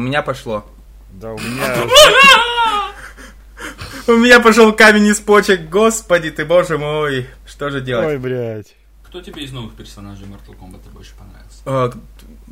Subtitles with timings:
[0.00, 0.64] меня пошло.
[1.12, 1.76] Да, у меня...
[4.06, 7.28] У меня пошел камень из почек, господи ты, боже мой.
[7.46, 8.06] Что же делать?
[8.06, 8.74] Ой, блядь.
[9.04, 11.62] Кто тебе из новых персонажей Mortal Kombat больше понравился?
[11.64, 11.92] А,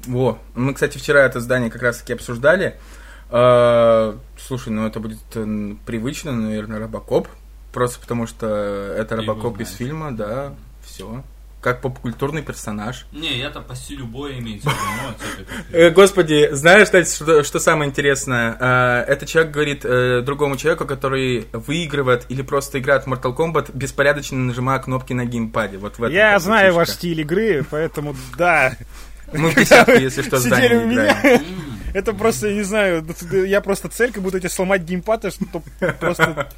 [0.06, 2.78] во, мы, кстати, вчера это здание как раз таки обсуждали.
[3.30, 5.18] А, слушай, ну это будет
[5.84, 7.28] привычно, наверное, Робокоп.
[7.72, 10.54] Просто потому что это Робокоп из фильма, да,
[10.84, 11.24] все.
[11.60, 13.06] Как поп-культурный персонаж.
[13.10, 17.88] Не, я-то по стилю боя имеется в виду, Э, Господи, знаешь, кстати, что, что самое
[17.90, 18.56] интересное?
[18.60, 23.70] Э, Этот человек говорит э, другому человеку, который выигрывает или просто играет в Mortal Kombat,
[23.74, 25.78] беспорядочно нажимая кнопки на геймпаде.
[25.78, 28.76] Вот в этом Я знаю ваш стиль игры, поэтому да.
[29.32, 31.10] Мы в десятку, если что, Сидели у меня.
[31.20, 31.42] играем.
[31.92, 35.62] Это просто, я не знаю, я просто цель, как будто тебе сломать геймпад, и что
[35.98, 36.50] просто...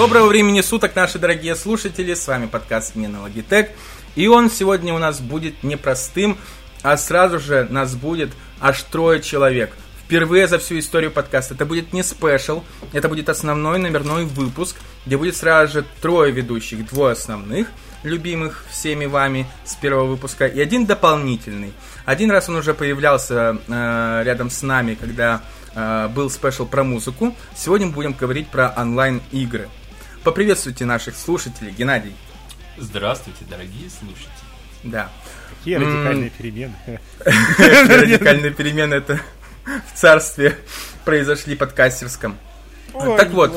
[0.00, 2.14] Доброго времени суток, наши дорогие слушатели.
[2.14, 3.68] С вами подкаст «Смена Logitech».
[4.16, 6.38] И он сегодня у нас будет непростым,
[6.80, 8.30] а сразу же нас будет
[8.62, 9.76] аж трое человек.
[10.02, 11.52] Впервые за всю историю подкаста.
[11.52, 12.62] Это будет не спешл,
[12.94, 17.68] это будет основной номерной выпуск, где будет сразу же трое ведущих, двое основных,
[18.02, 21.74] любимых всеми вами с первого выпуска, и один дополнительный.
[22.06, 25.42] Один раз он уже появлялся э, рядом с нами, когда
[25.74, 27.36] э, был спешл про музыку.
[27.54, 29.68] Сегодня мы будем говорить про онлайн-игры.
[30.24, 32.14] Поприветствуйте наших слушателей, Геннадий.
[32.76, 34.28] Здравствуйте, дорогие слушатели.
[34.84, 35.10] Да.
[35.58, 36.74] Какие радикальные перемены.
[37.24, 39.20] Радикальные перемены это
[39.64, 40.58] в царстве
[41.06, 42.36] произошли подкастерском.
[42.92, 43.52] Так вот.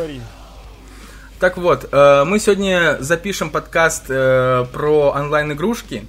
[1.39, 6.07] Так вот, э, мы сегодня запишем подкаст э, про онлайн-игрушки,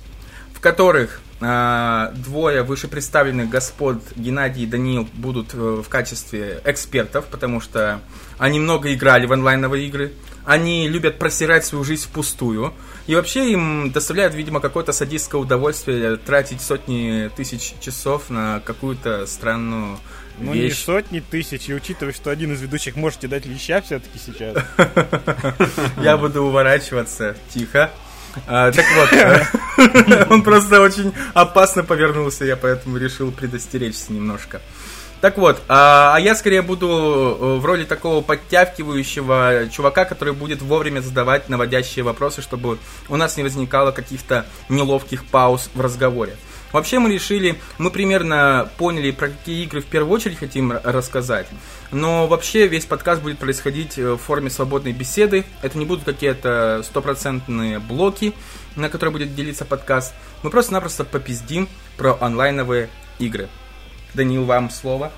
[0.53, 8.01] в которых э, двое вышепредставленных господ Геннадий и Даниил будут в качестве экспертов, потому что
[8.39, 10.13] они много играли в онлайновые игры,
[10.45, 12.73] они любят просирать свою жизнь впустую,
[13.07, 19.99] и вообще им доставляет, видимо, какое-то садистское удовольствие тратить сотни тысяч часов на какую-то странную
[20.39, 20.85] Ну, не вещь.
[20.85, 24.57] сотни тысяч, и учитывая, что один из ведущих можете дать леща все-таки сейчас.
[26.03, 27.37] Я буду уворачиваться.
[27.53, 27.91] Тихо.
[28.49, 34.61] А, так вот, он просто очень опасно повернулся, я поэтому решил предостеречься немножко.
[35.25, 40.61] Так вот, а а я скорее буду э, в роли такого подтягивающего чувака, который будет
[40.61, 42.77] вовремя задавать наводящие вопросы, чтобы
[43.09, 46.37] у нас не возникало каких-то неловких пауз в разговоре.
[46.73, 51.47] Вообще мы решили, мы примерно поняли, про какие игры в первую очередь хотим рассказать.
[51.91, 55.47] Но вообще весь подкаст будет происходить э, в форме свободной беседы.
[55.63, 58.35] Это не будут какие-то стопроцентные блоки,
[58.77, 60.13] на которые будет делиться подкаст.
[60.43, 63.49] Мы просто-напросто попиздим про онлайновые игры.
[64.15, 65.13] Данил, вам слово.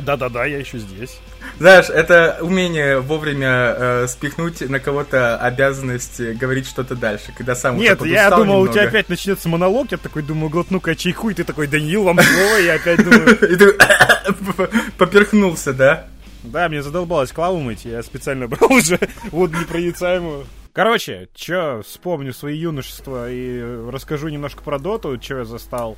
[0.00, 1.20] Да-да-да, я еще здесь.
[1.58, 7.76] Знаешь, это умение вовремя э, спихнуть на кого-то обязанность э, говорить что-то дальше, когда сам
[7.76, 8.88] уже Нет, я думал, у тебя немного.
[8.98, 12.74] опять начнется монолог, я такой думаю, глотну-ка чайку, и ты такой, Даниил, вам слово, я
[12.74, 13.72] опять думаю, И ты
[14.98, 16.06] поперхнулся, да?
[16.42, 18.98] Да, мне задолбалось клаву мыть, я специально брал уже
[19.30, 20.46] воду непроницаемую.
[20.72, 23.62] Короче, чё, вспомню свои юношества и
[23.92, 25.96] расскажу немножко про доту, чё я застал.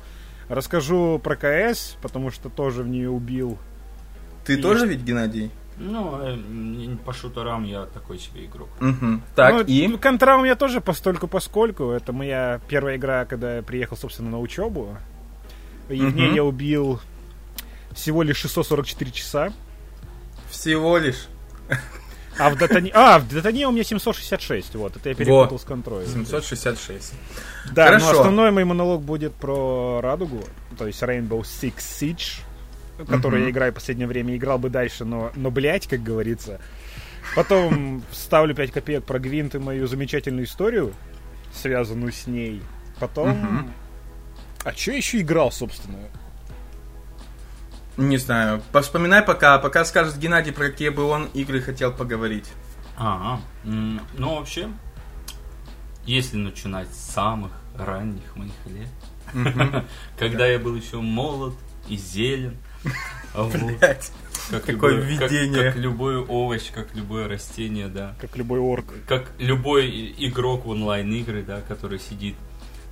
[0.49, 3.57] Расскажу про КС, потому что тоже в нее убил.
[4.45, 4.63] Ты Есть.
[4.63, 5.51] тоже ведь, Геннадий?
[5.77, 8.69] Ну, э, по шутерам я такой себе игрок.
[8.79, 9.21] Мгм.
[9.35, 9.95] Так, ну, и?
[9.97, 11.91] Контра у меня тоже постольку поскольку.
[11.91, 14.97] Это моя первая игра, когда я приехал, собственно, на учебу.
[15.89, 16.99] И в ней я убил
[17.93, 19.53] всего лишь 644 часа.
[20.49, 21.27] Всего лишь
[22.39, 22.91] А в Датане...
[22.93, 24.95] А, в Датане у меня 766, вот.
[24.95, 26.07] Это я перепутал с контролем.
[26.07, 27.13] 766.
[27.73, 28.05] Да, Хорошо.
[28.05, 30.43] но основной мой монолог будет про Радугу,
[30.77, 32.41] то есть Rainbow Six Siege,
[33.07, 33.45] который Мгм.
[33.45, 36.59] я играю в последнее время, играл бы дальше, но, но блять, как говорится.
[37.35, 40.93] Потом ставлю 5 копеек про Гвинт и мою замечательную историю,
[41.53, 42.61] связанную с ней.
[42.99, 43.29] Потом...
[43.29, 43.73] Мгм.
[44.63, 45.97] А что еще играл, собственно?
[47.97, 48.61] Не знаю.
[48.81, 52.45] Вспоминай пока, пока скажет Геннадий, про какие бы он игры хотел поговорить.
[52.95, 53.41] Ага.
[53.65, 54.69] м, Ну, вообще,
[56.05, 58.89] если начинать с самых ранних моих лет,
[60.19, 61.53] когда я был еще молод
[61.87, 62.57] и зелен,
[63.35, 64.11] Блять.
[64.49, 65.63] как какое любой- как- введение.
[65.71, 68.15] Как любой овощ, как любое растение, да.
[68.21, 68.85] Как любой орк.
[69.07, 72.35] Как любой игрок в онлайн-игры, да, который сидит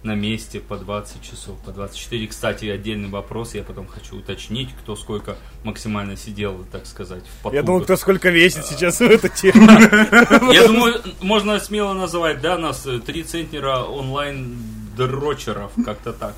[0.06, 2.28] на месте по 20 часов, по 24.
[2.28, 7.64] Кстати, отдельный вопрос, я потом хочу уточнить, кто сколько максимально сидел, так сказать, в Я
[7.64, 7.84] думал, потугах.
[7.84, 9.74] кто сколько весит сейчас в эта тема.
[10.54, 14.58] Я думаю, можно смело называть, да, нас э, три центнера онлайн
[14.96, 16.36] дрочеров, как-то так.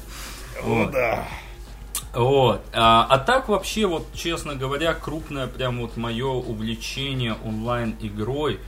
[0.64, 0.92] Вот.
[0.92, 1.28] да.
[2.14, 2.62] Вот.
[2.74, 8.60] А, а так вообще, вот честно говоря, крупное прям вот мое увлечение онлайн игрой,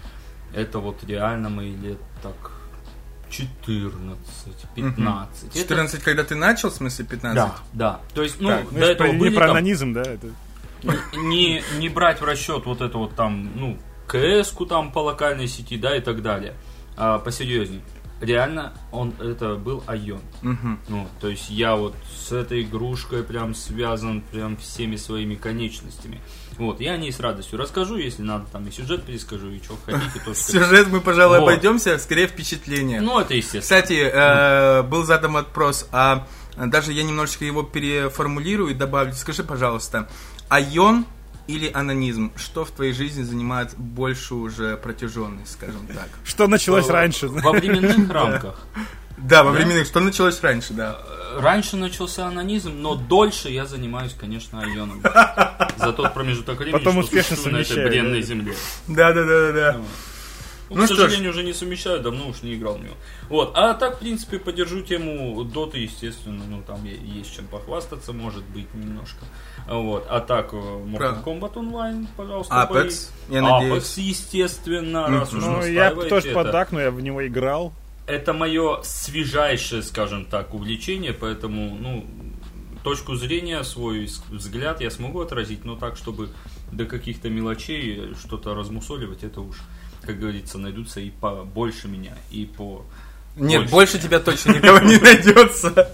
[0.53, 2.58] это вот реально мои лет так
[3.29, 4.17] 14,
[4.75, 5.49] 15.
[5.49, 7.35] Это- 14, когда ты начал, в смысле 15?
[7.35, 7.99] Да, да.
[8.13, 10.01] То есть, ну, Так, Ну, до это этого не были про там- анонизм, да?
[10.01, 10.27] Это...
[11.17, 13.77] не, не брать в расчет вот это вот там, ну,
[14.07, 16.53] КС-ку там по локальной сети, да, и так далее.
[16.97, 17.81] А, посерьезнее.
[18.21, 20.19] Реально, он, это был Айон.
[20.41, 20.79] Мгм.
[20.89, 26.19] Ну, то есть я вот с этой игрушкой прям связан прям всеми своими конечностями.
[26.57, 29.77] Вот, я о ней с радостью расскажу, если надо, там и сюжет перескажу, и что
[29.85, 30.33] хотите, то.
[30.35, 31.43] Сюжет мы, пожалуй, Вот.
[31.43, 32.99] обойдемся, скорее впечатление.
[32.99, 33.61] Ну, это естественно.
[33.61, 36.27] Кстати, э, был задан вопрос, а
[36.57, 39.13] даже я немножечко его переформулирую и добавлю.
[39.13, 40.09] Скажи, пожалуйста,
[40.49, 41.05] айон
[41.49, 46.07] или анонизм, что в твоей жизни занимает большую уже протяженность, скажем так?
[46.23, 47.27] Что началось раньше?
[47.27, 48.67] Во временных рамках.
[49.17, 50.97] Да, во временных, что началось раньше, да.
[51.35, 55.01] Э, Раньше начался анонизм, но дольше я занимаюсь, конечно, айоном.
[55.77, 58.53] За тот промежуток времени, Потом что успешно существую на этой бренной земле.
[58.87, 59.81] Да, да, да, да, да.
[60.69, 60.97] Ну, Ну к что ж.
[60.99, 62.93] сожалению, уже не совмещаю, давно уж не играл в него.
[63.29, 63.51] Вот.
[63.55, 68.71] А так, в принципе, поддержу тему Доты, естественно, ну там есть чем похвастаться, может быть,
[68.75, 69.25] немножко.
[69.67, 70.05] Вот.
[70.09, 71.21] А так, э, Mortal Правда.
[71.29, 73.35] Kombat Online, пожалуйста, Apex, бои.
[73.35, 73.83] я надеюсь.
[73.97, 77.73] Apex, естественно, раз уж Ну, я тоже это- поддакну, я в него играл.
[78.05, 82.05] это мое свежайшее, скажем так, увлечение, поэтому, ну,
[82.83, 86.29] точку зрения, свой взгляд я смогу отразить, но так, чтобы
[86.71, 89.57] до каких-то мелочей что-то размусоливать, это уж,
[90.09, 92.83] как говорится, найдутся и побольше меня, и по...
[93.35, 93.71] Нет, Больше.
[93.71, 95.91] больше тебя точно никого не найдется.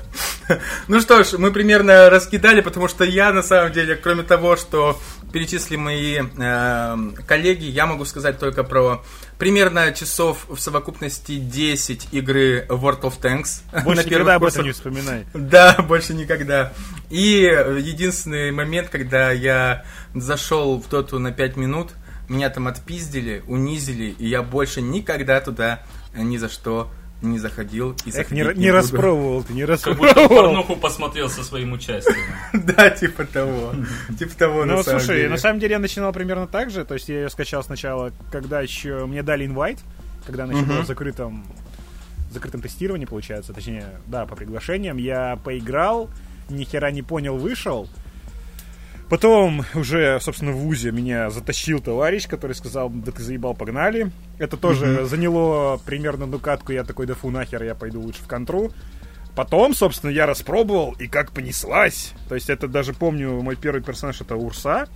[0.88, 4.98] Ну что ж, мы примерно раскидали, потому что я, на самом деле, кроме того, что
[5.34, 6.98] перечислили мои э,
[7.28, 9.04] коллеги, я могу сказать только про
[9.38, 13.64] примерно часов в совокупности 10 игры World of Tanks.
[13.84, 15.26] Больше на никогда об этом не вспоминай.
[15.34, 16.72] Да, больше никогда.
[17.10, 19.84] И единственный момент, когда я
[20.14, 21.92] зашел в доту на 5 минут,
[22.30, 25.82] меня там отпиздили, унизили, и я больше никогда туда
[26.16, 26.90] ни за что
[27.22, 27.96] не заходил.
[28.06, 28.72] И Эх, не, не буду.
[28.74, 30.28] распробовал ты, не Как будто распробовал.
[30.44, 32.16] порнуху посмотрел со своим участием.
[32.54, 33.74] Да, типа того.
[34.18, 36.86] Типа того, на Ну, слушай, на самом деле я начинал примерно так же.
[36.86, 39.80] То есть я ее скачал сначала, когда еще мне дали инвайт,
[40.26, 41.46] когда она еще была в закрытом,
[42.32, 43.54] закрытом тестировании, получается.
[43.54, 44.98] Точнее, да, по приглашениям.
[44.98, 46.10] Я поиграл,
[46.50, 47.88] ни хера не понял, вышел.
[49.10, 54.12] Потом уже, собственно, в ВУЗе меня затащил товарищ, который сказал, да ты заебал, погнали.
[54.40, 58.28] Это тоже заняло примерно одну катку, я такой, да фу, нахер, я пойду лучше в
[58.28, 58.72] контру.
[59.36, 62.14] Потом, собственно, я распробовал, и как понеслась.
[62.30, 64.88] То есть это даже помню, мой первый персонаж это Урса.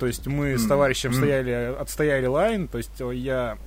[0.00, 3.58] То есть мы с товарищем стояли, отстояли лайн, то есть я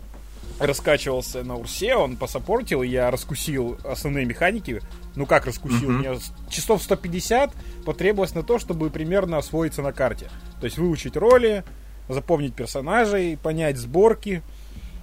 [0.60, 4.82] раскачивался на Урсе, он посаппортил, и я раскусил основные механики.
[5.16, 5.90] Ну как раскусил?
[5.90, 6.00] Мгм.
[6.00, 6.20] Мне
[6.50, 7.54] часов 150
[7.86, 10.30] потребовалось на то, чтобы примерно освоиться на карте.
[10.60, 11.64] То есть выучить роли,
[12.10, 14.42] запомнить персонажей, понять сборки.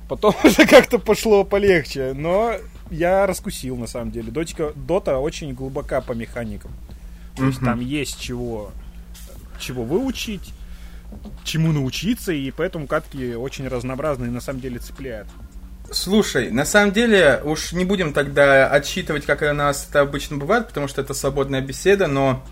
[0.08, 2.54] Потом уже как-то пошло полегче, но
[2.90, 4.30] я раскусил на самом деле.
[4.30, 6.70] Дотика, Дота очень глубока по механикам.
[7.36, 7.66] То есть Мгм.
[7.66, 8.72] там есть чего,
[9.60, 10.52] чего выучить,
[11.44, 15.28] чему научиться, и поэтому катки очень разнообразные на самом деле цепляют.
[15.90, 20.68] Слушай, на самом деле, уж не будем тогда отсчитывать, как у нас это обычно бывает,
[20.68, 22.44] потому что это свободная беседа, но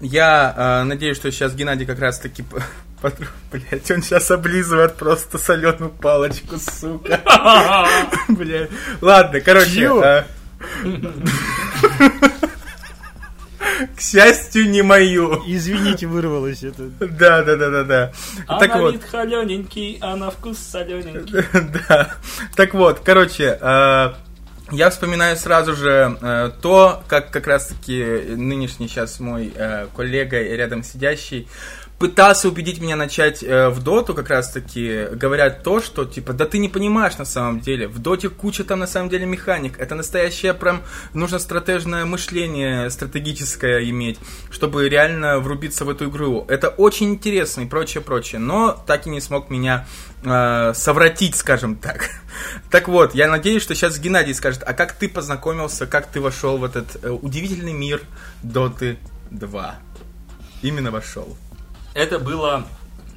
[0.00, 2.44] я э, надеюсь, что сейчас Геннадий как раз-таки...
[3.52, 7.20] Блять, он сейчас облизывает просто соленую палочку, сука.
[8.28, 8.70] Блять.
[9.00, 10.24] Ладно, короче.
[13.96, 15.42] К счастью, не мою.
[15.46, 16.84] Извините, вырвалось это.
[17.00, 18.12] Да, да, да, да, да.
[18.46, 18.94] А Так на вот.
[18.94, 21.44] вид холененький, а на вкус солененький.
[21.88, 22.14] Да.
[22.56, 24.12] Так вот, короче, э,
[24.72, 28.02] я вспоминаю сразу же э, то, как как раз-таки
[28.36, 31.46] нынешний сейчас мой э, коллега рядом сидящий
[32.02, 36.58] пытался убедить меня начать э, в доту, как раз-таки говорят то, что типа, да ты
[36.58, 40.52] не понимаешь на самом деле, в доте куча там на самом деле механик, это настоящее
[40.52, 40.82] прям
[41.14, 44.18] нужно стратежное мышление стратегическое иметь,
[44.50, 46.44] чтобы реально врубиться в эту игру.
[46.48, 49.86] Это очень интересно и прочее, прочее, но так и не смог меня
[50.24, 52.10] э, совратить, скажем так.
[52.70, 56.56] Так вот, я надеюсь, что сейчас Геннадий скажет, а как ты познакомился, как ты вошел
[56.56, 58.00] в этот э, удивительный мир
[58.42, 58.98] Доты
[59.30, 59.76] 2?
[60.62, 61.36] Именно вошел.
[61.94, 62.64] Это было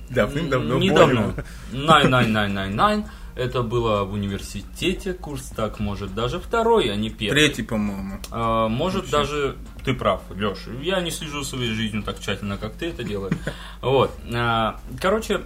[0.10, 0.78] Давным-давно.
[0.78, 1.22] недавно.
[1.22, 1.44] больно.
[1.72, 3.06] 9999.
[3.36, 7.34] Это было в университете, курс так, может, даже второй, а не первый.
[7.48, 8.20] Третий, по-моему.
[8.32, 10.60] А, может, даже ты прав, Леш.
[10.82, 13.36] Я не слежу за своей жизнью так тщательно, как ты это делаешь.
[13.82, 14.12] Вот.
[14.34, 15.42] А, Короче,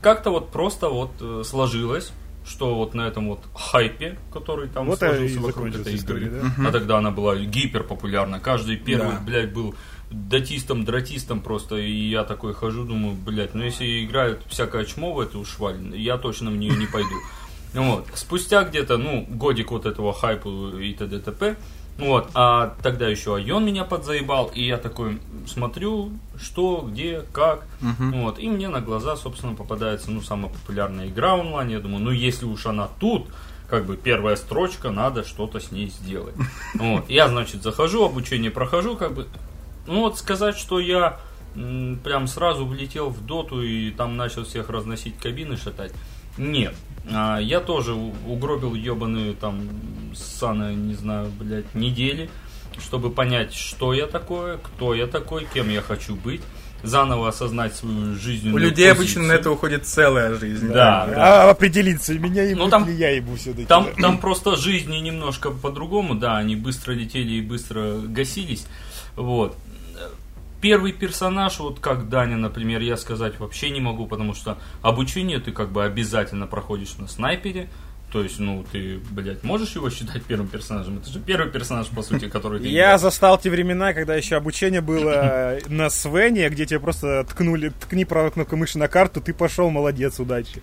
[0.00, 2.12] как-то вот просто вот э, сложилось,
[2.46, 6.68] что вот на этом вот хайпе, который там Вот сложился вокруг этой игры, да?
[6.68, 8.38] а тогда она была гипер популярна.
[8.38, 9.20] Каждый первый, Да.
[9.20, 9.74] блядь, был
[10.14, 15.20] датистом, дратистом просто, и я такой хожу, думаю, блядь, ну если играют всякое чмо в
[15.20, 17.14] эту шваль, я точно в нее не пойду.
[17.74, 18.06] Вот.
[18.14, 21.18] Спустя где-то, ну, годик вот этого хайпа и т.д.
[21.18, 21.56] т.п.
[21.98, 28.38] Вот, а тогда еще Айон меня подзаебал, и я такой смотрю, что, где, как, вот,
[28.40, 32.46] и мне на глаза, собственно, попадается, ну, самая популярная игра онлайн, я думаю, ну, если
[32.46, 33.28] уж она тут,
[33.68, 36.34] как бы первая строчка, надо что-то с ней сделать.
[36.74, 39.28] Вот, я, значит, захожу, обучение прохожу, как бы,
[39.86, 41.18] ну, вот сказать, что я
[41.56, 45.92] м, прям сразу влетел в доту и там начал всех разносить кабины, шатать,
[46.36, 46.74] нет.
[47.12, 49.68] А, я тоже у- угробил ебаные там
[50.14, 52.28] саны, не знаю, блядь, недели,
[52.82, 56.40] чтобы понять, что я такое, кто я такой, кем я хочу быть,
[56.82, 59.26] заново осознать свою У жизненную людей обычно позицию.
[59.28, 60.68] на это уходит целая жизнь.
[60.68, 61.44] Да, да.
[61.46, 63.64] А определиться, меня ебут Ну, там- или я ебу все-таки.
[63.66, 68.66] Там, там просто жизни немножко по-другому, да, они быстро летели и быстро гасились.
[69.16, 69.56] Вот.
[70.64, 75.52] Первый персонаж, вот как Даня, например, я сказать вообще не могу, потому что обучение ты
[75.52, 77.68] как бы обязательно проходишь на снайпере.
[78.10, 80.96] То есть, ну, ты, блядь, можешь его считать первым персонажем?
[80.96, 84.80] Это же первый персонаж, по сути, который ты Я застал те времена, когда еще обучение
[84.80, 89.68] было на Свене, где тебе просто ткнули, ткни правой кнопкой мыши на карту, ты пошел,
[89.68, 90.62] молодец, удачи.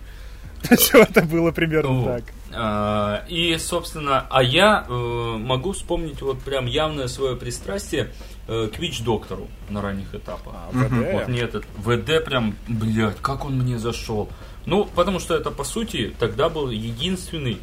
[0.78, 2.24] Все это было примерно так.
[2.54, 8.10] А, И, собственно, а я э, могу вспомнить вот прям явное свое пристрастие
[8.52, 10.54] э, к Вич-доктору на ранних этапах.
[10.72, 11.28] Вот ВД.
[11.28, 14.28] мне этот ВД прям, блядь, как он мне зашел.
[14.66, 17.58] Ну, потому что это, по сути, тогда был единственный, э,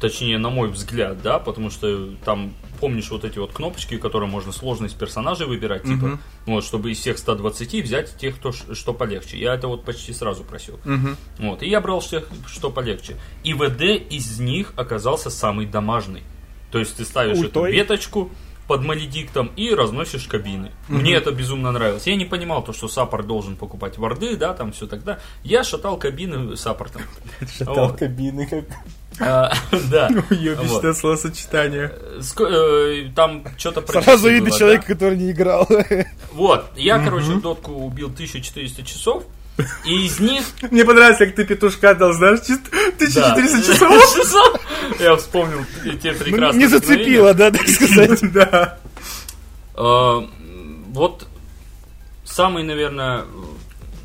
[0.00, 4.52] точнее, на мой взгляд, да, потому что там, помнишь, вот эти вот кнопочки, которые можно
[4.52, 9.38] сложность персонажей выбирать, типа, вот, чтобы из всех 120 взять тех, кто, что полегче.
[9.38, 10.78] Я это вот почти сразу просил.
[11.38, 13.16] Вот, и я брал тех, что полегче.
[13.44, 16.22] И ВД из них оказался самый дамажный.
[16.70, 17.72] То есть ты ставишь эту Ультой?
[17.72, 18.30] веточку
[18.72, 20.70] под маледиктом и разносишь кабины.
[20.88, 22.06] Мне это безумно нравилось.
[22.06, 25.18] Я не понимал то, что саппорт должен покупать варды, да, там все тогда.
[25.44, 27.02] Я шатал кабины саппортом.
[27.58, 27.98] Шатал Вот.
[27.98, 28.64] кабины как...
[29.20, 29.52] А,
[29.90, 30.08] Да.
[30.30, 31.92] Ёбищное словосочетание.
[32.20, 34.94] Ск- э, Там что-то Сразу видно человека, да.
[34.94, 35.68] который не играл.
[36.32, 39.24] Вот, я, короче, в дотку убил 1400 часов,
[39.84, 44.16] и из них Мне понравилось, как ты петушка дал, знаешь, чисто 1400 часов.
[44.16, 44.60] часов.
[45.00, 45.64] Я вспомнил
[46.02, 48.20] те прекрасные Не зацепило, да, так сказать.
[48.32, 48.78] Да.
[49.74, 50.20] Э,
[50.88, 51.26] Вот
[52.24, 53.24] самый, наверное,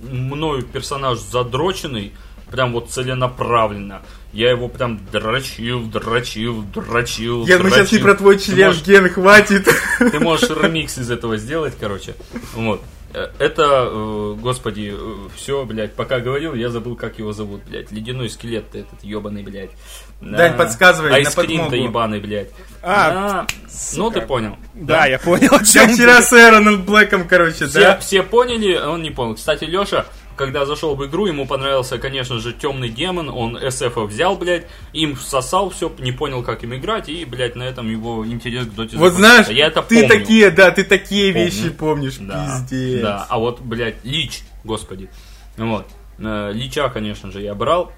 [0.01, 2.13] мною персонаж задроченный,
[2.51, 4.01] прям вот целенаправленно.
[4.33, 7.45] Я его прям дрочил, дрочил, дрочил.
[7.47, 9.67] Я, мы сейчас не про твой член, можешь- Ген, хватит.
[9.99, 12.13] Ты можешь ремикс из этого сделать, короче.
[12.53, 12.83] Вот.
[13.13, 14.93] Э, Это, э, господи,
[15.35, 17.91] все, блядь, пока говорил, я забыл, как его зовут, блядь.
[17.91, 19.71] Ледяной скелет этот ебаный, блядь.
[20.21, 21.75] Дань, подсказывай, подмогу.
[21.75, 22.49] ебаный, блядь.
[22.81, 23.47] А, Да.
[23.95, 24.57] ну ты понял.
[24.73, 27.97] Да, я понял, Как вчера с Эроном Блэком, короче, Все, да?
[27.99, 29.35] все поняли, а он не понял.
[29.35, 30.05] Кстати, Леша,
[30.37, 33.29] когда зашел в игру, ему понравился, конечно же, темный демон.
[33.29, 37.63] Он SF взял, блядь, им всосал все, не понял, как им играть, и, блядь, на
[37.63, 40.07] этом его интерес к доте Вот знаешь, я это ты помню.
[40.09, 41.45] такие, да, ты такие Помню.
[41.47, 43.01] вещи помнишь, Да, пиздец.
[43.01, 45.09] да, а вот, блядь, Лич, господи.
[45.57, 45.85] Вот.
[46.19, 47.91] Э, Лича, конечно же, я брал.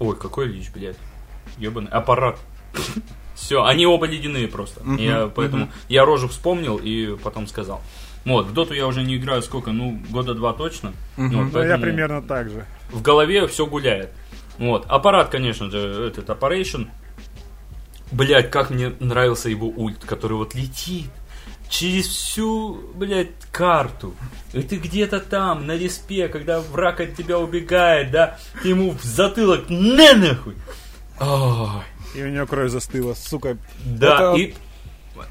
[0.00, 0.96] Ой, какой Лич, блядь.
[1.58, 2.38] Ебаный аппарат.
[3.34, 4.80] Все, они оба ледяные просто.
[4.98, 7.82] я, поэтому я рожу вспомнил и потом сказал.
[8.24, 10.92] Вот, в доту я уже не играю сколько, ну, года два точно.
[11.16, 12.64] Вот, Ну, я примерно так же.
[12.90, 14.10] В голове все гуляет.
[14.58, 16.88] Вот, аппарат, конечно же, этот Operation.
[18.12, 21.10] Блять, как мне нравился его ульт, который вот летит
[21.68, 24.14] через всю, блядь, карту.
[24.52, 29.02] И ты где-то там, на респе, когда враг от тебя убегает, да, ты ему в
[29.02, 30.54] затылок на нахуй.
[31.20, 31.82] Ой.
[32.14, 33.56] И у него кровь застыла, сука.
[33.84, 34.54] Да, Это- и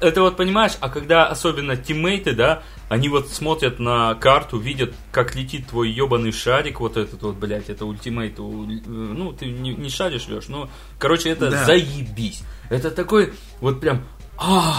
[0.00, 5.34] это вот понимаешь, а когда особенно тиммейты, да, они вот смотрят на карту, видят, как
[5.34, 9.90] летит твой ебаный шарик, вот этот вот, блядь, это ультимейт, э, ну, ты не, не
[9.90, 11.64] шаришь, Леш, ну, короче, это Да.
[11.64, 12.42] заебись.
[12.70, 14.04] Это такой, вот прям,
[14.38, 14.74] а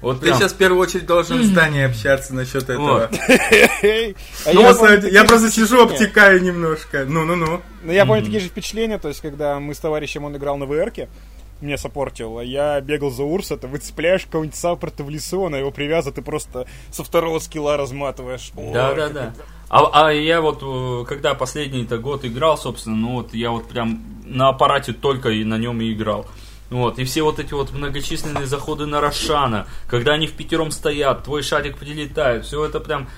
[0.00, 3.10] вот Ты прям, сейчас в первую очередь должен с Даней общаться насчет этого.
[4.46, 4.62] А Ну,
[5.08, 7.04] я просто сижу, обтекаю немножко.
[7.06, 7.60] Ну-ну-ну.
[7.82, 10.64] Ну, я помню такие же впечатления, то есть, когда мы с товарищем, он играл на
[10.64, 11.08] VR-ке,
[11.60, 15.70] мне сопортил, а я бегал за Урса, ты выцепляешь какого-нибудь саппорта в лесу, он его
[15.70, 18.52] привязывает, и просто со второго скилла разматываешь.
[18.56, 19.22] Ой, Да, да, как да.
[19.24, 23.68] это- А, а я вот, э, когда последний-то год играл, собственно, ну вот я вот
[23.68, 26.26] прям на аппарате только и на нем и играл.
[26.70, 31.24] Вот, и все вот эти вот многочисленные заходы на Рошана, когда они в пятером стоят,
[31.24, 33.08] твой шарик прилетает, все это прям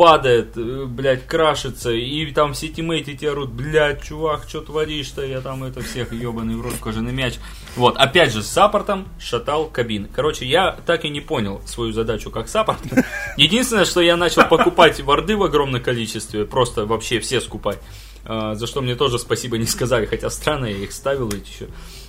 [0.00, 5.42] падает, э, блядь, крашится, и там все тиммейты тебе орут, блядь, чувак, что творишь-то, я
[5.42, 7.34] там это всех ебаный в рот кожаный мяч.
[7.76, 10.08] Вот, опять же, с саппортом шатал кабины.
[10.08, 12.78] Короче, я так и не понял свою задачу как саппорт.
[13.36, 17.78] Единственное, что я начал покупать варды в огромном количестве, просто вообще все скупать.
[18.24, 21.68] А, за что мне тоже спасибо не сказали, хотя странно, я их ставил эти еще.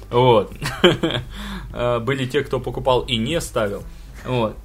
[0.10, 0.54] Вот.
[1.74, 3.84] А, были те, кто покупал и не ставил.
[4.26, 4.56] Вот.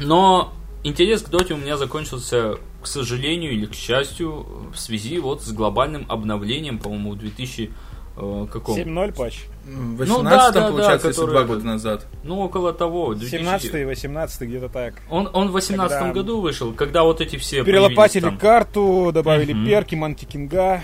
[0.00, 0.52] Но
[0.84, 5.52] интерес к доте у меня закончился, к сожалению или к счастью, в связи вот с
[5.52, 7.70] глобальным обновлением, по-моему, в 2000
[8.16, 8.76] э, каком?
[8.76, 9.40] 7.0 патч.
[9.64, 12.06] В Ну да, 18 да, да, получается, если который два года назад.
[12.24, 13.14] Ну, около того.
[13.14, 14.94] 2000 17 18 где-то так.
[15.08, 18.38] Он, он в 18 Когда- году вышел, когда вот эти все Перелопатили там.
[18.38, 19.66] карту, добавили Мгм.
[19.66, 20.82] перки, манки кинга.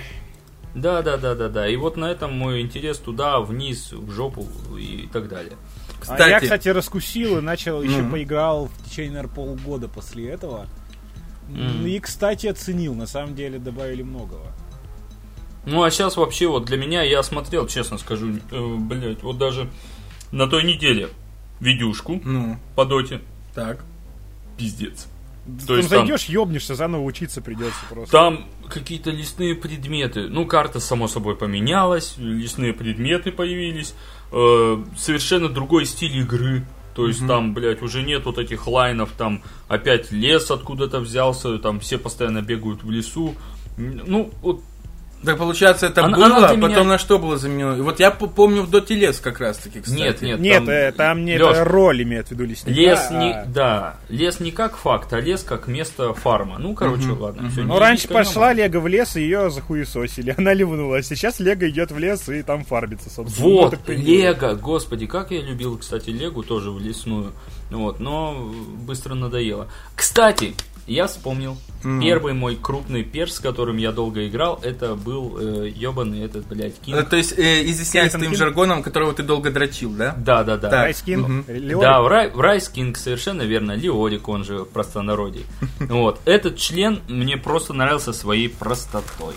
[0.74, 1.66] Да, да, да, да, да.
[1.68, 4.46] И вот на этом мой интерес туда, вниз, в жопу
[4.78, 5.54] и так далее.
[6.00, 8.10] Кстати, А я, кстати, раскусил и начал, еще Ну.
[8.12, 10.66] поиграл в течение, наверное, полгода после этого.
[11.48, 11.86] Мгм.
[11.86, 12.94] И, кстати, оценил.
[12.94, 14.52] На самом деле добавили многого.
[15.66, 19.68] Ну, а сейчас вообще вот для меня, я смотрел, честно скажу, э, блядь, вот даже
[20.30, 21.08] на той неделе
[21.60, 23.20] видюшку ну, по доте.
[23.54, 23.84] так.
[24.56, 25.06] Пиздец.
[25.60, 28.10] Ты То есть там- зайдешь, ёбнешься, заново учиться придется просто.
[28.12, 30.28] Там какие-то лесные предметы.
[30.28, 33.94] Ну, карта, само собой, поменялась, лесные предметы появились.
[34.32, 36.64] Э, совершенно другой стиль игры.
[36.94, 41.78] То есть там, блядь, уже нет вот этих лайнов, там опять лес откуда-то взялся, там
[41.78, 43.36] все постоянно бегают в лесу.
[43.76, 44.62] Ну, вот
[45.24, 47.76] Так получается, это Она- было, она потом меня- на что было заменено?
[47.76, 49.98] И вот я помню в Доте лес как раз таки, кстати.
[50.00, 50.38] Нет, нет.
[50.38, 52.78] Нет, там- э, там не Лёш, это роль имеет в виду лесника.
[52.80, 56.58] Лес а- не, да, лес не как факт, а лес как место фарма.
[56.58, 57.50] Ну, короче, ладно.
[57.50, 60.34] всё, Ну, не- раньше не пошла Лего в лес, и ее захуесосили.
[60.38, 61.02] Она ливнула.
[61.02, 63.48] Сейчас Лего идет в лес и там фарбится, собственно.
[63.48, 64.40] Вот, появилось.
[64.40, 67.32] Лего, господи, как я любил, кстати, Легу тоже в лесную.
[67.70, 69.68] Вот, но быстро надоело.
[69.96, 70.54] Кстати,
[70.88, 71.56] я вспомнил.
[71.84, 72.00] Мгм.
[72.00, 76.72] Первый мой крупный перс, с которым я долго играл, это был э, ебаный этот, блядь,
[76.72, 77.08] Э, Кинг.
[77.08, 78.36] То есть, э, изъясняясь твоим Кинг?
[78.36, 80.14] жаргоном, которого ты долго дрочил, да?
[80.18, 80.88] Да, да, да.
[81.06, 81.44] Мгм.
[81.46, 81.80] Леорик.
[81.80, 83.72] Да, в, Wraith King, совершенно верно.
[83.76, 85.44] Леорик, он же в простонародье.
[85.88, 86.20] Вот.
[86.24, 89.34] Этот член мне просто нравился своей простотой.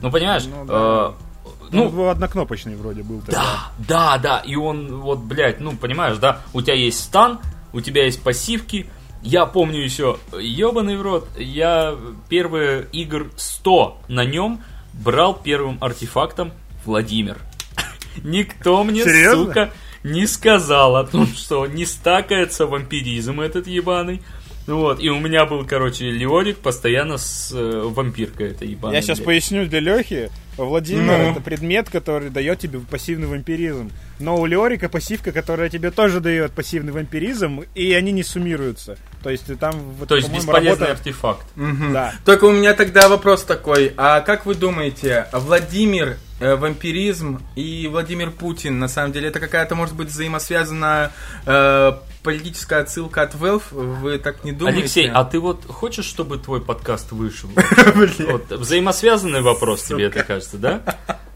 [0.00, 0.44] Ну, понимаешь?
[0.46, 1.14] Ну, да.
[1.44, 3.42] э, Ну, ну, однокнопочный вроде был тогда.
[3.42, 4.38] Да, да, да.
[4.40, 7.40] И он, вот, блядь, ну, понимаешь, да, у тебя есть стан,
[7.72, 8.86] у тебя есть пассивки.
[9.22, 11.96] Я помню еще, ебаный в рот, я
[12.28, 16.52] первые игр 100 на нем брал первым артефактом
[16.84, 17.38] Владимир.
[18.24, 19.46] Никто мне, Серьезно?
[19.46, 19.70] сука,
[20.02, 24.22] не сказал о том, что не стакается вампиризм этот ебаный.
[24.66, 28.94] Вот, и у меня был, короче, Леорик постоянно с э, вампиркой этой ебаной.
[28.94, 29.26] Я сейчас блядь.
[29.26, 30.30] поясню для Лехи.
[30.56, 31.30] Владимир Ну.
[31.32, 33.90] это предмет, который дает тебе пассивный вампиризм.
[34.18, 38.96] Но у Леорика пассивка, которая тебе тоже дает пассивный вампиризм, и они не суммируются.
[39.22, 41.46] То есть ты там, вот, То есть бесполезный работает- артефакт.
[41.56, 41.92] Мгм.
[41.92, 42.14] Да.
[42.24, 48.30] Только у меня тогда вопрос такой, а как вы думаете, Владимир, э, вампиризм и Владимир
[48.30, 51.12] Путин, на самом деле, это какая-то, может быть, взаимосвязанная
[51.46, 53.62] э, политическая отсылка от Valve?
[53.72, 54.80] Вы так не думаете?
[54.80, 57.48] Алексей, а ты вот хочешь, чтобы твой подкаст вышел?
[58.32, 60.82] Вот, взаимосвязанный вопрос тебе это кажется, да?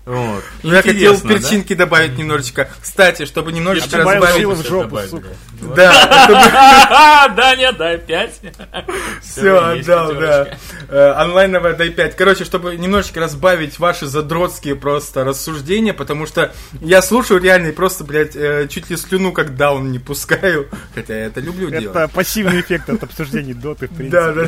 [0.06, 0.44] Вот.
[0.62, 1.34] Ну, я хотел Интересно, да?
[1.34, 2.68] перчинки добавить немножечко.
[2.80, 4.46] Кстати, чтобы немножечко разбавить...
[4.46, 5.28] в жопу, Добавить, сука.
[5.74, 7.28] да.
[7.36, 8.40] Даня, дай 5.
[9.20, 10.48] все отдал, да.
[10.88, 12.14] Э, Онлайновая дай 5.
[12.14, 18.04] Короче, чтобы немножечко разбавить ваши задротские просто рассуждения, потому что я слушаю реально и просто,
[18.04, 20.68] блядь, э, чуть ли слюну как даун не пускаю.
[20.94, 22.12] Хотя я это люблю Это делать.
[22.12, 24.20] пассивный эффект от обсуждений доты, в принципе.
[24.20, 24.46] Да, да,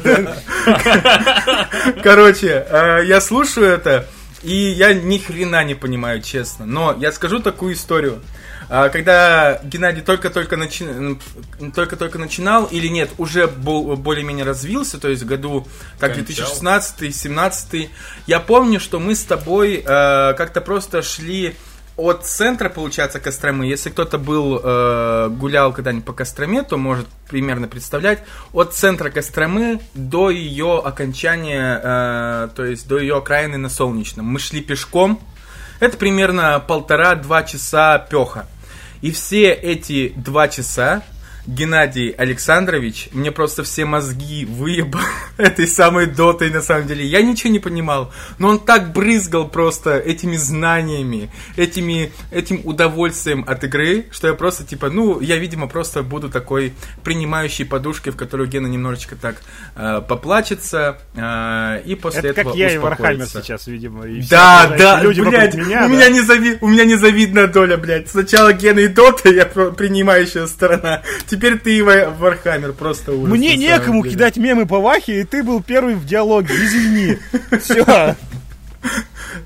[0.66, 1.68] да.
[2.04, 4.06] Короче, э, я слушаю это,
[4.42, 6.64] и я ни хрена не понимаю, честно.
[6.66, 8.22] Но я скажу такую историю.
[8.70, 11.18] А, Когда Геннадий только-только начи-
[11.74, 15.66] только-только начинал, или нет, уже бо- более-менее развился, то есть в году
[15.98, 16.24] Кончал.
[16.24, 17.88] 2016-2017,
[18.26, 19.82] я помню, что мы с тобой э,
[20.34, 21.56] как-то просто шли
[21.98, 23.66] от центра, получается, Костромы.
[23.66, 28.20] Если кто-то был, э, гулял когда-нибудь по Костроме, то может примерно представлять.
[28.52, 34.26] От центра Костромы до ее окончания, э, то есть до ее окраины на Солнечном.
[34.26, 35.20] Мы шли пешком.
[35.80, 38.46] Это примерно полтора-два часа пеха.
[39.00, 41.02] И все эти два часа
[41.48, 45.00] Геннадий Александрович мне просто все мозги выебал
[45.38, 47.06] этой самой дотой на самом деле.
[47.06, 53.64] Я ничего не понимал, но он так брызгал просто этими знаниями, этими, этим удовольствием от
[53.64, 58.46] игры, что я просто типа, ну, я, видимо, просто буду такой принимающей подушкой, в которую
[58.50, 59.36] Гена немножечко так
[59.74, 64.06] э, поплачется, э, и после Это этого как я и Warhammer сейчас, видимо.
[64.06, 65.94] и все Да, окружающие да, люди блядь, меня, у, да.
[65.94, 68.10] меня незави- у меня незавидная доля, блядь.
[68.10, 71.02] Сначала Гена и Dota, я принимающая сторона.
[71.38, 73.30] Теперь ты и Wa- Warhammer, просто ужас.
[73.32, 74.14] Мне некому деле.
[74.14, 77.18] кидать мемы по Вахе, и ты был первый в диалоге, извини.
[77.60, 78.16] Все.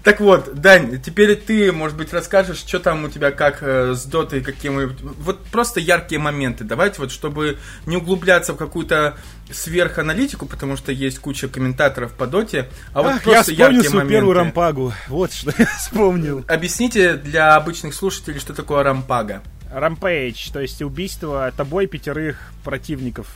[0.04, 4.04] Так вот, Дань, теперь ты, может быть, расскажешь, что там у тебя как э, с
[4.04, 6.64] дотой, какие Вот просто яркие моменты.
[6.64, 9.16] Давайте вот, чтобы не углубляться в какую-то
[9.50, 14.12] сверханалитику, потому что есть куча комментаторов по доте, а вот Ах, просто я яркие моменты.
[14.12, 14.92] первую рампагу.
[15.08, 16.44] Вот что я вспомнил.
[16.48, 19.42] Объясните для обычных слушателей, что такое рампага.
[19.72, 23.26] Рампейдж, то есть убийство тобой пятерых противников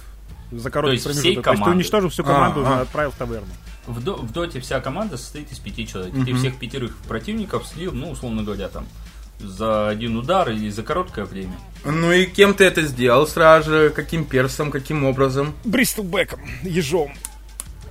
[0.53, 1.45] за короткий есть промежуток.
[1.45, 2.81] То есть ты уничтожил всю А, команду и а.
[2.83, 3.49] отправил в таверну.
[3.87, 6.15] В, до- в доте вся команда состоит из пяти человек.
[6.25, 8.87] Ты всех пятерых противников слил, ну, условно говоря, там,
[9.39, 11.57] за один удар или за короткое время.
[11.85, 13.91] Ну и кем ты это сделал сразу же?
[13.91, 15.55] Каким персом, каким образом?
[15.65, 17.13] Бристлбеком, ежом.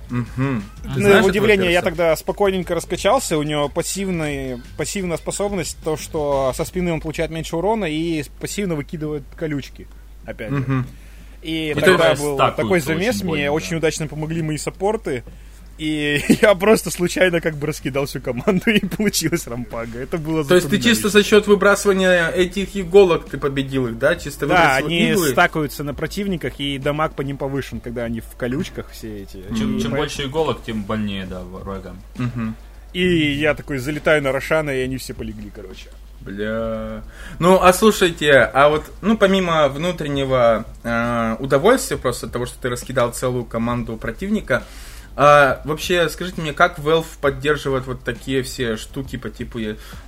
[0.08, 3.38] Ты На удивление, я тогда спокойненько раскачался.
[3.38, 8.74] У него пассивный, пассивная способность, то, что со спины он получает меньше урона и пассивно
[8.74, 9.86] выкидывает колючки.
[10.24, 10.56] Опять же.
[10.56, 10.86] Мгм.
[11.42, 13.52] И Это тогда был такой замес, больно, мне да.
[13.52, 15.22] очень удачно помогли мои саппорты.
[15.78, 19.98] И я просто случайно как бы раскидал всю команду, и получилась рампага.
[19.98, 24.16] Это было То есть ты чисто за счет выбрасывания этих иголок ты победил их, да?
[24.16, 25.28] Чисто Да, они иглы?
[25.28, 29.42] стакаются на противниках, и дамаг по ним повышен, когда они в колючках все эти.
[29.56, 32.00] Чем, И чем по- больше иголок, тем больнее, да, врагам.
[32.16, 32.56] Мгм.
[32.92, 35.88] И я такой залетаю на Рошана, и они все полегли, короче.
[36.22, 37.02] Бля.
[37.38, 42.68] Ну, а слушайте, а вот, ну, помимо внутреннего э, удовольствия, просто от того, что ты
[42.70, 44.64] раскидал целую команду противника,
[45.16, 49.58] а, вообще, скажите мне, как Valve поддерживает вот такие все штуки по типу...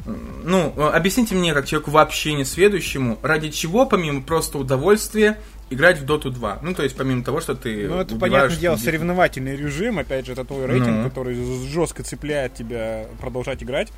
[0.05, 5.38] Ну, э, объясните мне, как человеку вообще не сведущему, ради чего, помимо просто удовольствия,
[5.71, 6.59] играть в Dota 2?
[6.62, 8.85] Ну, то есть, помимо того, что ты Ну, это, понятное дело, людей.
[8.85, 9.99] соревновательный режим.
[9.99, 11.05] Опять же, это твой рейтинг, Ну.
[11.05, 11.35] который
[11.68, 13.90] жестко цепляет тебя продолжать играть.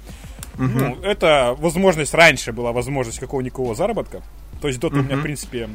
[0.58, 0.78] Мгм.
[0.78, 4.22] Ну, это возможность, раньше была возможность какого-никакого заработка.
[4.60, 5.68] То есть Dota у меня, в принципе,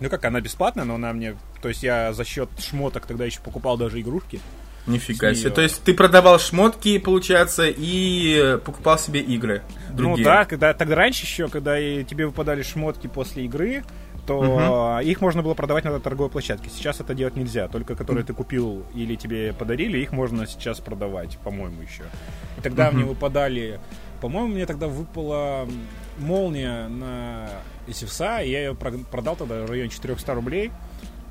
[0.00, 1.36] ну как, она бесплатная, но она мне...
[1.62, 4.40] То есть я за счет шмоток тогда еще покупал даже игрушки.
[4.86, 5.50] Нифига себе.
[5.50, 9.62] То есть ты продавал шмотки, получается, и покупал себе игры.
[9.90, 10.24] Ну другие.
[10.24, 13.84] да, когда, тогда раньше еще, когда тебе выпадали шмотки после игры,
[14.26, 16.70] то их можно было продавать на торговой площадке.
[16.70, 17.68] Сейчас это делать нельзя.
[17.68, 22.04] Только которые ты купил или тебе подарили, их можно сейчас продавать, по-моему, еще.
[22.58, 22.96] И тогда Мгм.
[22.96, 23.80] мне выпадали...
[24.20, 25.66] По-моему, мне тогда выпала
[26.18, 27.48] молния на
[27.94, 30.70] Севса, и я ее про- продал тогда в районе 400 рублей.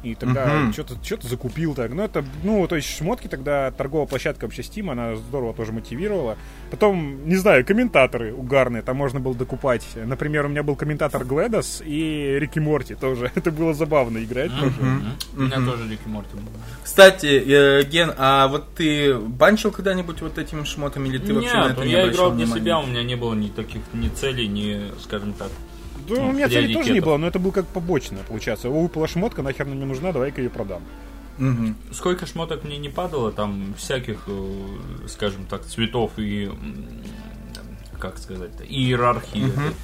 [0.02, 0.72] И тогда Мгм.
[0.72, 1.92] что-то что закупил так.
[1.92, 6.38] Ну, это, ну, то есть шмотки тогда, торговая площадка вообще Steam, она здорово тоже мотивировала.
[6.72, 9.86] Потом, не знаю, комментаторы угарные, там можно было докупать.
[9.98, 13.30] Например, у меня был комментатор Гледос и Рики Морти тоже.
[13.36, 14.74] Это было забавно играть тоже.
[15.36, 16.44] У меня тоже Рики Морти был.
[16.82, 21.64] Кстати, э, Ген, а вот ты банчил когда-нибудь вот этими шмотами, или ты вообще на
[21.64, 24.48] Нет, это не я играл для себя, у меня не было ни таких ни целей,
[24.48, 25.50] ни, скажем так.
[26.10, 28.70] Да, Ну, у меня цели тоже не было, но это был как побочное, получается.
[28.70, 30.82] О, выпала шмотка, нахер мне нужна, давай-ка ее продам.
[31.38, 31.76] Мгм.
[31.94, 36.52] Сколько шмоток мне не падало, там всяких, э, скажем так, цветов и,
[37.98, 39.48] как сказать, иерархии.
[39.48, 39.76] этой.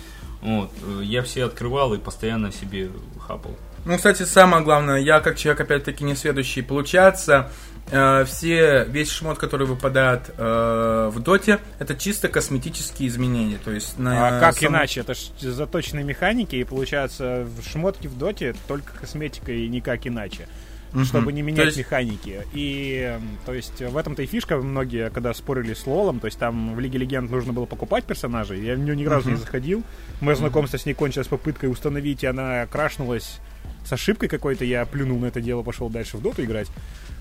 [0.42, 3.58] Вот, э, я все открывал и постоянно себе хапал.
[3.86, 9.67] Ну, кстати, самое главное, я как человек, опять-таки, несведущий, получается, э, все, весь шмот, который
[9.67, 13.60] выпадает э, в доте, это чисто косметические изменения.
[13.63, 15.02] То есть на а как сам- иначе?
[15.02, 20.48] Это ж заточенные механики, и получается, в шмотки в доте только косметика и никак иначе.
[20.96, 21.06] Мгм.
[21.06, 22.42] чтобы не То менять есть- механики.
[22.54, 26.76] И, то есть, в этом-то и фишка, многие, когда спорили с Лолом, то есть, там
[26.76, 29.84] в Лиге Легенд нужно было покупать персонажей, я в нее ни разу не заходил.
[30.22, 33.40] Мое знакомство с ней кончилось попыткой установить, и она крашнулась
[33.86, 36.68] с ошибкой какой-то, я плюнул на это дело, пошел дальше в доту играть.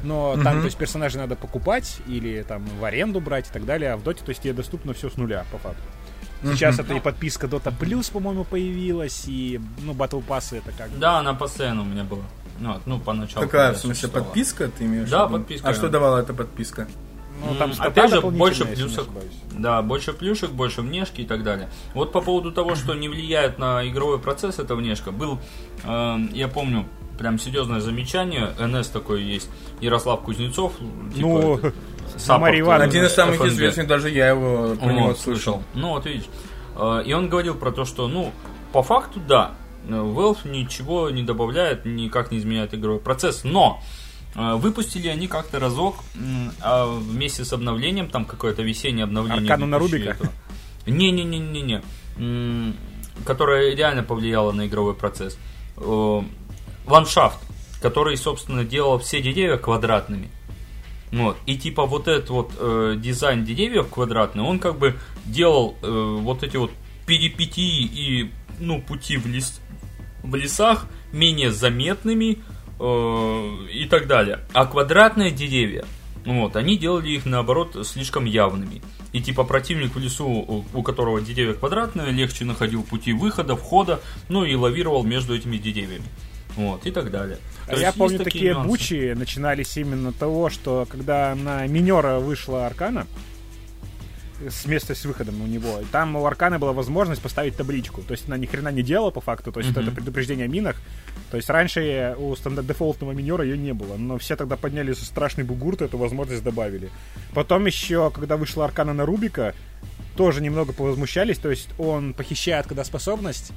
[0.03, 0.61] Но там, Мгм.
[0.61, 4.03] то есть, персонажей надо покупать или там в аренду брать и так далее, а в
[4.03, 5.83] доте, то есть, тебе доступно все с нуля, по факту.
[6.43, 10.91] Сейчас это и подписка Dota Plus, по-моему, появилась, и, ну, Battle Pass это как.
[10.99, 12.25] Да, она постоянно у меня была.
[12.61, 13.45] Ну, вот, ну поначалу.
[13.47, 15.39] Какая, в смысле, подписка ты имеешь Да, в виду?
[15.41, 15.69] подписка.
[15.69, 16.87] А что давала эта подписка?
[17.47, 19.07] Ну, там стата Опять же, больше плюсов.
[19.53, 21.69] Да, больше плюшек, больше внешки и так далее.
[21.93, 25.39] Вот по поводу того, что не влияет на игровой процесс эта внешка, был,
[25.85, 26.87] э, я помню,
[27.19, 28.51] прям серьезное замечание.
[28.59, 30.73] НС такой есть, Ярослав Кузнецов.
[31.15, 31.61] типа,
[32.29, 32.85] Ну, Марья Ивановна.
[32.85, 33.49] э, Один из самых FNB.
[33.49, 35.63] известных, даже я его про Вот, него слышал.
[35.75, 36.27] Ну, вот видишь.
[36.77, 38.33] Э, И он говорил про то, что, ну,
[38.73, 39.53] по факту, да,
[39.87, 43.83] Valve ничего не добавляет, никак не изменяет игровой процесс, но
[44.35, 45.97] э, выпустили они как-то разок
[46.61, 49.53] а вместе с обновлением, там какое-то весеннее обновление.
[49.53, 50.33] Аркану на 2000 Рубика?
[50.87, 51.83] Не-не-не-не-не.
[53.25, 55.39] Которое реально повлияло на игровой процесс.
[55.77, 56.23] Э,
[56.87, 57.39] Ландшафт,
[57.81, 60.31] который, собственно, делал все деревья квадратными.
[61.13, 61.37] Вот.
[61.47, 66.43] И типа вот этот вот э, дизайн деревьев квадратный, он как бы делал э, вот
[66.43, 66.73] эти вот
[67.07, 69.61] перипетии и ну, пути в, лес,
[70.23, 72.39] в лесах менее заметными
[72.81, 74.41] э, и так далее.
[74.53, 75.85] А квадратные деревья,
[76.25, 78.83] вот, они делали их наоборот слишком явными.
[79.13, 84.45] и типа противник в лесу, у, которого деревья квадратные, легче находил пути выхода, входа, ну
[84.45, 86.05] и лавировал между этими деревьями.
[86.57, 87.39] Вот, и так далее.
[87.67, 88.69] А То я помню, такие нюансы.
[88.69, 93.07] бучи начинались именно того, что когда на минера вышла Аркана,
[94.49, 98.03] с места с выходом у него, и там у Аркана была возможность поставить табличку.
[98.03, 99.81] То есть она ни хрена не делала по факту, то есть Мгм.
[99.81, 100.77] это предупреждение о минах.
[101.31, 105.45] То есть раньше у стандарт дефолтного минера ее не было, но все тогда подняли страшный
[105.45, 106.91] бугурт, эту возможность добавили.
[107.33, 109.55] Потом еще, когда вышла Аркана на Рубика,
[110.17, 113.53] тоже немного повозмущались, то есть он похищает, когда способность,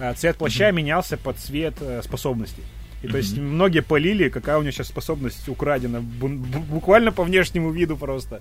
[0.00, 2.62] а цвет плаща менялся под цвет э, способности.
[3.02, 5.98] И то есть многие полили, какая у него сейчас способность украдена.
[5.98, 8.40] Бу- бу- буквально по внешнему виду просто.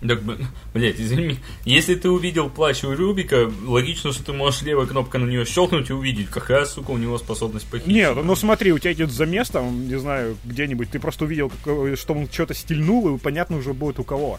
[0.00, 0.20] Так,
[0.74, 1.38] блядь, извини.
[1.64, 5.88] Если ты увидел плащ у Рубика, логично, что ты можешь левой кнопкой на нее щелкнуть
[5.88, 7.92] и увидеть, какая, сука, у него способность похитить.
[7.94, 11.96] Нет, ну смотри, у тебя идет замес там, не знаю, где-нибудь, ты просто увидел, какой-
[11.96, 14.38] что он что-то стильнул, и понятно уже будет у кого.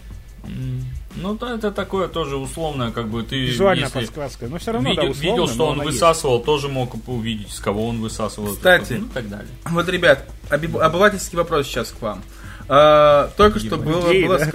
[1.16, 3.36] Ну, да, это такое тоже условное, как бы ты...
[3.40, 4.48] Визуальная если подсказка.
[4.48, 5.94] Но все равно, видел, да, условно, видел, что он она есть.
[5.96, 8.50] высасывал, тоже мог увидеть, с кого он высасывал.
[8.54, 8.84] Кстати.
[8.84, 9.48] штуку, Ну, и так далее.
[9.66, 12.22] Вот, ребят, обывательский вопрос сейчас к вам.
[12.68, 14.12] А, только что было...
[14.12, 14.52] Гей, было да?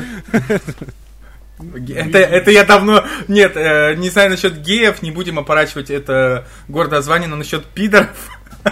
[1.95, 3.05] Это, это я давно...
[3.29, 8.09] Нет, э, не знаю насчет геев, не будем опорачивать это гордое звание, но насчет пидоров...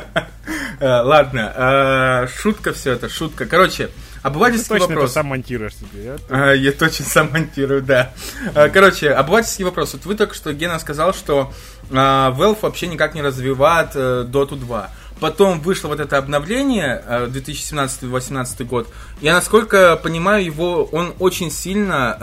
[0.81, 3.47] Э, Ладно, э, шутка все это, шутка.
[3.47, 5.13] Короче, Ты обывательский точно вопрос.
[5.13, 6.53] сам монтируешь себе, а?
[6.53, 8.13] Я точно сам монтирую, да.
[8.55, 9.95] Короче, обывательский вопрос.
[9.95, 11.53] Вот вы только что, Гена, сказал, что
[11.91, 14.91] Valve вообще никак не развивает Dota 2.
[15.21, 18.89] Потом вышло вот это обновление, э, 2017-2018 год.
[19.21, 22.17] Я, насколько понимаю, его, он очень сильно,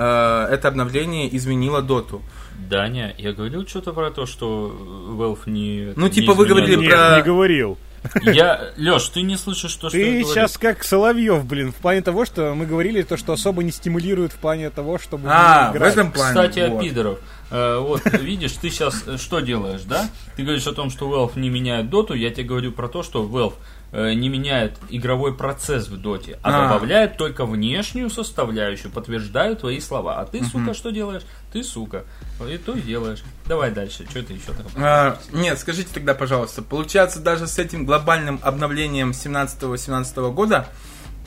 [0.49, 2.21] э, это обновление изменило Доту.
[2.69, 4.73] Даня, я говорил что-то про то, что
[5.17, 5.93] Valve не...
[5.95, 6.67] Ну, не типа, вы изменяет?
[6.69, 7.77] говорили Нет, про- не говорил.
[8.23, 8.71] Я...
[8.77, 10.27] Леш, ты не слышишь то, что я Ты говорю?
[10.33, 14.31] сейчас как Соловьев, блин, в плане того, что мы говорили, то, что особо не стимулирует
[14.31, 16.29] в плане того, чтобы А, в этом плане.
[16.29, 16.83] Кстати, о вот.
[16.83, 17.19] пидоров.
[17.51, 20.09] Э, Вот, видишь, ты сейчас что делаешь, да?
[20.35, 23.23] Ты говоришь о том, что Valve не меняет доту, я тебе говорю про то, что
[23.23, 23.53] Valve
[23.91, 26.67] э, не меняет игровой процесс в доте, а, А.
[26.67, 30.19] добавляет только внешнюю составляющую, подтверждаю твои слова.
[30.19, 31.21] А ты, сука, что делаешь?
[31.55, 32.03] Ты, сука.
[32.45, 33.23] И то и делаешь.
[33.45, 34.65] Давай дальше, что ты еще там?
[34.75, 40.67] А, нет, скажите тогда, пожалуйста, получается, даже с этим глобальным обновлением 17-18 года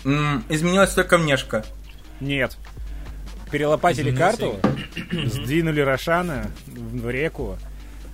[0.05, 1.65] м, изменилась только внешка.
[2.21, 2.59] Нет.
[3.51, 4.61] Перелопатили Изменился карту,
[5.31, 7.57] сдвинули Рошана в реку.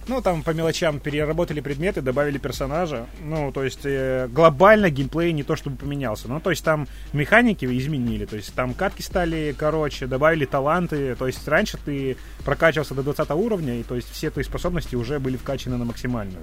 [0.06, 3.06] Ну, там по мелочам переработали предметы, добавили персонажа.
[3.22, 6.28] Ну, то есть э, глобально геймплей не то чтобы поменялся.
[6.28, 8.26] Ну, то есть там механики изменили.
[8.26, 11.14] То есть там катки стали короче, добавили таланты.
[11.14, 15.18] То есть раньше ты прокачивался до 20 уровня, и то есть все твои способности уже
[15.18, 16.42] были вкачаны на максимальную.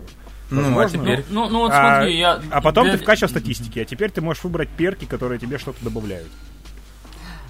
[0.50, 1.24] Ну, а теперь...
[1.30, 2.42] Ну, ну вот А, смотри, я...
[2.52, 5.82] а потом для- ты вкачивал статистики, а теперь ты можешь выбрать перки, которые тебе что-то
[5.84, 6.28] добавляют.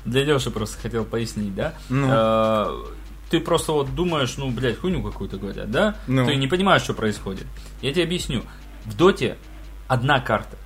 [0.06, 1.74] Для Леши просто хотел пояснить, да?
[1.89, 2.08] Ну.
[2.10, 2.67] Э,
[3.32, 5.96] Ты просто вот думаешь, ну, блядь, хуйню какую-то говорят, да?
[6.06, 6.26] Ну.
[6.26, 7.48] Ты не понимаешь, что происходит.
[7.82, 8.44] Я тебе объясню.
[8.84, 9.38] В доте
[9.88, 10.58] одна карта,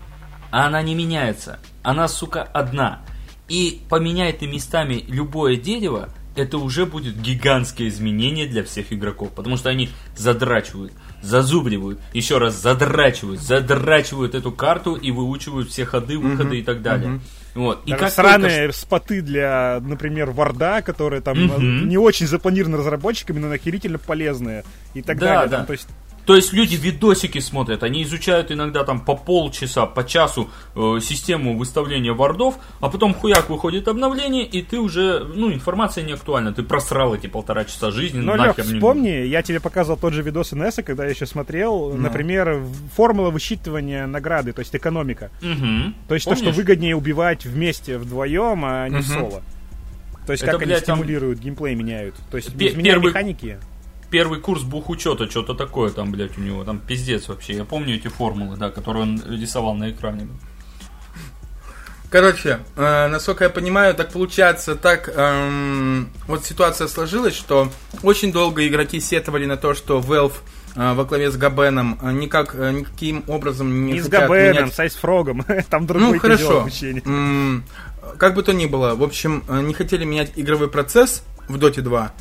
[0.49, 1.59] а она не меняется.
[1.83, 3.03] Она, сука, одна.
[3.47, 9.57] И поменяй ты местами любое дерево, это уже будет гигантское изменение для всех игроков, потому
[9.57, 16.59] что они задрачивают, зазубривают, еще раз задрачивают, задрачивают эту карту и выучивают все ходы, выходы
[16.59, 17.19] и так далее.
[17.55, 17.83] Вот.
[17.85, 23.47] И как сраные споты для, например, варда, которые там э, не очень запланированы разработчиками, но
[23.47, 25.49] нахерительно полезные и так Да, далее.
[25.49, 25.57] да.
[25.57, 25.87] Там, то есть,
[26.25, 31.55] То есть люди видосики смотрят, они изучают иногда там по полчаса, по часу э, систему
[31.57, 36.63] выставления вардов, а потом хуяк выходит обновление, и ты уже, ну, информация не актуальна, ты
[36.63, 40.23] просрал эти полтора часа жизни, но, Лех, нахер не вспомни, я тебе показывал тот же
[40.23, 41.97] видос НС, когда я еще смотрел, Ну.
[41.97, 42.63] например,
[42.95, 45.29] формула высчитывания награды, то есть экономика.
[45.43, 45.93] Мгм.
[46.07, 46.57] То есть то, что Помнишь?
[46.57, 49.03] выгоднее убивать вместе вдвоем, а не Мгм.
[49.03, 49.43] соло.
[50.25, 52.15] То есть Это, как они блядь, там- стимулируют, геймплей меняют.
[52.31, 53.59] То есть изменяя первый- механики.
[54.15, 57.51] Первый курс бухучета, что-то такое там, блядь, у него, там пиздец вообще.
[57.53, 60.29] Я помню эти формулы, да, которые он рисовал на экране.
[62.09, 67.69] Короче, э, насколько я понимаю, так получается, так эм, вот ситуация сложилась, что
[68.03, 70.31] очень долго игроки сетовали на то, что Valve
[70.77, 74.63] э, во главе с Габеном э, никак, э, никаким образом не, Не с хотят Габеном,
[74.63, 75.43] менять- с Айсфрогом.
[75.69, 76.61] Там другой Ну, хорошо.
[76.61, 77.01] обучения.
[77.05, 77.65] М,
[78.17, 81.81] Как бы то ни было, в общем, э, не хотели менять игровой процесс в Dota
[81.81, 82.13] 2.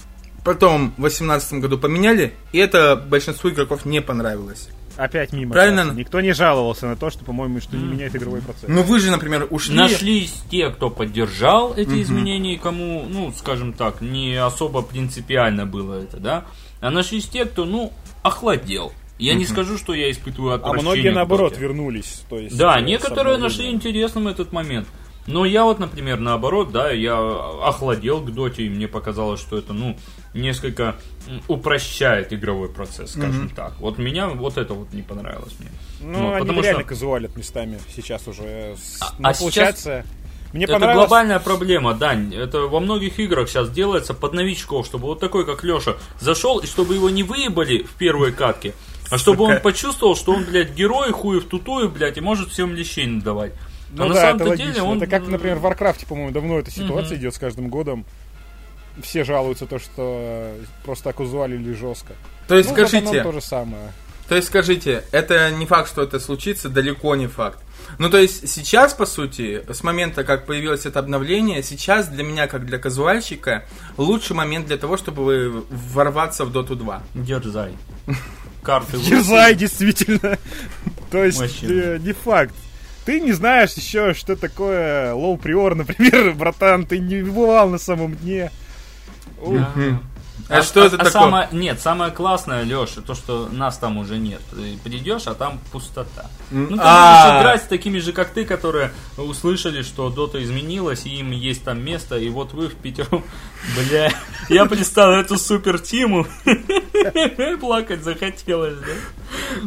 [0.44, 4.68] Потом в 2018 году поменяли, и это большинству игроков не понравилось.
[4.96, 5.52] Опять мимо.
[5.52, 5.78] Правильно?
[5.78, 5.98] кажется.
[5.98, 8.68] Никто не жаловался на то, что, по-моему, что не меняет игровой процесс.
[8.68, 9.74] Ну вы же, например, ушли.
[9.74, 16.02] Нашлись те, кто поддержал эти изменения, и кому, ну, скажем так, не особо принципиально было
[16.02, 16.44] это, да?
[16.80, 18.92] А нашлись те, кто, ну, охладел.
[19.18, 20.82] Я не скажу, что я испытываю А отвращение.
[20.82, 22.22] многие, к наоборот, вернулись.
[22.28, 24.86] То есть, Да, э, некоторые нашли интересным этот момент.
[25.26, 29.72] Но я вот, например, наоборот, да, я охладел к доте, и мне показалось, что это,
[29.72, 29.96] ну,
[30.34, 30.96] несколько
[31.48, 33.74] упрощает игровой процесс, скажем так.
[33.78, 35.70] Вот меня вот это вот не понравилось мне.
[36.00, 38.76] Ну, Вот, они потому реально что- казуалят местами сейчас уже.
[38.76, 40.04] С- А- ну, а сейчас- получается,
[40.52, 41.08] мне это понравилось...
[41.08, 42.34] глобальная проблема, Дань.
[42.34, 46.66] Это во многих играх сейчас делается под новичков, чтобы вот такой, как Леша, зашел, и
[46.66, 48.74] чтобы его не выебали в первой катке,
[49.10, 53.06] а чтобы он почувствовал, что он, блядь, герой, хуев тутую, блядь, и может всем лещей
[53.06, 53.52] надавать.
[53.94, 54.72] Ну а на да, это логично.
[54.72, 54.96] деле он...
[54.98, 58.04] Это как, например, в Warcraft е, по-моему, давно эта ситуация идет с каждым годом.
[59.02, 60.54] Все жалуются то, что
[60.84, 62.14] просто оказуалили жестко.
[62.46, 63.92] То есть Ну, скажите, то же самое.
[64.28, 67.58] То есть скажите, это не факт, что это случится, далеко не факт.
[67.98, 72.46] Ну, то есть сейчас, по сути, с момента, как появилось это обновление, сейчас для меня,
[72.46, 73.64] как для казуальщика,
[73.96, 77.02] лучший момент для того, чтобы ворваться в Dota 2.
[77.14, 77.72] Дерзай.
[78.62, 80.38] Карты Дерзай, действительно.
[81.10, 82.54] То есть, э, не факт.
[83.04, 88.16] Ты не знаешь еще, что такое low prior, например, братан, ты не бывал на самом
[88.16, 88.50] дне.
[89.46, 89.70] Да.
[90.48, 91.12] А что это такое?
[91.12, 94.40] самое- нет, самое классное, Леша, то, что нас там уже нет.
[94.50, 96.26] Ты придешь, а там пустота.
[96.50, 97.30] Ну, ты а.
[97.30, 101.64] будешь играть с такими же, как ты, которые услышали, что Dota изменилась, и им есть
[101.64, 103.24] там место, и вот вы в пятером,
[103.76, 104.12] бля,
[104.50, 106.26] я представил эту супер team у,
[107.60, 108.92] плакать захотелось, да?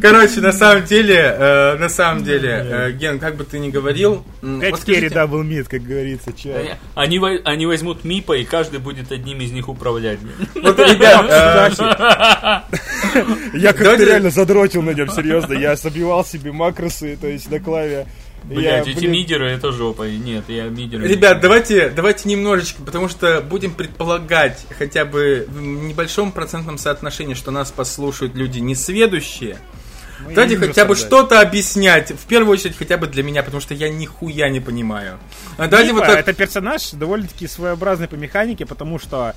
[0.02, 4.24] Короче, на самом деле, э, на самом деле, э, Ген, как бы ты ни говорил,
[4.62, 6.32] Пять вот carry double mid, как говорится.
[6.34, 6.78] Че?
[6.96, 10.20] Они, во- они возьмут МИПа, и каждый будет одним из них управлять.
[10.56, 11.70] вот, ребят, э,
[13.58, 15.54] Я как-то реально задротил на нем, серьезно.
[15.54, 18.08] Я забивал себе макросы, то есть на клаве.
[18.44, 20.04] Блять, эти блин, мидеры это жопа.
[20.04, 21.04] Нет, я мидеры.
[21.04, 27.34] не Ребят, давайте, давайте немножечко, потому что будем предполагать хотя бы в небольшом процентном соотношении,
[27.34, 29.58] что нас послушают люди несведущие.
[30.22, 32.12] ну, я Давайте не хотя бы что-то объяснять.
[32.12, 35.20] В первую очередь хотя бы для меня, потому что я нихуя не понимаю.
[35.58, 36.20] А Давайте Мипа вот так.
[36.20, 39.36] это персонаж довольно-таки своеобразный по механике, потому что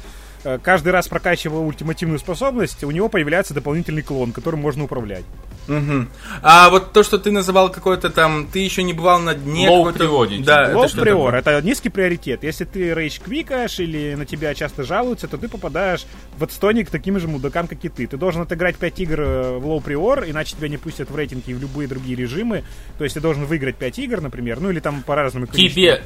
[0.63, 5.25] каждый раз прокачивая ультимативную способность, у него появляется дополнительный клон, которым можно управлять.
[5.69, 6.09] Мгм.
[6.43, 9.69] А вот то, что ты называл какой-то там, ты еще не бывал на дне.
[9.69, 10.45] Low какой-то- priority.
[10.45, 12.43] Да, это Low что prior это низкий приоритет.
[12.43, 16.91] Если ты рейдж квикаешь или на тебя часто жалуются, то ты попадаешь в отстойник к
[16.91, 18.07] таким же мудакам, как и ты.
[18.07, 21.51] Ты должен отыграть 5 игр э, в low prior, иначе тебя не пустят в рейтинги
[21.51, 22.65] и в любые другие режимы.
[22.99, 25.47] То есть ты должен выиграть 5 игр, например, ну или там по-разному.
[25.47, 26.03] Тебе,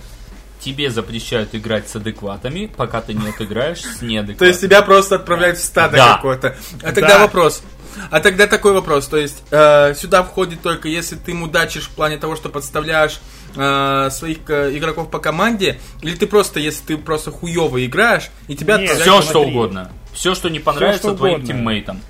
[0.64, 4.38] тебе запрещают играть с адекватами, пока ты не отыграешь с неадекватами.
[4.38, 6.14] То есть тебя просто отправляют в стадо Да.
[6.16, 6.56] какое-то.
[6.82, 7.18] А тогда Да.
[7.20, 7.62] вопрос.
[8.10, 12.16] А тогда такой вопрос, то есть э, сюда входит только если ты мудачишь в плане
[12.16, 13.20] того, что подставляешь
[13.54, 18.56] э, своих э, игроков по команде, или ты просто, если ты просто хуево играешь, и
[18.56, 19.92] тебя Нет, Все, что угодно.
[20.12, 22.00] Все, что не понравится что твоим тиммейтам.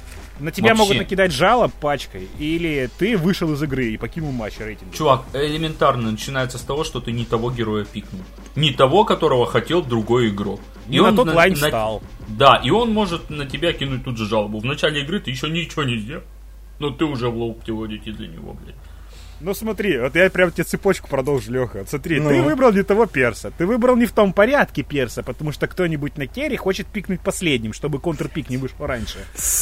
[0.45, 0.83] На тебя Вообще.
[0.83, 4.93] могут накидать жалоб пачкой, или ты вышел из игры и покинул матч рейтинг.
[4.93, 8.21] Чувак, элементарно начинается с того, что ты не того героя пикнул.
[8.55, 10.61] Не того, которого хотел другой игрок.
[10.87, 12.03] Не на тот lane стал.
[12.29, 14.59] Да, и он может на тебя кинуть тут же жалобу.
[14.59, 16.25] В начале игры ты еще ничего не сделал.
[16.79, 18.77] Но ты уже вредитель для него, блядь.
[19.45, 21.81] Ну смотри, вот я прям тебе цепочку продолжу, Леха.
[21.81, 22.31] Вот смотри, Ну.
[22.31, 23.51] ты выбрал не того перса.
[23.59, 27.75] Ты выбрал не в том порядке перса, потому что кто-нибудь на carry хочет пикнуть последним,
[27.75, 29.19] чтобы контрпик не вышел раньше.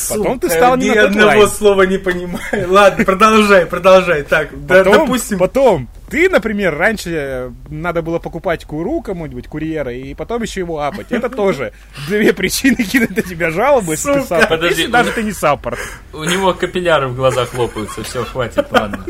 [0.09, 1.48] Потом ты Сука, стал не ни на одного lane.
[1.49, 2.40] слова не понимаю.
[2.71, 4.23] Ладно, продолжай, продолжай.
[4.23, 5.38] Так, Потом, допустим.
[5.40, 10.81] потом, ты, например, раньше э, надо было покупать куру кому-нибудь, курьера, и потом еще его
[10.81, 11.09] апать.
[11.11, 11.73] Это тоже
[12.07, 14.29] две причины кинуть на тебя жалобы, если ты Сука.
[14.28, 14.48] support.
[14.49, 15.81] Подожди, Если даже ты не саппорт.
[16.12, 18.05] У него капилляры в глазах лопаются.
[18.05, 19.05] Все, хватит, ладно.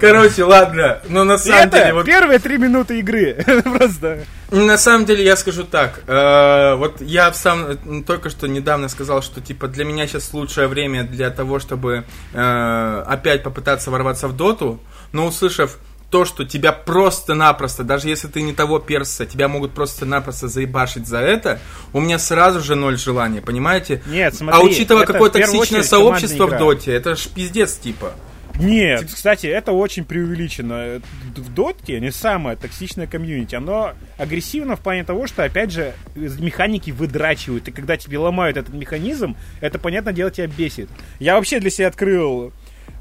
[0.00, 1.00] Короче, ладно.
[1.08, 3.44] Но на самом это деле, вот первые три минуты игры.
[3.78, 4.24] Просто.
[4.50, 6.00] На самом деле я скажу так.
[6.06, 11.04] э, вот я сам только что недавно сказал, что типа для меня сейчас лучшее время
[11.04, 14.80] для того, чтобы э, опять попытаться ворваться в доту.
[15.12, 15.78] Но услышав
[16.10, 21.18] то, что тебя просто-напросто, даже если ты не того перса, тебя могут просто-напросто заебашить за
[21.18, 21.60] это,
[21.92, 24.02] у меня сразу же ноль желания, понимаете?
[24.06, 28.12] Нет, смотри, а учитывая, какое токсичное сообщество в доте, это ж пиздец типа.
[28.58, 31.00] Нет, кстати, это очень преувеличено.
[31.36, 33.54] В Дотке не самое токсичное комьюнити.
[33.54, 37.68] Оно агрессивно в плане того, что, опять же, механики выдрачивают.
[37.68, 40.88] И когда тебе ломают этот механизм, это, понятное дело, тебя бесит.
[41.20, 42.52] Я вообще для себя открыл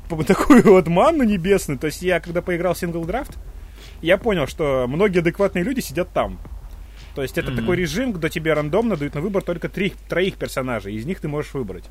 [0.28, 1.80] такую вот манну небесную.
[1.80, 3.38] То есть я, когда поиграл в single draft,
[4.02, 6.40] я понял, что многие адекватные люди сидят там.
[7.16, 7.60] То есть это Мгм.
[7.62, 10.94] такой режим, где тебе рандомно дают на выбор только три, троих персонажей.
[10.94, 11.86] Из них ты можешь выбрать.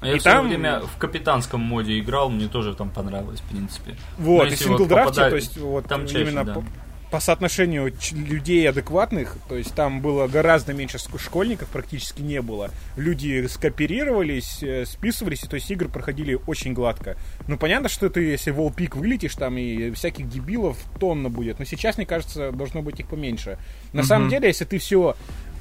[0.00, 3.50] А Я И в там- время в капитанском моде играл, мне тоже там понравилось, в
[3.50, 3.96] принципе.
[4.18, 6.54] Вот, Но и в single draft е, попадает- то есть вот там чаще, именно да.
[6.54, 6.64] по-
[7.10, 12.70] по соотношению людей адекватных, то есть там было гораздо меньше школьников, практически не было.
[12.96, 17.16] Люди скооперировались, э, списывались, и то есть игры проходили очень гладко.
[17.48, 21.58] Ну, понятно, что ты, если в Пик вылетишь, там и всяких дебилов тонна будет.
[21.58, 23.58] Но сейчас, мне кажется, должно быть их поменьше.
[23.92, 25.16] На самом деле, если ты все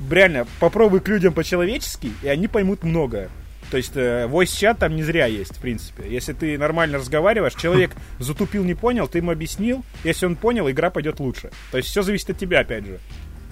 [0.10, 3.30] реально попробуй к людям по-человечески, и они поймут многое.
[3.72, 6.04] То есть э, voice чат там не зря есть, в принципе.
[6.10, 9.84] Если ты нормально разговариваешь, человек затупил, не понял, ты ему объяснил.
[10.04, 11.52] Если он понял, игра пойдет лучше.
[11.72, 13.00] То есть все зависит от тебя, опять же.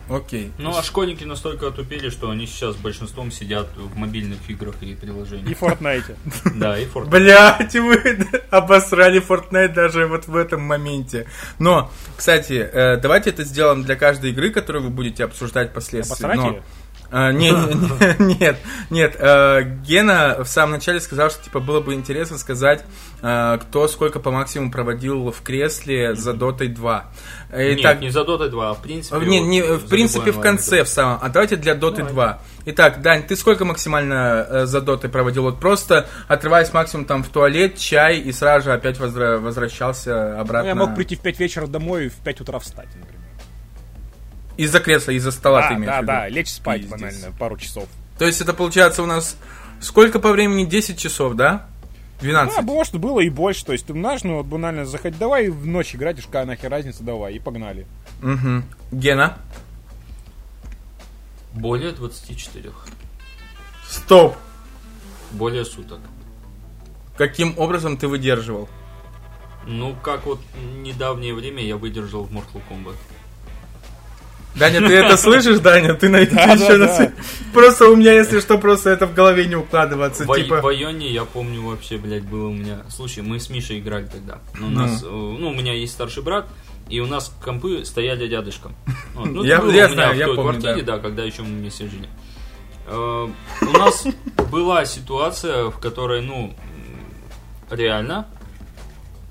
[0.09, 0.51] Окей.
[0.57, 4.95] Ну, а школьники настолько отупели, что они сейчас большинством сидят в мобильных играх и И
[4.95, 5.57] в приложениях.
[5.57, 6.15] Fortnite.
[6.55, 7.09] Да, и Fortnite.
[7.09, 11.27] Блять, вы обосрали Fortnite даже вот в этом моменте.
[11.59, 16.25] Но, кстати, э, давайте это сделаем для каждой игры, которую вы будете обсуждать впоследствии.
[16.25, 16.63] Обосрать?
[17.09, 18.57] А, не, не, нет,
[18.89, 19.15] нет.
[19.17, 22.83] э, Гена в самом начале сказал, что типа было бы интересно сказать,
[23.21, 27.05] э, кто сколько по максимуму проводил в кресле за Дотой 2.
[27.49, 29.15] Итак, Нет, не за Dota 2, а в принципе...
[29.17, 31.19] Э, не, не, в принципе, в конце, в самом.
[31.21, 32.13] А давайте для Доты Давай.
[32.13, 32.39] 2.
[32.65, 35.43] Итак, Дань, ты сколько максимально э, за Дотой проводил?
[35.43, 40.41] Вот просто отрываясь максимум там в туалет, чай и сразу же опять возра- возвращался Ну,
[40.41, 40.67] обратно.
[40.67, 43.16] я мог прийти в 5 вечера домой и в 5 утра встать, например.
[44.57, 46.07] Из-за кресла, из-за стола ты Да, имеешь да, в виду?
[46.11, 46.99] да, лечь спать Пиздец.
[46.99, 47.87] банально, пару часов.
[48.17, 49.37] То есть это получается у нас
[49.81, 50.65] сколько по времени?
[50.65, 51.67] 10 часов, да?
[52.21, 52.55] 12.
[52.55, 53.63] Да, было, что было и больше.
[53.63, 56.71] То есть ты знаешь, ну вот банально заходить, давай в ночь играть, уж какая нахер
[56.71, 57.85] разница, давай, и погнали.
[58.23, 58.65] Мгм.
[58.91, 59.37] Гена?
[61.53, 62.71] Более 24.
[63.87, 64.35] Стоп!
[65.31, 65.99] Более суток.
[67.17, 68.67] Каким образом ты выдерживал?
[69.65, 70.39] Ну, как вот
[70.83, 72.95] недавнее время я выдержал в Mortal Kombat.
[74.57, 75.93] Даня, ты это слышишь, Даня?
[75.93, 76.95] Ты найди Да, еще да, на да.
[76.95, 77.13] свет-
[77.53, 80.25] Просто у меня, если что, просто это в голове не укладывается.
[80.25, 80.61] В, Типа...
[80.61, 82.81] в Айоне, я помню вообще, блядь, было у меня...
[82.89, 84.39] Слушай, мы с Мишей играли тогда.
[84.59, 86.47] У нас, э, ну, у меня есть старший брат,
[86.89, 88.75] и у нас компы стояли рядышком.
[89.15, 90.99] Ну, Я- было я у меня знаю, в я той помню, квартире, да.
[90.99, 92.07] когда еще мы вместе жили.
[92.87, 93.27] Э,
[93.61, 94.05] У нас
[94.51, 96.55] была ситуация, в которой, ну,
[97.69, 98.27] реально,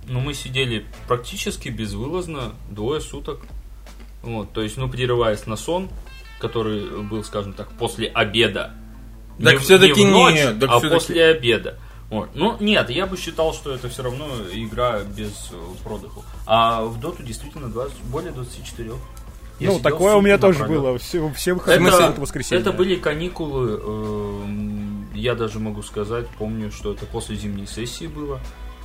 [0.07, 3.41] ну, мы сидели практически безвылазно двое суток.
[4.27, 5.89] Вот, то есть, ну, прерываясь на сон,
[6.41, 8.74] который был, скажем так, после обеда.
[9.43, 11.79] Так Не в- всё-таки не в ночь, нет, так а всё-таки- после обеда.
[12.11, 12.31] Вот.
[12.35, 16.24] Ну, нет, я бы считал, что это все равно игра без э, продыху.
[16.47, 18.93] А в доту действительно 20, более 24.
[19.59, 20.99] Я ну, такое у меня тоже было.
[20.99, 22.61] Все, все выходные Это, это воскресенье.
[22.61, 28.39] это были каникулы, эм, я даже могу сказать, помню, что это после зимней сессии было.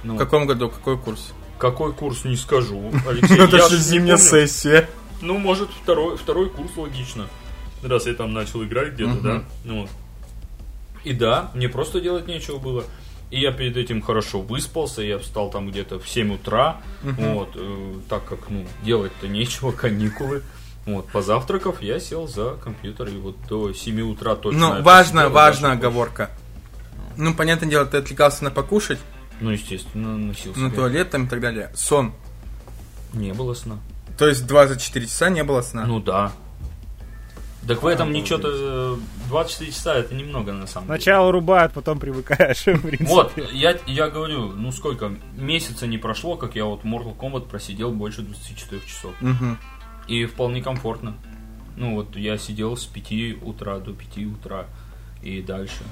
[0.04, 0.70] Ну, В каком году?
[0.70, 1.34] Какой курс?
[1.60, 2.92] Какой курс, не скажу.
[3.08, 4.90] Алексей, Ну, это же зимняя сессия.
[5.22, 7.28] Ну, может, второй, второй курс логично.
[7.84, 9.24] Раз я там начал играть где-то, Мгм.
[9.24, 9.44] да.
[9.64, 9.90] Ну, вот.
[11.04, 12.84] И да, мне просто делать нечего было.
[13.32, 17.94] И я перед этим хорошо выспался, я встал там где-то в 7 утра, вот, э,
[18.10, 20.44] так как, ну, делать-то нечего, каникулы.
[20.86, 24.76] Вот, позавтракав, я сел за компьютер, и вот до 7 утра точно.
[24.78, 25.86] Ну, важно, важная больше.
[25.88, 26.30] оговорка.
[27.18, 29.00] Ну, понятное дело, ты отвлекался на покушать,
[29.40, 31.72] Ну, естественно, носил на туалет там и так далее.
[31.76, 32.14] Сон.
[33.14, 33.78] Не было сна.
[34.22, 35.88] То есть 24 часа не было сна.
[35.88, 36.32] Ну да.
[37.68, 38.24] Так в этом Обалдеть.
[38.24, 38.50] ничего-то...
[38.52, 38.98] э,
[39.30, 41.00] 24 часа это немного на самом деле.
[41.00, 43.06] Сначала рубают, потом привыкаешь, в принципе.
[43.06, 47.92] Вот, я, я говорю, ну сколько, месяца не прошло, как я вот Mortal Kombat просидел
[47.92, 49.12] больше 24 часов.
[49.22, 49.58] Мгм.
[50.08, 51.16] И вполне комфортно.
[51.76, 54.68] Ну вот я сидел с 5 утра до 5 утра
[55.24, 55.84] и дальше.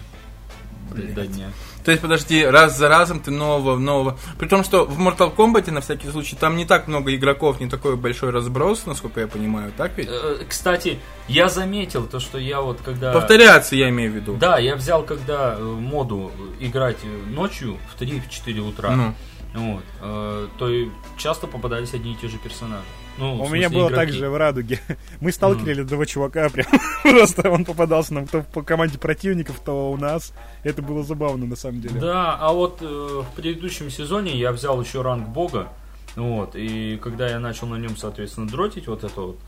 [0.96, 1.52] До, до дня.
[1.84, 4.18] То есть, подожди, раз за разом ты нового, нового.
[4.38, 7.68] При том, что в Mortal Kombat, на всякий случай, там не так много игроков, не
[7.70, 10.10] такой большой разброс, насколько я понимаю, так ведь?
[10.10, 13.14] Э, Кстати, я заметил то, что я вот когда...
[13.14, 14.36] Повторяться, я имею в виду.
[14.36, 18.92] Да, я взял когда э, моду играть э, ночью в 3-4 утра.
[18.96, 19.14] Ну.
[19.54, 22.86] Вот, э, то и часто попадались одни и те же персонажи.
[23.20, 24.18] Ну, У меня было так игроки.
[24.18, 24.80] же в Радуге.
[25.20, 26.68] Мы сталкивали этого чувака прям.
[27.04, 30.34] Просто он попадался нам то по команде противников, то у нас.
[30.64, 32.00] Это было забавно на самом деле.
[32.00, 35.68] Да, а вот э, в предыдущем сезоне я взял еще ранг бога.
[36.16, 39.40] Вот, и когда я начал на нем, соответственно, дротить вот это вот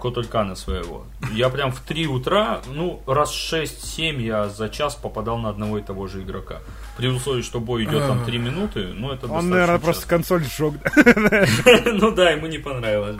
[0.00, 5.50] Котулькана своего, я прям в 3 утра, ну, раз 6-7 я за час попадал на
[5.50, 6.60] одного и того же игрока.
[6.96, 9.84] При условии, что бой идет там 3 минуты, ну, это Он, наверное, часто.
[9.84, 10.74] просто консоль сжег.
[11.84, 13.16] Ну да, ему не понравилось.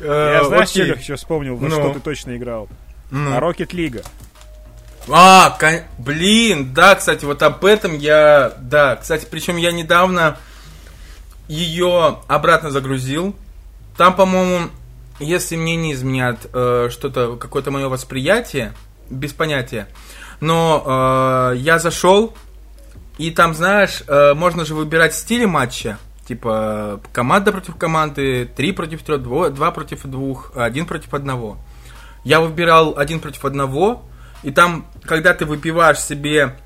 [0.00, 1.74] Э, Я знаешь, что еще вспомнил, во Ну.
[1.74, 2.68] что ты точно играл?
[3.10, 3.36] Ну.
[3.36, 4.04] А Rocket League.
[5.08, 5.56] А,
[5.98, 10.38] блин, да, кстати, вот об этом я, да, кстати, причем я недавно
[11.46, 13.36] ее обратно загрузил.
[13.96, 14.68] Там, по-моему,
[15.18, 18.72] если мне не изменят э, что-то, какое-то мое восприятие,
[19.08, 19.88] без понятия,
[20.40, 22.34] но э, я зашел,
[23.18, 29.04] и там, знаешь, э, можно же выбирать стили матча, Типа команда против команды, три против
[29.04, 31.58] трех, два против двух, один против одного.
[32.24, 34.02] Я выбирал один против одного,
[34.42, 36.56] и там, когда ты выбиваешь себе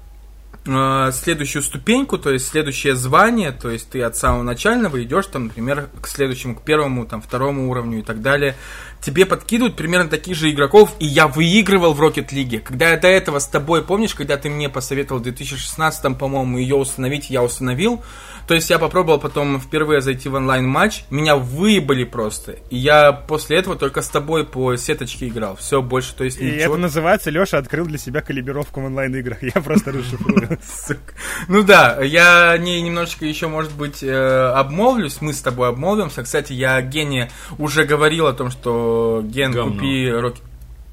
[0.66, 5.44] э, следующую ступеньку, то есть следующее звание, то есть ты от самого начального идешь там,
[5.44, 8.56] например, к следующему, к первому, там, второму уровню и так далее,
[9.00, 12.60] тебе подкидывают примерно таких же игроков, и я выигрывал в Rocket League.
[12.60, 16.76] Когда я до этого с тобой, помнишь, когда ты мне посоветовал в 2016, по-моему, ее
[16.76, 18.02] установить, я установил,
[18.50, 23.58] то есть я попробовал потом впервые зайти в онлайн-матч, меня выебали просто, и я после
[23.58, 26.74] этого только с тобой по сеточке играл, все, больше, то есть И ничего.
[26.74, 29.40] это называется, Леша открыл для себя калибровку в онлайн-играх.
[29.54, 30.58] Я просто расшифрую.
[31.46, 36.24] Ну да, я не немножечко еще, может быть, э, обмолвлюсь, мы с тобой обмолвимся.
[36.24, 40.42] Кстати, я Гене уже говорил о том, что Ген, купи Рокет...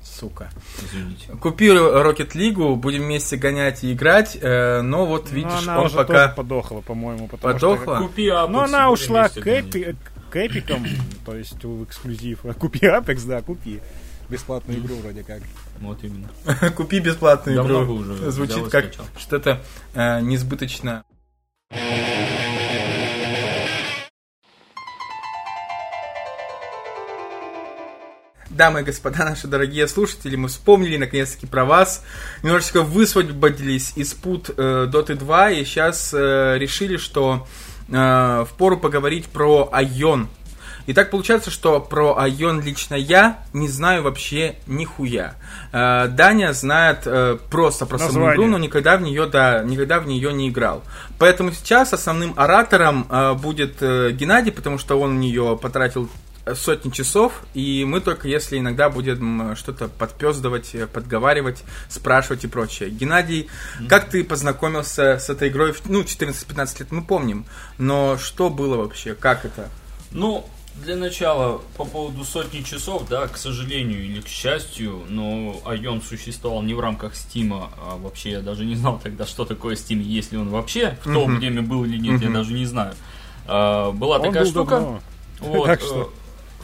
[0.08, 0.50] Сука.
[0.84, 1.28] Извините.
[1.40, 5.86] Купи Рокет Лигу, будем вместе гонять и играть, э, но вот Но видишь, она он
[5.88, 6.14] уже пока...
[6.24, 7.28] тоже подохла, по-моему.
[7.28, 7.98] потому Подохла?
[7.98, 9.38] что- Купи Apex, Ну, она ушла к.
[9.38, 9.96] Эпи-
[10.30, 10.86] к Эпикам,
[11.26, 12.40] то есть в эксклюзив.
[12.60, 13.80] Купи Apex, да, купи.
[14.30, 15.42] Бесплатную игру вроде как.
[15.80, 16.30] Вот именно.
[16.76, 17.94] Купи бесплатную Давно игру.
[17.96, 19.62] уже Звучит как что-то
[19.94, 21.04] э, несбыточно.
[28.58, 32.04] Дамы и господа, наши дорогие слушатели, мы вспомнили наконец-таки про вас,
[32.42, 37.46] немножечко высвободились из пут э, Dota 2 и сейчас э, решили, что
[37.88, 40.28] э, впору поговорить про Айон.
[40.88, 45.36] И так получается, что про Айон лично я не знаю вообще нихуя.
[45.72, 48.36] Э, Даня знает э, просто про саму Название.
[48.38, 50.82] игру, но никогда в нее, да, никогда в нее не играл.
[51.20, 56.10] Поэтому сейчас основным оратором э, будет э, Геннадий, потому что он в нее потратил
[56.56, 62.48] сотни часов, и мы только если иногда будем э, что-то подпездывать, э, подговаривать, спрашивать и
[62.48, 62.90] прочее.
[62.90, 63.48] Геннадий,
[63.90, 65.74] как ты познакомился с этой игрой?
[65.86, 67.46] Ну, 14-15 лет мы помним,
[67.78, 69.70] но что было вообще, как это?
[70.12, 70.48] Ну,
[70.84, 76.62] для начала, по поводу сотни часов, да, к сожалению или к счастью, но Айон существовал
[76.62, 80.38] не в рамках Стима, а вообще я даже не знал тогда, что такое Steam, если
[80.38, 81.38] он вообще в том Мгм.
[81.40, 82.34] время был или нет, я Мгм.
[82.38, 82.94] даже не знаю.
[83.48, 84.70] А, была Он такая был штука.
[84.80, 85.02] давно.
[85.40, 86.14] Вот, Так э, что-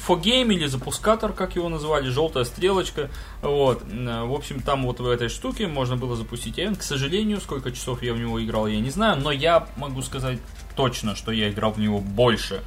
[0.06, 3.10] Фогейм или запускатор, как его назвали, желтая стрелочка.
[3.42, 3.84] Вот.
[3.90, 6.76] Э, В общем, там вот в этой штуке можно было запустить Айон.
[6.76, 10.40] К сожалению, сколько часов я в него играл, я не знаю, но я могу сказать
[10.76, 12.62] точно, что я играл в него больше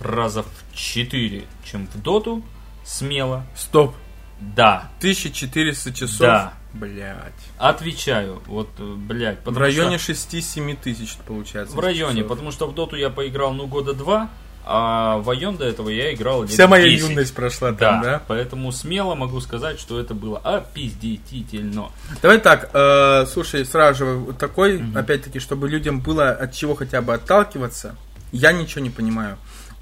[0.00, 2.42] раза в 4, чем в Доту.
[2.84, 3.44] Смело.
[3.56, 3.94] Стоп,
[4.40, 4.88] Да.
[4.98, 6.18] 1400 часов?
[6.20, 6.54] Да.
[6.74, 7.32] Блять.
[7.56, 8.40] Отвечаю.
[8.46, 9.38] Вот, э, блядь.
[9.44, 11.74] В районе что- 6-7 тысяч получается.
[11.74, 12.28] В районе, часов.
[12.28, 14.28] потому что в Доту я поиграл, ну, года два,
[14.64, 17.08] а в Айон до этого я играл лет Вся моя 10.
[17.10, 18.22] юность прошла Да, там, да?
[18.26, 21.90] поэтому смело могу сказать, что это было опиздительно.
[22.22, 27.00] Давай так, э, слушай, сразу же вот такой, опять-таки, чтобы людям было от чего хотя
[27.00, 27.96] бы отталкиваться,
[28.32, 29.38] я ничего не понимаю.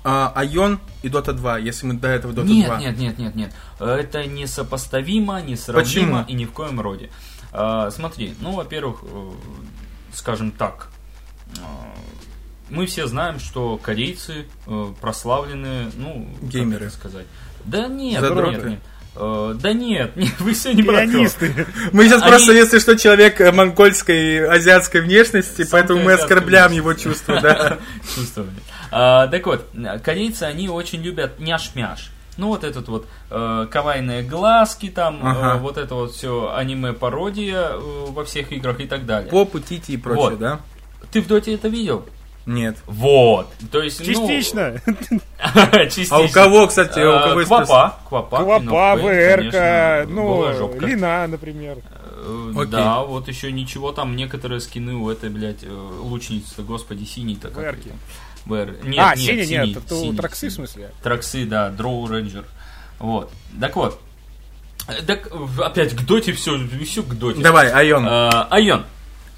[0.09, 2.79] А, Айон и Дота 2, если мы до этого Дота нет, 2.
[2.79, 3.53] нет, нет, нет, нет.
[3.81, 6.24] Это несопоставимо, несравнимо Почему?
[6.29, 7.11] и ни в коем роде.
[7.51, 9.31] А, смотри, ну, во-первых, э,
[10.14, 10.91] скажем так,
[11.57, 11.61] э,
[12.71, 16.91] мы все знаем, что корейцы э, прославленные, ну, Геймеры.
[16.91, 17.27] сказать.
[17.64, 18.57] Да нет, Задроты.
[18.57, 18.79] нет, нет.
[19.17, 20.99] Э, да нет, нет, вы все не про.
[21.07, 21.67] Пианисты.
[21.93, 26.71] Мы сейчас Они- просто, если что, человек э, монгольской, азиатской внешности, Самой поэтому мы оскорбляем
[26.73, 27.05] внешности.
[27.05, 27.79] его чувства, да.
[28.14, 28.51] Чувствовали.
[28.91, 29.69] А, так вот,
[30.05, 32.11] корейцы, они очень любят няш-мяш.
[32.37, 35.59] Ну, вот этот вот э, кавайные глазки там, э, Ага.
[35.59, 39.31] вот это вот все аниме-пародия э, во всех играх и так далее.
[39.31, 40.39] Попу, тити и прочее, Вот.
[40.39, 40.61] да?
[41.11, 42.07] Ты в доте это видел?
[42.47, 42.76] Нет.
[42.86, 43.49] Вот.
[43.72, 44.80] То есть, ну, Частично.
[45.72, 46.16] частично.
[46.16, 50.80] А у кого, кстати, у А, кого из Квапа, Квапа, Квапа, ВРК, ну.
[50.80, 51.78] Лина, например.
[52.03, 52.66] Э, Окей.
[52.66, 57.74] Да, вот еще ничего там, некоторые скины у этой, блядь, э, лучницы, господи, синий-то как
[57.74, 57.88] это?
[58.47, 58.76] ВР.
[58.84, 60.90] Нет, А, нет, синий, нет, синий, это у синий, Траксы, в смысле?
[61.03, 62.44] Траксы, да, Дроу Рейнджер.
[63.01, 63.30] Вот.
[63.61, 64.01] Так вот.
[64.86, 65.28] Э, Так,
[65.61, 67.42] опять к доте все, все к доте.
[67.42, 68.07] Давай, Айон.
[68.07, 68.84] Э, Айон.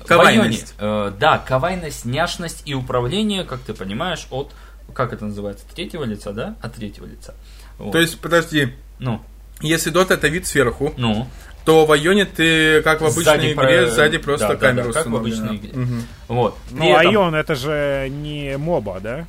[0.09, 0.75] Кавайность.
[0.79, 4.53] Э, да, кавайность, няшность и управление, как ты понимаешь, от,
[4.95, 6.57] как это называется, третьего лица, да?
[6.63, 7.35] От третьего лица.
[7.79, 7.93] Вот.
[7.93, 9.21] То есть, подожди, ну,
[9.61, 11.29] если Дота это вид сверху, ну,
[11.65, 14.93] то в Айоне ты, как в обычной Сзади игре, про- сзади просто да, да, камеру
[14.93, 15.73] да, как в обычной игре.
[15.75, 16.03] Мгм.
[16.29, 16.57] вот.
[16.71, 19.27] Ну, этом- Aion, это же не MOBA, да?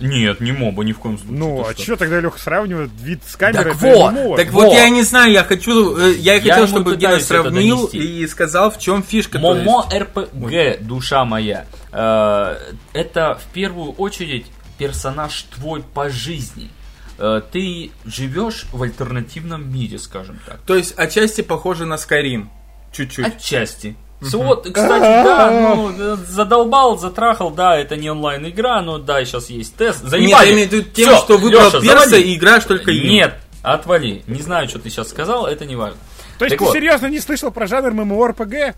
[0.00, 1.38] Нет, не MOBA, ни в коем случае.
[1.38, 1.82] Ну, а что?
[1.82, 3.72] что тогда Леха сравнивает вид с камерой?
[3.72, 4.36] Так вот.
[4.36, 4.64] Так Вот.
[4.64, 8.78] вот я не знаю, я хочу, э, я хотел, чтобы Гена сравнил и сказал, в
[8.78, 9.38] чем фишка.
[9.38, 9.88] MMO.
[9.92, 12.56] RPG, душа моя, э,
[12.92, 14.46] это в первую очередь
[14.78, 16.70] персонаж твой по жизни.
[17.18, 20.60] Э, ты живешь в альтернативном мире, скажем так.
[20.66, 22.46] То есть отчасти похоже на Skyrim.
[22.92, 23.26] Чуть-чуть.
[23.26, 23.96] Отчасти.
[24.20, 29.76] Вот, кстати, да, ну, э, задолбал, затрахал, да, это не онлайн-игра, но да, сейчас есть
[29.76, 30.02] тест.
[30.02, 30.46] Нет, Занимай.
[30.48, 32.32] я имею в виду тем, Всё, что выбрал Лёша, перса заводи.
[32.32, 33.08] и играешь только им.
[33.08, 34.22] Нет, отвали.
[34.26, 35.98] Не знаю, что ты сейчас сказал, это не важно.
[36.38, 36.74] То есть Так ты вот.
[36.74, 38.74] серьезно не слышал про жанр ММО-РПГ?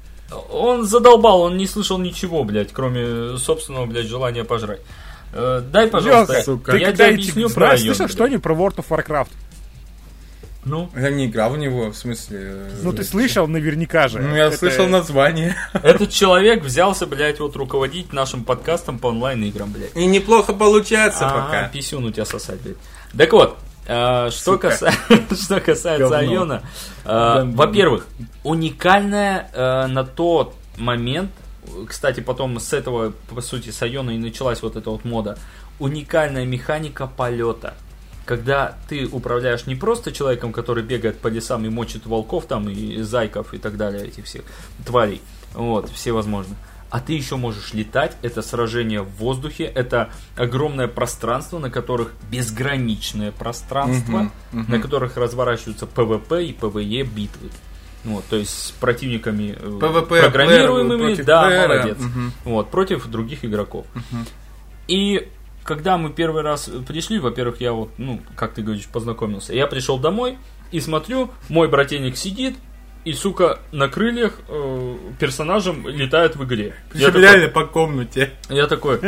[0.53, 4.81] Он задолбал, он не слышал ничего, блядь, кроме собственного, блядь, желания пожрать.
[5.33, 6.77] Э, дай, пожалуйста, Лёха, сука.
[6.77, 9.29] я тебе объясню про знаешь, район, слышал что-нибудь про World of Warcraft?
[10.65, 12.39] Ну, Я не играл в него, в смысле...
[12.43, 14.19] э, Ну ты слышал наверняка же.
[14.21, 15.57] Ну, я Это- слышал название.
[15.73, 19.97] этот человек взялся, блядь, вот руководить нашим подкастом по онлайн-играм, блядь.
[19.97, 21.69] И неплохо получается А, пока.
[21.69, 22.77] писюн у тебя сосать, блядь.
[23.17, 23.57] Так вот,
[23.87, 24.93] э, что, каса-
[25.35, 26.19] что касается Говно.
[26.31, 26.63] Айона,
[27.07, 28.07] э, во-первых,
[28.45, 31.31] уникальная э, на тот момент,
[31.89, 35.39] кстати, потом с этого, по сути, с Айона и началась вот эта вот мода,
[35.79, 37.75] уникальная механика полета.
[38.27, 43.03] Когда ты управляешь не просто человеком, который бегает по лесам и мочит волков там, и
[43.03, 44.43] зайков и так далее, этих всех
[44.87, 45.21] тварей,
[45.55, 46.55] вот, все возможно.
[46.91, 53.31] А ты еще можешь летать, это сражение в воздухе, это огромное пространство, на которых безграничное
[53.33, 54.73] пространство, Мгм, мгм.
[54.73, 57.51] на которых разворачиваются PvP и PvE битвы.
[58.03, 61.99] Вот, то есть с противниками э, PvP, программируемыми, плеер против да, плеера, молодец.
[61.99, 62.33] мгм.
[62.45, 63.87] Вот, против других игроков.
[64.89, 65.29] И
[65.65, 69.55] когда мы первый раз пришли, во-первых, я вот, ну, как ты говоришь, познакомился.
[69.55, 70.39] Я пришел домой
[70.73, 72.57] и смотрю, мой брательник сидит,
[73.03, 76.67] и, сука, на крыльях э, персонажем летает в игре.
[76.67, 78.33] Я Причем такой, реально по комнате.
[78.51, 79.01] я такой,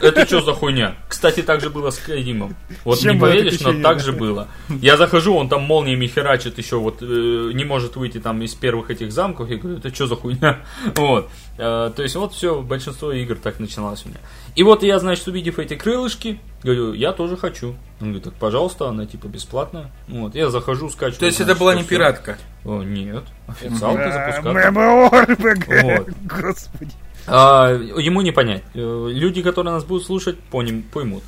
[0.00, 0.96] это что за хуйня?
[1.08, 2.56] Кстати, так же было с Скайримом.
[2.84, 4.48] Вот Чем не поверишь, но так же было.
[4.68, 8.90] Я захожу, он там молниями херачит еще, вот э, не может выйти там из первых
[8.90, 9.48] этих замков.
[9.48, 10.58] Я говорю, это что за хуйня?
[10.96, 11.30] Вот.
[11.58, 14.18] Э, то есть вот все, большинство игр так начиналось у меня.
[14.54, 17.74] И вот я, значит, увидев эти крылышки, говорю, я тоже хочу.
[18.00, 19.90] Он говорит, так, пожалуйста, она типа бесплатная.
[20.08, 21.20] Вот, я захожу, скачиваю.
[21.20, 22.38] То есть это значит, была всё, не пиратка.
[22.64, 24.70] О, нет, официалка Да, запускала.
[24.70, 25.82] ММО-РПГ.
[25.98, 26.08] Вот.
[26.42, 26.92] Господи.
[27.26, 28.62] А, ему не понять.
[28.74, 31.22] Э, Люди, которые нас будут слушать, поним, поймут.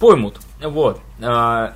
[0.00, 0.36] Поймут.
[0.62, 1.00] Вот.
[1.22, 1.74] А,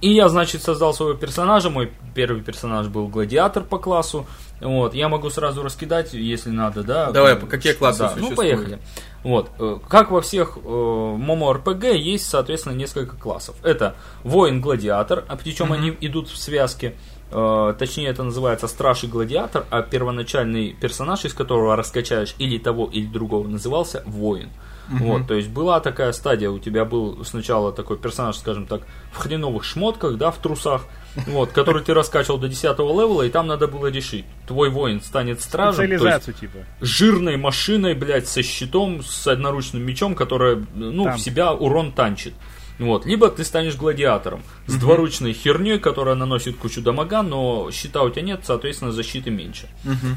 [0.00, 1.70] И я, значит, создал своего персонажа.
[1.70, 4.26] Мой первый персонаж был гладиатор по классу.
[4.60, 4.94] Вот.
[4.94, 7.10] Я могу сразу раскидать, если надо, да.
[7.10, 8.12] Давай, по какие классы да.
[8.16, 8.36] Ну, существуют?
[8.36, 8.78] поехали.
[9.22, 9.50] Вот.
[9.58, 13.56] Э, Как во всех э, MMORPG есть, соответственно, несколько классов.
[13.62, 13.94] Это
[14.24, 16.94] воин-гладиатор, а причем они идут в связке.
[17.30, 22.88] Э, Точнее, это называется страж и гладиатор, а первоначальный персонаж, из которого раскачаешь или того,
[22.92, 24.50] или другого, назывался воин.
[24.88, 28.82] Вот, то есть была такая стадия, у тебя был сначала такой персонаж, скажем так,
[29.12, 30.86] в хреновых шмотках, да, в трусах,
[31.26, 35.42] вот, который ты раскачивал до 10 левела, и там надо было решить, твой воин станет
[35.42, 36.58] стражем, то есть Специализацию типа.
[36.80, 41.16] жирной машиной, блядь, со щитом, с одноручным мечом, которая, ну, Там.
[41.16, 42.34] в себя урон танчит.
[42.78, 43.06] Вот.
[43.06, 48.22] Либо ты станешь гладиатором с двуручной херней, которая наносит кучу дамага, но щита у тебя
[48.22, 49.68] нет, соответственно, защиты меньше.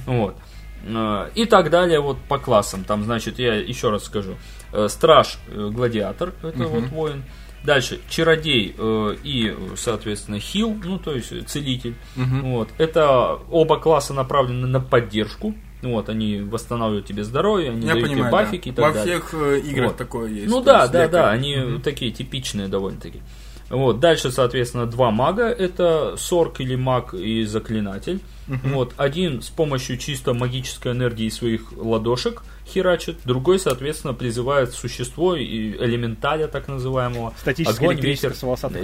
[0.06, 0.36] Вот.
[0.86, 2.84] Э, И так далее вот по классам.
[2.84, 4.36] Там, значит, я еще раз скажу.
[4.74, 7.24] Э, Страж, э, гладиатор, это вот воин.
[7.64, 11.94] Дальше, чародей э, и, соответственно, хил, ну, то есть э, целитель.
[12.16, 12.70] Вот.
[12.80, 15.54] Это оба класса направлены на поддержку.
[15.84, 18.82] Вот, они восстанавливают тебе здоровье, они Я дают понимаю, тебе бафики и да.
[18.84, 19.20] так Во далее.
[19.20, 19.98] всех э, играх Вот.
[19.98, 20.48] такое есть.
[20.50, 21.12] Ну да, да, лекарь.
[21.12, 23.22] да, они такие типичные довольно-таки.
[23.72, 24.00] Вот.
[24.00, 25.46] Дальше, соответственно, два мага.
[25.46, 28.20] Это сорк или маг и заклинатель.
[28.48, 28.94] Вот.
[28.98, 33.18] Один с помощью чисто магической энергии своих ладошек херачит.
[33.26, 37.34] Другой, соответственно, призывает существо и элементаля, так называемого.
[37.40, 38.34] Статическое Огонь, ветер,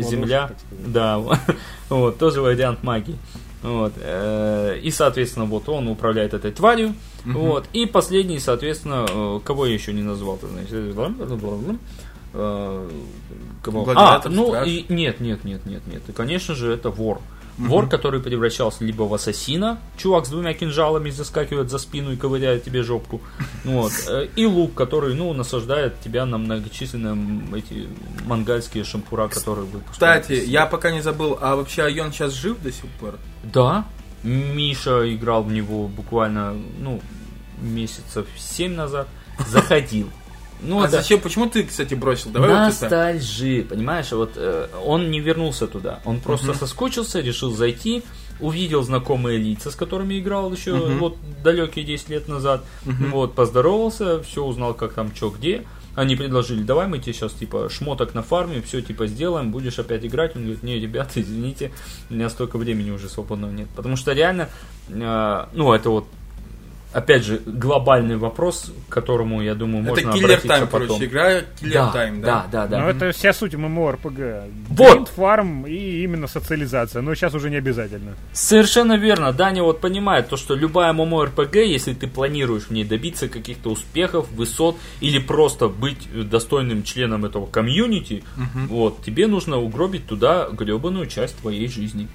[0.01, 0.41] земля.
[0.43, 0.57] ладошек.
[0.87, 1.17] Да,
[1.89, 3.17] вот, тоже вариант магии.
[3.63, 3.93] Вот.
[3.97, 6.93] э, И, соответственно, вот он управляет этой тварью.
[7.25, 7.65] Вот.
[7.73, 10.69] И последний, соответственно, э, кого я еще не назвал, знаешь,
[12.37, 12.89] э,
[13.63, 13.89] кого?
[13.95, 14.67] А, ну страж.
[14.67, 16.01] и нет, нет, нет, нет, нет.
[16.07, 17.19] И, конечно же, это вор.
[17.57, 22.63] Вор, который превращался либо в ассасина, чувак с двумя кинжалами заскакивает за спину и ковыряет
[22.63, 23.19] тебе жопку,
[23.63, 27.87] вот, э, и лук, который, ну, насаждает тебя на многочисленные эти
[28.25, 30.25] мангальские шампура, которые выпускают.
[30.25, 33.15] Кстати, я пока не забыл, а вообще Айон сейчас жив до сих пор?
[33.43, 33.85] Да,
[34.21, 37.01] Миша играл в него буквально, ну,
[37.59, 39.07] месяцев 7 назад,
[39.47, 40.09] заходил.
[40.61, 41.01] Ну, а да.
[41.01, 42.31] зачем, почему ты, кстати, бросил?
[42.31, 42.83] Давай вот это.
[42.83, 48.03] Ностальжи, понимаешь, вот э, он не вернулся туда, он просто соскучился, решил зайти,
[48.39, 54.43] увидел знакомые лица, с которыми играл еще вот далекие 10 лет назад, вот, поздоровался, все
[54.43, 55.63] узнал, как там, что, где,
[55.97, 60.05] они предложили, давай мы тебе сейчас, типа, шмоток на фарме, все, типа, сделаем, будешь опять
[60.05, 60.35] играть.
[60.35, 61.71] Он говорит, не, ребята, извините,
[62.11, 63.67] у меня столько времени уже свободного нет.
[63.75, 64.47] Потому что реально,
[64.89, 66.05] э, ну, это вот
[66.97, 70.87] опять же, глобальный вопрос, к которому, я думаю, Это можно Killer обратиться Time, потом.
[70.87, 72.47] короче, игра Killer да, Time, да, да?
[72.51, 72.79] да, да.
[72.79, 74.51] Ну, это вся суть MMORPG.
[74.69, 75.09] Вот!
[75.09, 77.03] Фарм и именно социализация.
[77.03, 78.15] Но сейчас уже не обязательно.
[78.33, 79.31] Совершенно верно.
[79.31, 84.27] Даня вот понимает то, что любая MMORPG, если ты планируешь в ней добиться каких-то успехов,
[84.31, 88.23] высот или просто быть достойным членом этого комьюнити,
[88.69, 92.07] вот, тебе нужно угробить туда гребаную часть твоей жизни.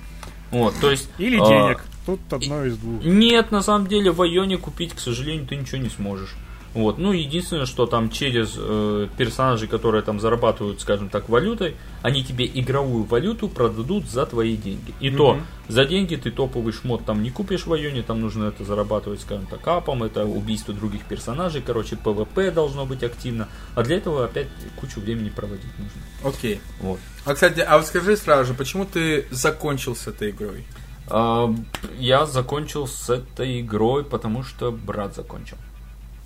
[0.50, 1.08] Вот, то есть...
[1.18, 1.84] Или а, денег.
[2.06, 3.04] Тут одно из двух.
[3.04, 6.34] Нет, на самом деле в Aion е купить, к сожалению, ты ничего не сможешь.
[6.74, 6.96] Вот.
[6.98, 12.46] Ну, единственное, что там через э, персонажей, которые там зарабатывают, скажем так, валютой, они тебе
[12.46, 14.94] игровую валюту продадут за твои деньги.
[15.00, 15.38] И то,
[15.68, 19.20] за деньги ты топовый шмот там не купишь в Aion е, там нужно это зарабатывать,
[19.20, 23.48] скажем так, апом, это убийство других персонажей, короче, PvP должно быть активно.
[23.74, 26.00] А для этого опять кучу времени проводить нужно.
[26.24, 26.60] Окей.
[26.80, 26.98] Вот.
[27.26, 30.64] А, кстати, а вот скажи сразу же, почему ты закончил с этой игрой?
[31.08, 31.52] А,
[31.98, 35.56] Я закончил с этой игрой, потому что брат закончил.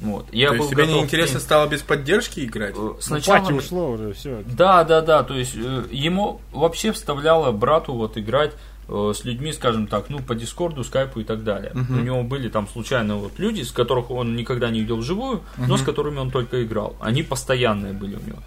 [0.01, 0.27] Вот.
[0.31, 2.75] Я То был есть тебе готов неинтересно стало без поддержки играть?
[2.75, 4.43] Э, Ну, Сначала мне- ушло уже, все.
[4.47, 5.23] Да, да, да.
[5.23, 8.53] То есть э, ему вообще вставляло брату вот играть
[8.89, 11.73] э, с людьми, скажем так, ну, по Дискорду, Скайпу и так далее.
[11.75, 15.79] У него были там случайно вот люди, с которых он никогда не видел вживую, но
[15.79, 16.95] с которыми он только играл.
[17.01, 18.39] Они постоянные были у него.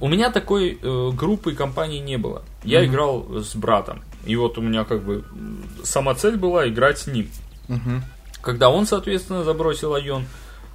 [0.00, 2.42] У меня такой э, группы и компании не было.
[2.62, 4.02] Я играл с братом.
[4.24, 5.24] И вот у меня как бы
[5.82, 7.28] сама цель была играть с ним.
[7.68, 8.02] Мгм.
[8.40, 10.26] Когда он, соответственно, забросил Айон,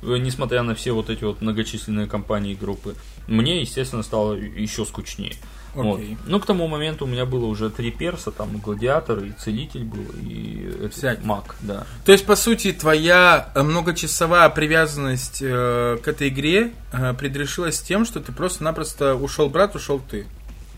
[0.02, 2.96] э, несмотря на все вот эти вот многочисленные компании и группы,
[3.28, 5.34] мне, естественно, стало еще скучнее.
[5.74, 6.00] Вот.
[6.00, 6.18] Окей.
[6.26, 10.06] Ну, к тому моменту у меня было уже три перса, там гладиатор, и целитель был,
[10.24, 11.24] и Всякий.
[11.24, 11.86] маг, да.
[12.04, 18.06] То есть, по сути, твоя э, многочасовая привязанность э, к этой игре э, предрешилась тем,
[18.06, 20.26] что ты просто-напросто ушел брат, ушел ты.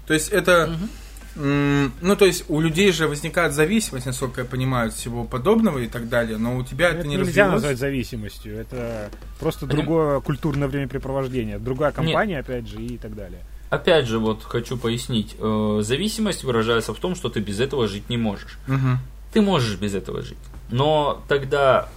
[0.06, 0.52] То есть это...
[0.82, 0.90] м,
[1.36, 5.88] Ну, то есть у людей же возникает зависимость, насколько я понимаю, от всего подобного и
[5.88, 7.54] так далее, но у тебя это, Это не нельзя развилось.
[7.54, 8.58] назвать зависимостью.
[8.58, 9.10] Это
[9.40, 11.60] просто другое культурное времяпрепровождение.
[11.60, 13.40] Другая компания, опять же, и так далее.
[13.70, 18.10] Опять же, вот хочу пояснить, э, зависимость выражается в том, что ты без этого жить
[18.10, 18.58] не можешь.
[18.66, 18.98] Мгм.
[19.32, 20.40] Ты можешь без этого жить,
[20.72, 21.88] но тогда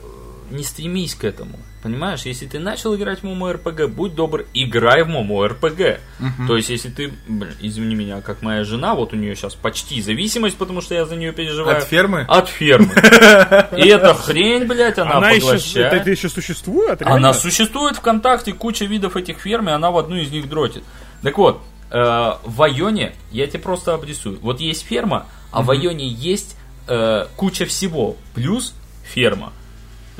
[0.51, 1.59] э, не стремись к этому.
[1.83, 5.99] Понимаешь, если ты начал играть в ММО-РПГ, будь добр, играй в ММО-РПГ.
[6.47, 10.01] То есть, если ты, блин, извини меня, как моя жена, вот у нее сейчас почти
[10.01, 11.79] зависимость, потому что я за нее переживаю.
[11.79, 12.25] От фермы?
[12.29, 12.93] От фермы.
[13.77, 15.87] И эта хрень, блядь, она, еще, поглощает.
[15.89, 17.03] это, это еще существует?
[17.03, 20.85] Она существует ВКонтакте, куча видов этих ферм, и она в одну из них дротит.
[21.23, 24.39] Так вот, э, в Айоне, я тебе просто обрисую.
[24.41, 26.57] Вот есть ферма, а в Айоне есть
[26.87, 29.53] э, куча всего, плюс ферма.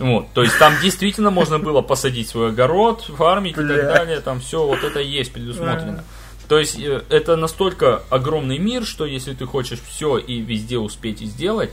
[0.03, 3.83] Вот, то есть там действительно можно было посадить свой огород, фармить и так Бля.
[3.83, 6.05] далее, там все вот это есть предусмотрено.
[6.49, 11.23] То есть э, это настолько огромный мир, что если ты хочешь все и везде успеть
[11.23, 11.71] и сделать,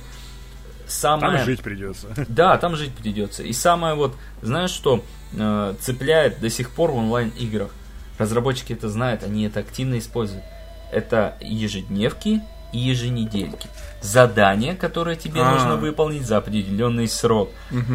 [0.86, 1.38] самое...
[1.38, 2.08] Там жить придется.
[2.30, 3.42] Да, там жить придется.
[3.42, 5.04] И самое вот, знаешь, что
[5.34, 7.72] э, цепляет до сих пор в онлайн-играх?
[8.20, 10.44] Разработчики это знают, они это активно используют.
[10.92, 13.68] Это ежедневки и еженедельки.
[14.02, 15.52] Задания, которые тебе А.
[15.54, 17.50] нужно выполнить за определенный срок.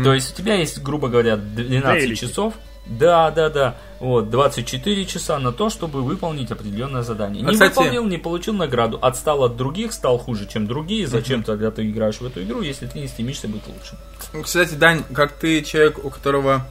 [0.04, 2.20] То есть у тебя есть, грубо говоря, 12 Дейлики.
[2.20, 2.54] часов.
[2.86, 3.76] Да, да, да.
[3.98, 7.42] Вот, 24 часа на то, чтобы выполнить определенное задание.
[7.42, 8.98] А, Не кстати- выполнил, не получил награду.
[9.00, 11.06] Отстал от других, стал хуже, чем другие.
[11.06, 13.96] Зачем тогда ты играешь в эту игру, если ты не стремишься быть лучшим?
[14.44, 16.66] Кстати, Дань, как ты человек, у которого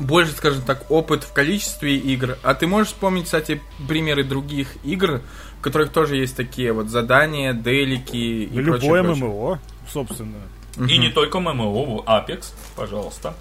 [0.00, 5.20] больше, скажем так, опыт в количестве игр, а ты можешь вспомнить, кстати, примеры других игр,
[5.58, 9.24] в которых тоже есть такие вот задания, делики и Любое прочее, прочее?
[9.26, 10.38] ММО, собственно.
[10.88, 13.34] И не только ММО, Apex, пожалуйста.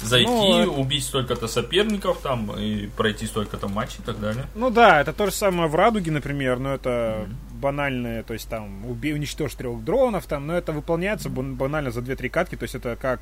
[0.00, 4.46] Зайти, Ну, убить столько-то соперников там и пройти столько-то матчей и так далее.
[4.56, 8.84] Ну да, это то же самое в Радуге, например, но это банальное, то есть там
[8.86, 12.74] убей, уничтожь трех дронов, там, но это выполняется бан- банально за 2-3 катки, то есть
[12.74, 13.20] это как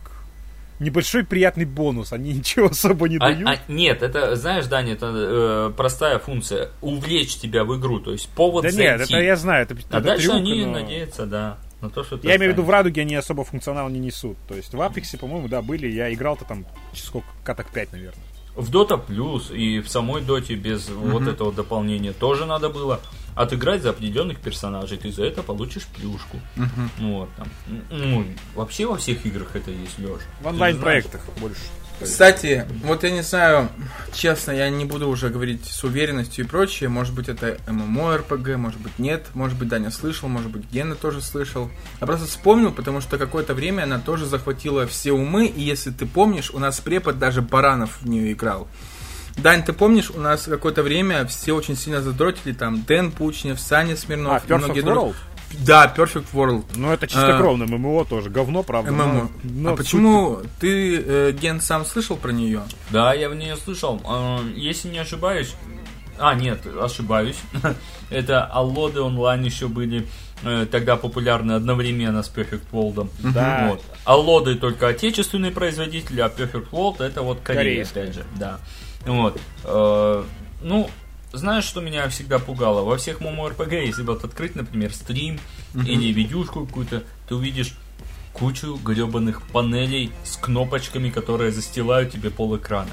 [0.81, 3.49] небольшой приятный бонус, они ничего особо не А- дают.
[3.49, 6.71] а, нет, это, знаешь, Даня, это э, простая функция.
[6.81, 8.83] Увлечь тебя в игру, то есть повод да зайти.
[8.83, 12.03] нет, это я знаю, это, А это дальше трюк, они но- надеются, да, на то,
[12.05, 12.71] что Я имею в виду, в.
[12.71, 14.37] Радуге они особо функционал не несут.
[14.49, 15.87] То есть в Апексе, по-моему, да, были.
[15.87, 18.23] Я играл-то там сколько, каток 5, наверное.
[18.57, 23.01] В Dota Plus и в самой Доте без вот этого дополнения тоже надо было
[23.35, 24.99] отыграть за определенных персонажей.
[24.99, 26.39] Ты за это получишь плюшку.
[26.99, 27.49] Вот, там.
[27.91, 28.25] Ну,
[28.55, 30.27] вообще во всех играх это есть, Леша.
[30.43, 31.61] В онлайн-проектах больше.
[32.03, 33.69] Кстати, вот я не знаю,
[34.13, 36.89] честно, я не буду уже говорить с уверенностью и прочее.
[36.89, 39.27] Может быть, это ММО-РПГ, может быть, нет.
[39.35, 41.71] Может быть, Даня слышал, может быть, Гена тоже слышал.
[42.01, 45.47] Я просто вспомнил, потому что какое-то время она тоже захватила все умы.
[45.47, 48.69] И если ты помнишь, у нас препод даже Баранов в нее играл.
[49.37, 53.97] Дань, ты помнишь, у нас какое-то время все очень сильно задротили, там, Дэн Пучнев, Саня
[53.97, 55.15] Смирнов А, и многие of друг- World?
[55.67, 56.65] Да, Perfect World.
[56.77, 58.31] Ну, это чистокровное ММО тоже.
[58.31, 58.93] Говно, правда.
[58.93, 59.07] ММО.
[59.07, 62.63] но- но а почему ты, э, Ген, сам слышал про нее?
[62.91, 64.01] Да, я в нее слышал.
[64.05, 65.55] А, Если не ошибаюсь...
[66.19, 67.39] А, нет, ошибаюсь.
[68.11, 70.07] Это Аллоды онлайн еще были
[70.43, 73.09] э, тогда популярны одновременно с Perfect World.
[73.35, 73.69] Да.
[73.71, 73.83] Вот.
[74.05, 78.03] Аллоды только отечественные производители, а Perfect World это вот Корея, Корейская.
[78.03, 78.25] опять же.
[78.39, 78.61] Да.
[79.07, 79.41] Вот.
[79.65, 80.25] Э,
[80.63, 80.91] Ну,
[81.33, 82.83] знаешь, что меня всегда пугало?
[82.83, 85.39] Во всех MMORPG, если вот открыть, например, стрим
[85.75, 87.75] или видюшку какую-то, ты увидишь
[88.33, 92.91] кучу гребаных панелей с кнопочками, которые застилают тебе пол экрана.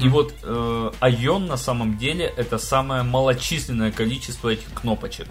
[0.00, 5.28] И вот э, Айон на самом деле это самое малочисленное количество этих кнопочек.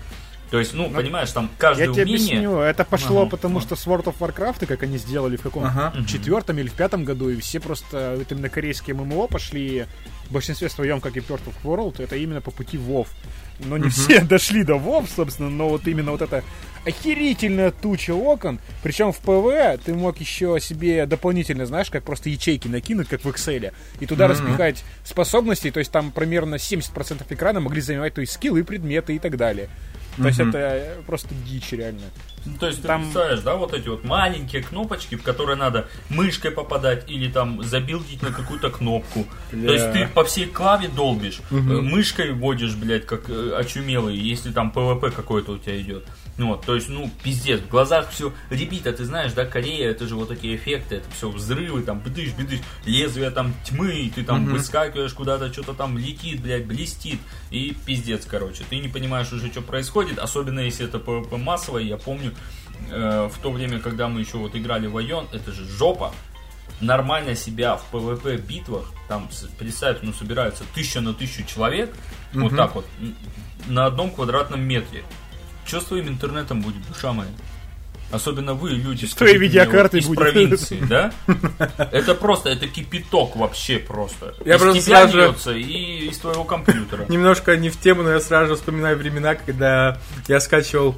[0.55, 2.37] То есть, ну, понимаешь, там каждое Я тебе умение...
[2.37, 3.63] объясню, это пошло Ага, потому, вот.
[3.63, 5.93] что с World of Warcraft, как они сделали в каком Ага.
[6.07, 9.85] четвертом или в пятом году, и все просто вот именно корейские ММО пошли,
[10.29, 13.05] в большинстве своем, как и World of World, это именно по пути WoW.
[13.59, 16.41] Но не все дошли до WoW, собственно, но вот именно вот эта
[16.85, 22.69] охерительная туча окон, причем в ПВ ты мог еще себе дополнительно, знаешь, как просто ячейки
[22.69, 27.81] накинуть, как в Excel, и туда распихать способности, то есть там примерно 70% экрана могли
[27.81, 29.69] занимать то есть скиллы, предметы и так далее.
[30.17, 32.01] То есть это э, просто дичь реально.
[32.45, 35.87] Ну, То есть ты Там- представляешь, да, вот эти вот маленькие кнопочки, в которые надо
[36.09, 39.25] мышкой попадать или там забилдить на какую-то кнопку.
[39.51, 44.51] То есть ты по всей клаве долбишь, э, мышкой вводишь, блядь, как э, очумелый, если
[44.51, 46.05] там ПВП какой-то у тебя идет.
[46.37, 49.91] Ну вот, то есть, ну, пиздец, в глазах все ребит, а ты знаешь, да, Корея,
[49.91, 54.09] это же вот такие эффекты, это все взрывы, там, бдыш, бдыш, лезвие там тьмы, и
[54.09, 57.19] ты там выскакиваешь куда-то, что-то там летит, блядь, блестит,
[57.51, 58.63] и пиздец, короче.
[58.69, 62.33] Ты не понимаешь уже, что происходит, особенно если это PvP массовое, я помню,
[62.89, 66.13] э, в то время, когда мы еще вот играли в Айон, это же жопа,
[66.81, 71.95] нормально себя в PvP битвах, там, представь, ну, собираются тысяча на тысячу человек,
[72.33, 72.85] вот так вот,
[73.67, 75.03] на одном квадратном метре.
[75.65, 77.29] Что с твоим интернетом будет, душа моя?
[78.11, 80.19] Особенно вы, люди, С твоей видеокартой из будет.
[80.19, 81.11] провинции, да?
[81.91, 84.35] Это просто, это кипяток вообще просто.
[84.45, 87.05] Я из просто тебя сразу льется и из твоего компьютера.
[87.09, 89.97] Немножко не в тему, но я сразу вспоминаю времена, когда
[90.27, 90.95] я скачивал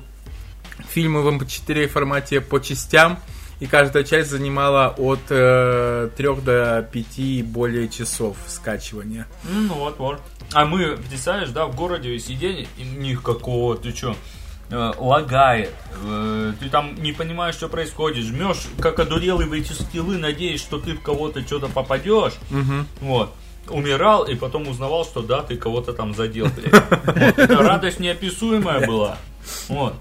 [0.90, 3.20] фильмы в MP4 формате по частям,
[3.62, 9.28] и каждая часть занимала от э, 3 до 5 и более часов скачивания.
[9.44, 10.22] Ну вот, вот.
[10.54, 14.16] А мы, представляешь, да, в городе сидели, и никакого, ты чё,
[14.70, 20.18] э, лагает, э, ты там не понимаешь, что происходит, жмешь, как одурелый в эти скиллы,
[20.18, 22.34] надеясь, что ты в кого-то что-то попадешь,
[23.02, 23.34] вот.
[23.70, 26.74] Умирал и потом узнавал, что да, ты кого-то там задел, блядь.
[27.06, 27.38] Вот.
[27.38, 29.18] Это радость неописуемая была.
[29.68, 29.94] Вот.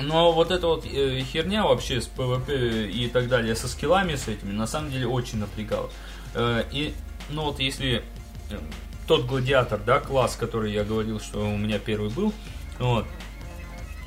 [0.00, 4.28] Но вот эта вот э, херня вообще с ПВП и так далее, со скиллами с
[4.28, 5.88] этими, на самом деле очень напрягала.
[6.34, 6.94] Э, и,
[7.30, 8.02] ну вот если
[8.50, 8.58] э,
[9.06, 12.32] тот гладиатор, да, класс, который я говорил, что у меня первый был,
[12.78, 13.06] вот,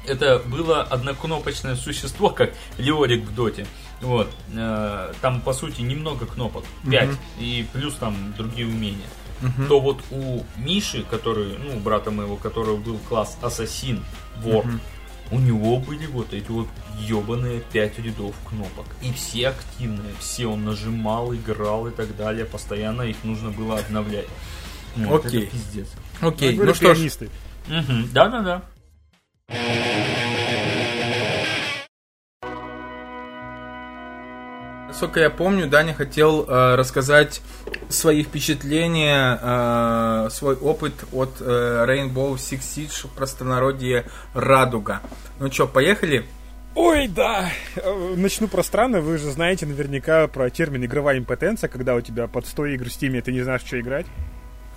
[0.08, 3.68] это было однокнопочное существо, как Леорик в доте.
[4.02, 4.30] Вот.
[4.54, 6.64] э, там, по сути, немного кнопок.
[6.90, 7.10] 5.
[7.40, 9.08] И плюс там другие умения.
[9.68, 14.04] То вот у Миши, который, ну, у брата моего, которого был класс Ассасин,
[14.38, 14.66] Вор,
[15.30, 16.68] у него были вот эти вот
[17.00, 18.86] ебаные 5 рядов кнопок.
[19.02, 22.46] И все активные, все он нажимал, играл и так далее.
[22.46, 24.28] Постоянно их нужно было обновлять.
[24.96, 25.44] Вот, Окей.
[25.44, 25.88] это пиздец.
[26.22, 27.12] Окей, Были ну что ж.
[27.68, 28.64] Мгм, Да-да-да.
[34.88, 37.42] Насколько я помню, Даня хотел э, рассказать
[37.88, 45.02] свои впечатления, э, свой опыт от э, Rainbow Six Siege в простонародье «Радуга».
[45.40, 46.26] Ну что, поехали?
[46.74, 47.50] Ой, да.
[47.76, 49.02] Э, Начну про страны.
[49.02, 52.92] Вы же знаете наверняка про термин игровая импотенция, когда у тебя под 100 игр в
[52.92, 54.08] стиме, ты не знаешь, что играть.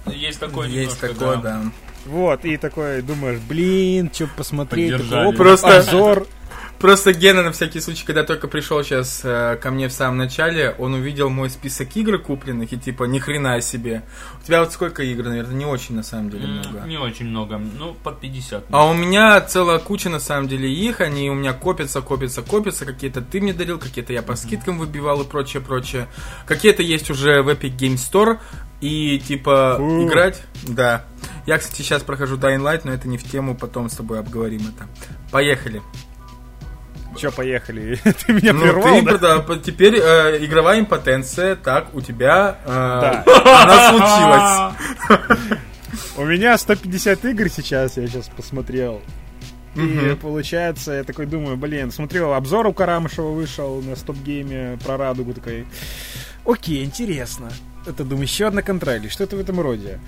[0.07, 1.62] Есть такое Есть немножко, такое, да.
[2.07, 6.27] Вот, и такой думаешь, блин, что посмотреть, такой, Просто- обзор.
[6.81, 10.75] Просто Гена, на всякий случай, когда только пришел сейчас э, ко мне в самом начале,
[10.79, 14.03] он увидел мой список игр купленных и типа, ни хрена себе.
[14.43, 16.87] У тебя вот сколько игр, наверное, не очень на самом деле много.
[16.87, 17.59] Не очень много.
[17.59, 18.65] Ну, под 50.
[18.71, 22.87] А у меня целая куча, на самом деле, их, они у меня копятся, копятся, копятся,
[22.87, 26.09] какие-то ты мне дарил, какие-то я по скидкам выбивал и прочее, прочее.
[26.47, 28.39] Какие-то есть уже в Epic Game Store,
[28.81, 30.07] и типа Фу.
[30.07, 31.05] играть, да.
[31.47, 34.61] Я, кстати, сейчас прохожу Dying Light, но это не в тему, потом с тобой обговорим
[34.74, 34.86] это.
[35.30, 35.82] Поехали.
[37.16, 37.97] Че, поехали?
[38.26, 39.38] Ты меня Ну, прервал, ты, да?
[39.38, 43.24] да, теперь э, игровая импотенция, так, у тебя э, Да.
[44.76, 45.30] она случилась.
[46.16, 49.01] У меня 150 игр сейчас, я сейчас посмотрел.
[49.74, 50.16] И Мгм.
[50.18, 55.64] получается, я такой думаю, блин, смотрел обзор у Карамышева вышел на стоп-гейме про радугу, такой,
[56.45, 57.51] окей, интересно.
[57.86, 59.99] Это, думаю, еще одна контра или что-то в этом роде.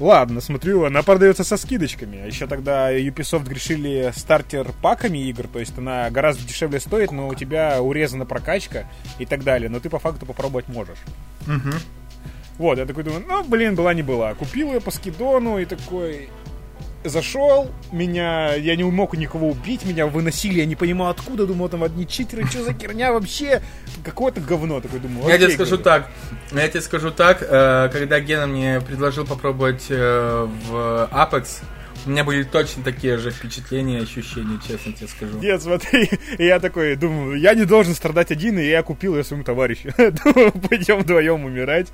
[0.00, 2.18] Ладно, смотрю, она продается со скидочками.
[2.18, 7.34] А еще тогда Ubisoft грешили стартер-паками игр, то есть она гораздо дешевле стоит, но у
[7.34, 8.88] тебя урезана прокачка
[9.18, 9.68] и так далее.
[9.68, 10.98] Но ты по факту попробовать можешь.
[11.46, 11.74] Мгм.
[12.58, 14.34] Вот, я такой думаю, ну, блин, была не была.
[14.34, 16.28] Купил ее по скидону и такой...
[17.04, 21.82] Зашел, меня, я не мог никого убить, меня выносили, я не понимал откуда, думал, там
[21.82, 23.60] одни читеры, что за херня вообще,
[24.04, 25.28] какое-то говно, такой думаю.
[25.28, 26.08] Я тебе скажу так.
[26.52, 27.42] Я тебе скажу так.
[27.42, 31.62] э, Когда Гена мне предложил попробовать э, в Apex,
[32.06, 35.38] у меня были точно такие же впечатления и ощущения, честно тебе скажу.
[35.38, 39.44] Нет, смотри, я такой думаю, я не должен страдать один, и я купил ее своему
[39.44, 39.90] товарищу.
[39.98, 41.88] Думаю, пойдем вдвоем умирать.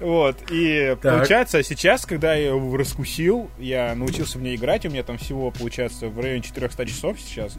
[0.00, 1.18] Вот, и Так.
[1.18, 5.50] получается, сейчас, когда я его раскусил, я научился в ней играть, у меня там всего,
[5.50, 7.56] получается, в районе 400 часов сейчас.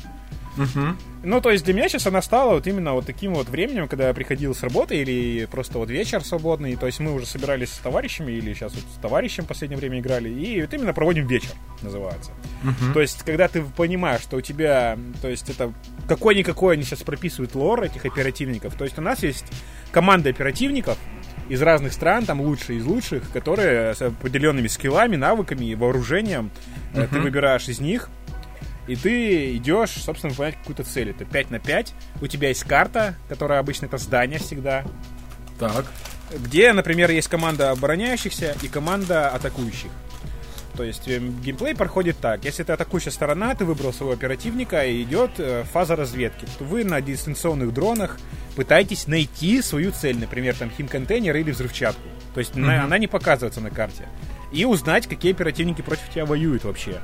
[0.57, 0.97] Мгм.
[1.23, 4.07] Ну, то есть для меня сейчас она стала вот именно вот таким вот временем, когда
[4.07, 7.77] я приходил с работы или просто вот вечер свободный, то есть мы уже собирались с
[7.79, 11.51] товарищами или сейчас вот с товарищем в последнее время играли, и вот именно проводим вечер,
[11.81, 12.31] называется.
[12.93, 15.73] То есть, когда ты понимаешь, что у тебя, то есть это
[16.07, 19.45] какой-никакой они сейчас прописывают лор этих оперативников, то есть у нас есть
[19.91, 20.97] команда оперативников,
[21.49, 26.51] из разных стран, там лучшие из лучших, которые с определенными скиллами, навыками и вооружением.
[26.93, 28.09] Э, Ты выбираешь из них,
[28.87, 31.09] и ты идешь, собственно, выполнять какую-то цель.
[31.09, 31.93] Это 5 на 5.
[32.21, 34.83] У тебя есть карта, которая обычно это здание всегда.
[35.59, 35.85] Так.
[36.31, 39.89] Где, например, есть команда обороняющихся и команда атакующих.
[40.75, 42.43] То есть э, геймплей проходит так.
[42.45, 46.45] Если ты атакующая сторона, ты выбрал своего оперативника, и идет э, фаза разведки.
[46.59, 48.17] То Вы на дистанционных дронах
[48.55, 52.07] пытаетесь найти свою цель, например, там хим-контейнер или взрывчатку.
[52.33, 54.07] То есть на- она не показывается на карте.
[54.51, 56.99] И узнать, какие оперативники против тебя воюют вообще.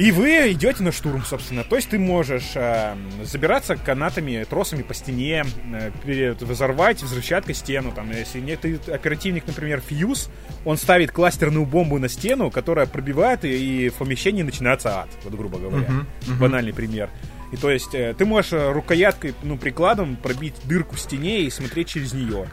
[0.00, 1.62] И вы идете на штурм, собственно.
[1.62, 5.44] То есть ты можешь э, забираться канатами, тросами по стене,
[5.74, 7.92] э, пере- взорвать взрывчаткой стену.
[7.92, 10.30] Там, если нет ты оперативник, например, фьюз,
[10.64, 15.34] он ставит кластерную бомбу на стену, которая пробивает, и, и в помещении начинается ад, вот
[15.34, 15.86] грубо говоря.
[15.86, 16.38] Мгм, мгм.
[16.38, 17.10] Банальный пример.
[17.52, 21.88] И то есть э, ты можешь рукояткой, ну, прикладом пробить дырку в стене и смотреть
[21.88, 22.48] через нее.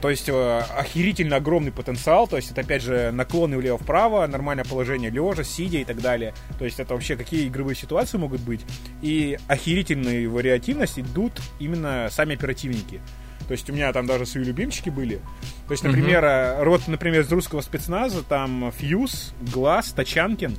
[0.00, 5.10] То есть э, охерительно огромный потенциал, то есть это опять же наклоны влево-вправо, нормальное положение
[5.10, 6.32] лежа, сидя и так далее.
[6.58, 8.60] То есть это вообще какие игровые ситуации могут быть.
[9.02, 13.00] И охерительные вариативность идут именно сами оперативники.
[13.46, 15.16] То есть у меня там даже свои любимчики были.
[15.66, 20.56] То есть, например, э, род, например, из русского спецназа, там Фьюз, Глаз, Тачанкин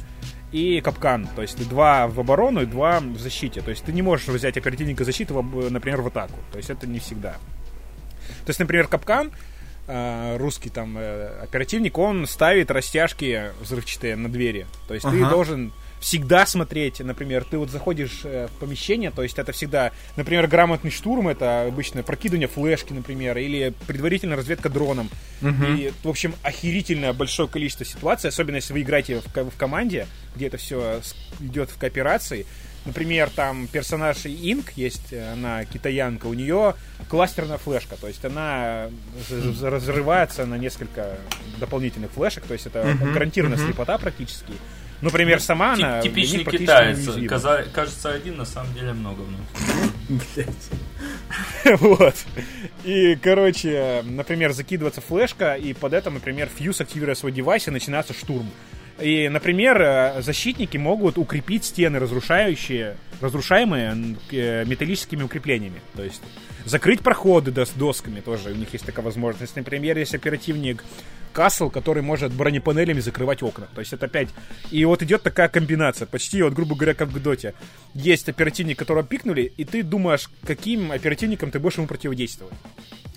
[0.52, 1.28] и Капкан.
[1.36, 3.62] То есть два в оборону и два в защите.
[3.62, 6.38] То есть ты не можешь взять оперативника защиты, например, в атаку.
[6.52, 7.38] То есть это не всегда.
[8.46, 9.32] То есть, например, Капкан,
[9.88, 14.66] э, русский там э, оперативник, он ставит растяжки взрывчатые на двери.
[14.88, 15.30] То есть ты Ага.
[15.30, 20.48] должен всегда смотреть, например, ты вот заходишь э, в помещение, то есть это всегда, например,
[20.48, 25.10] грамотный штурм, это обычно прокидывание флешки, например, или предварительная разведка дроном.
[25.42, 30.48] И, в общем, охерительное большое количество ситуаций, особенно если вы играете в, в команде, где
[30.48, 31.02] это все
[31.40, 32.46] идет в кооперации.
[32.86, 36.74] Например, там персонаж Инк есть, она китаянка, у нее
[37.10, 38.90] кластерная флешка, то есть она
[39.62, 41.18] разрывается на несколько
[41.60, 42.82] дополнительных флешек, то есть это
[43.14, 44.54] гарантированная слепота практически.
[45.02, 46.98] Например, сама Тип- она Типичный китаец.
[47.28, 49.24] Каза- Кажется один, на самом деле много.
[50.10, 50.20] ну.
[51.80, 52.16] Вот.
[52.84, 58.14] И, короче, например, закидывается флешка, и под это, например, фьюз активируя свой девайс, и начинается
[58.14, 58.50] штурм.
[59.02, 65.82] И, например, э, защитники могут укрепить стены, разрушающие, разрушаемые э, металлическими укреплениями.
[65.96, 66.22] То есть
[66.66, 69.56] закрыть проходы дос- досками тоже у них есть такая возможность.
[69.56, 70.84] Например, есть оперативник
[71.34, 73.68] Касл, который может бронепанелями закрывать окна.
[73.74, 74.30] То есть это опять...
[74.70, 77.54] И вот идет такая комбинация, почти, вот, грубо говоря, как в Доте.
[77.94, 82.54] Есть оперативник, которого пикнули, и ты думаешь, каким оперативником ты будешь ему противодействовать.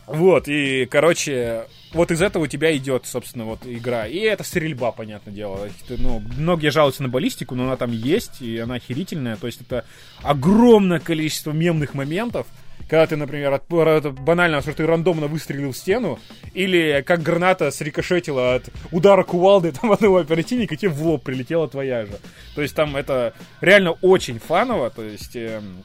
[0.06, 4.06] Вот, и, короче, вот из этого у тебя идет, собственно, вот игра.
[4.06, 5.68] И это стрельба, понятное дело.
[5.88, 9.36] Ну, многие жалуются на баллистику, но она там есть, и она охерительная.
[9.36, 9.84] То есть это
[10.22, 12.46] огромное количество мемных моментов,
[12.88, 13.64] когда ты, например, от,
[14.12, 16.18] банально, что ты рандомно выстрелил в стену,
[16.52, 22.06] или как граната срикошетила от удара кувалды там одного оперативника, тебе в лоб прилетела твоя
[22.06, 22.18] же.
[22.54, 25.36] То есть там это реально очень фаново, то есть...
[25.36, 25.84] эм,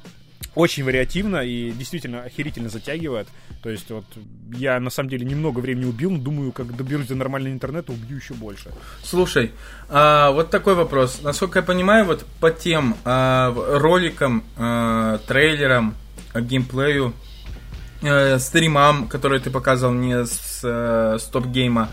[0.60, 3.28] очень вариативно и действительно охерительно затягивает.
[3.64, 4.04] То есть вот
[4.54, 8.18] я на самом деле немного времени убил, но думаю, как доберусь до нормального интернета, убью
[8.18, 8.72] еще больше.
[9.02, 9.52] Слушай,
[9.88, 11.22] а, вот такой вопрос.
[11.24, 15.96] Насколько я понимаю, вот по тем а, роликам, а, трейлерам,
[16.34, 17.14] а, геймплею,
[18.02, 21.90] э, стримам, которые ты показывал мне с, э, с топ-гейма,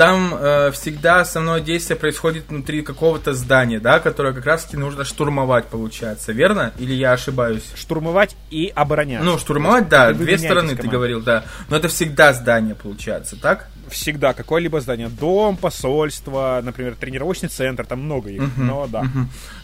[0.00, 5.66] там э, всегда основное действие происходит внутри какого-то здания, да, которое как раз-таки нужно штурмовать,
[5.66, 6.72] получается, верно?
[6.78, 7.64] Или я ошибаюсь?
[7.76, 9.26] Штурмовать и обороняться.
[9.26, 10.90] Ну, штурмовать, да, две стороны, ты командой.
[10.90, 11.44] говорил, да.
[11.68, 13.68] Но это всегда здание, получается, так?
[13.90, 15.10] Всегда какое-либо здание.
[15.10, 18.42] Дом, посольство, например, тренировочный центр, там много их.
[18.56, 19.04] Но да.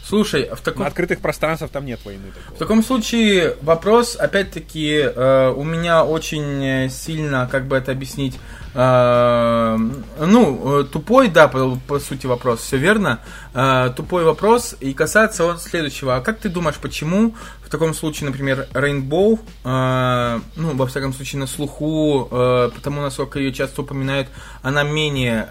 [0.05, 0.83] Слушай, в таком...
[0.83, 2.27] На открытых пространствах там нет войны.
[2.33, 2.55] такого.
[2.55, 8.37] В таком случае вопрос, опять-таки, э, у меня очень сильно, как бы это объяснить,
[8.77, 13.21] ну, э, тупой, да, по, по сути вопрос, все верно,
[13.59, 16.15] Э, тупой вопрос, и касается он следующего.
[16.15, 21.39] А как ты думаешь, почему в таком случае, например, Rainbow, э, ну, во всяком случае,
[21.39, 24.27] на слуху, потому насколько ее часто упоминают,
[24.61, 25.47] она менее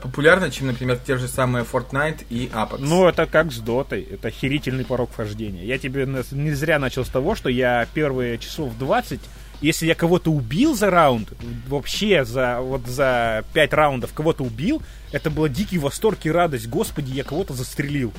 [0.00, 2.76] популярна, чем, например, те же самые Fortnite и Apex?
[2.78, 4.02] Ну, это как с дотой.
[4.02, 5.64] Это охерительный порог вхождения.
[5.64, 9.20] Я тебе не зря начал с того, что я первые часов 20,
[9.62, 11.32] если я кого-то убил за раунд,
[11.68, 14.82] вообще за, вот за 5 раундов кого-то убил,
[15.12, 16.68] это был дикий восторг и радость.
[16.68, 18.12] Господи, я кого-то застрелил.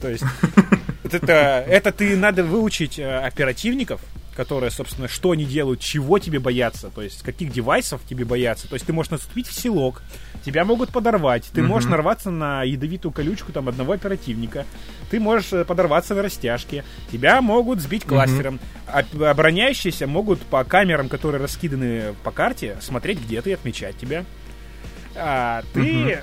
[0.00, 0.24] То есть,
[1.04, 4.00] это, это ты надо выучить э, оперативников,
[4.40, 8.66] которые, собственно, что они делают, чего тебе бояться, то есть каких девайсов тебе бояться.
[8.68, 10.00] То есть ты можешь наступить в селок,
[10.42, 14.64] тебя могут подорвать, ты можешь нарваться на ядовитую колючку там одного оперативника,
[15.10, 21.10] ты можешь э, подорваться в растяжке, тебя могут сбить кластером, а обороняющиеся могут по камерам,
[21.10, 24.24] которые раскиданы по карте, смотреть, где ты и отмечать тебя.
[25.22, 26.22] А, ты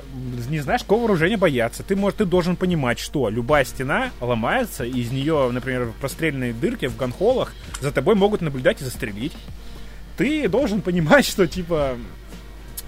[0.49, 1.83] не знаешь, какого вооружения бояться.
[1.83, 6.53] Ты, может, ты должен понимать, что любая стена ломается, и из нее, например, в простреленной
[6.53, 9.33] дырке в ганхолах за тобой могут наблюдать и застрелить.
[10.17, 11.95] Ты должен понимать, что типа.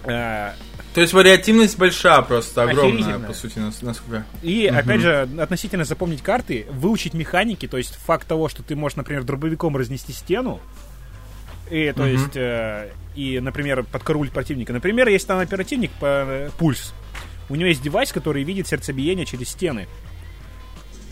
[0.05, 0.51] э,
[0.95, 3.27] То есть вариативность большая просто, огромная, Охерительная.
[3.27, 4.25] по сути, нас- насколько...
[4.41, 8.95] И, опять же, относительно запомнить карты, выучить механики, то есть факт того, что ты можешь,
[8.95, 10.59] например, дробовиком разнести стену,
[11.69, 12.11] и, то Мгм.
[12.11, 14.73] есть, э, и, например, подкорулить противника.
[14.73, 16.93] Например, есть там оперативник по э, пульс.
[17.49, 19.87] У него есть девайс, который видит сердцебиение через стены.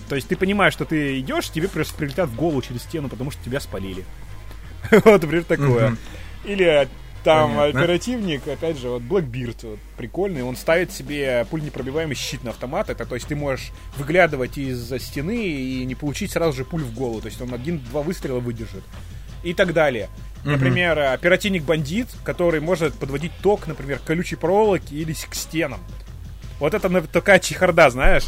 [0.10, 3.32] То есть ты понимаешь, что ты идешь, тебе просто прилетят в голову через стену, потому
[3.32, 4.03] что тебя спалили.
[4.91, 5.97] Вот, например, такое.
[6.45, 6.88] Или
[7.24, 7.82] там Понятно.
[7.82, 13.05] оперативник, опять же, вот Blackbeard, вот, прикольный, он ставит себе пульнепробиваемый щит на автомат, это
[13.05, 17.20] то есть ты можешь выглядывать из-за стены и не получить сразу же пуль в голову,
[17.20, 18.84] то есть он один-два выстрела выдержит.
[19.48, 20.10] И так далее.
[20.43, 25.80] Например, оперативник-бандит, который может подводить ток, например, к колючей проволоке или к стенам.
[26.60, 28.28] Вот это такая чехарда, знаешь.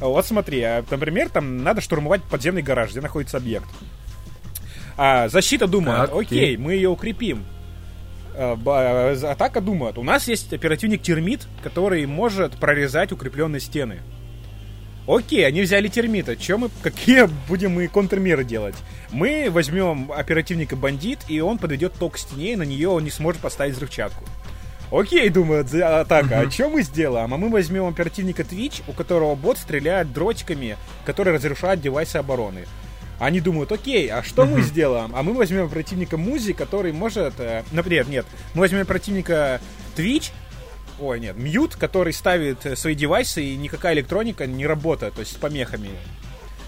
[0.00, 3.68] Вот смотри, а, например, там надо штурмовать подземный гараж, где находится объект.
[4.96, 7.44] А защита думает, Так, окей, мы ее укрепим.
[8.34, 14.00] А, а, Атака думает, у нас есть оперативник термит, который может прорезать укрепленные стены.
[15.06, 16.36] Окей, они взяли термита.
[16.36, 18.76] Чё мы, какие будем мы контрмеры делать?
[19.10, 23.10] Мы возьмем оперативника бандит, и он подойдет ток к стене, и на нее он не
[23.10, 24.24] сможет поставить взрывчатку.
[24.92, 27.32] Окей, думает за- атака, а что мы сделаем?
[27.32, 32.66] А мы возьмем оперативника Twitch, у которого бот стреляет дротиками, которые разрушают девайсы обороны.
[33.20, 35.12] Они думают, окей, а что мы сделаем?
[35.14, 37.34] А мы возьмем оперативника Музи, который может...
[37.38, 38.24] э, например, нет,
[38.54, 39.60] мы возьмем оперативника
[39.94, 40.30] Twitch,
[41.00, 45.32] ой, нет, Мьют, который ставит э, свои девайсы, и никакая электроника не работает, то есть
[45.32, 45.90] с помехами.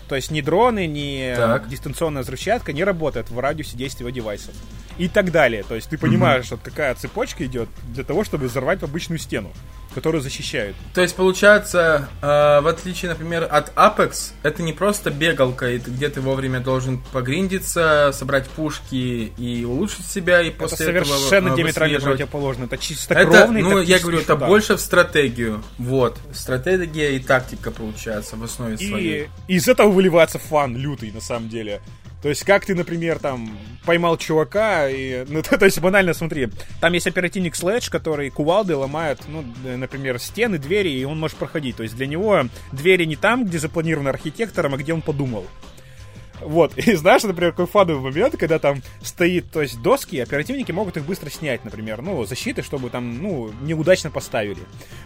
[0.08, 1.68] То есть ни дроны, ни э, Так.
[1.68, 4.54] дистанционная взрывчатка не работает в радиусе действия его девайсов.
[4.98, 5.62] И так далее.
[5.62, 9.50] То есть ты понимаешь, вот какая цепочка идет для того, чтобы взорвать обычную стену,
[9.92, 10.76] которую защищают.
[10.94, 12.26] То есть, получается, э,
[12.60, 17.02] в отличие, например, от Apex, это не просто бегалка, и ты- где ты вовремя должен
[17.12, 22.64] погриндиться, собрать пушки и улучшить себя, и Это после совершенно этого э, диаметрально противоположно.
[22.64, 24.48] Это Это, чистокровный ну, я говорю, это шутан.
[24.48, 25.62] больше в стратегию.
[25.78, 26.18] Вот.
[26.32, 29.28] Стратегия и тактика, получается, в основе своей.
[29.48, 31.80] И из этого выливается фан лютый, на самом деле.
[32.22, 36.48] То есть, как ты, например, там, поймал чувака, и, ну, то, то есть, банально, смотри,
[36.80, 39.44] там есть оперативник Следж, который кувалды ломает, ну,
[39.82, 41.76] например, стены, двери, и он может проходить.
[41.76, 45.46] То есть, для него двери не там, где запланировано архитектором, а где он подумал.
[46.44, 50.96] Вот, и знаешь, например, какой фановый момент, когда там стоит, то есть доски, оперативники могут
[50.96, 54.60] их быстро снять, например, ну, защиты, чтобы там, ну, неудачно поставили.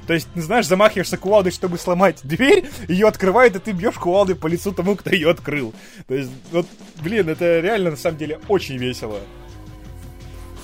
[0.07, 4.47] То есть, знаешь, замахиваешься кувалдой, чтобы сломать дверь, ее открывают, и ты бьешь кувалдой по
[4.47, 5.75] лицу тому, кто ее открыл.
[6.07, 6.67] То есть, вот,
[7.03, 9.21] блин, это реально, на самом деле, очень весело.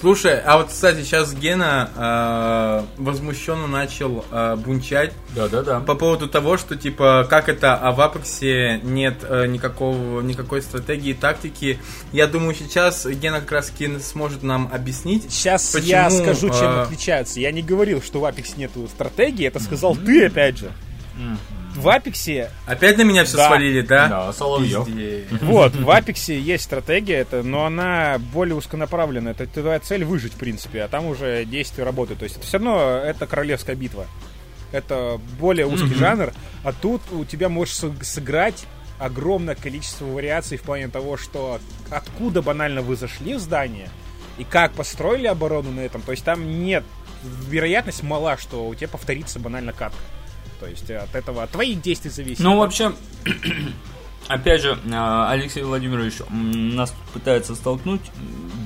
[0.03, 5.79] Слушай, а вот, кстати, сейчас Гена э, возмущенно начал э, бунчать Да-да-да.
[5.79, 11.11] по поводу того, что, типа, как это, а в Апексе нет э, никакого, никакой стратегии
[11.11, 11.79] и тактики.
[12.11, 15.33] Я думаю, сейчас Гена как раз таки сможет нам объяснить.
[15.33, 17.39] Сейчас Почему, я скажу, чем а, отличаются.
[17.39, 20.73] Я не говорил, что в Apex нету стратегии, это сказал ты, опять же.
[21.75, 23.47] В Apex Опять на меня все Да.
[23.49, 24.09] свалили, да?
[24.09, 24.87] Да, Соловьев.
[25.43, 29.33] Вот, в Апексе есть стратегия, это, но она более узконаправленная.
[29.33, 32.21] Это твоя цель выжить, в принципе, а там уже действие работает.
[32.21, 34.07] То есть это все равно это королевская битва.
[34.71, 36.33] Это более узкий жанр,
[36.65, 38.65] а тут у тебя можешь сыг- сыграть
[38.99, 41.59] огромное количество вариаций в плане того, что
[41.91, 43.89] откуда банально вы зашли в здание,
[44.39, 46.85] и как построили оборону на этом, то есть там нет,
[47.49, 49.99] вероятность мала, что у тебя повторится банально катка.
[50.63, 52.39] То есть от этого, от твоих действий зависит.
[52.39, 52.93] Ну, вообще,
[54.29, 58.01] опять же, а, Алексей Владимирович нас пытается столкнуть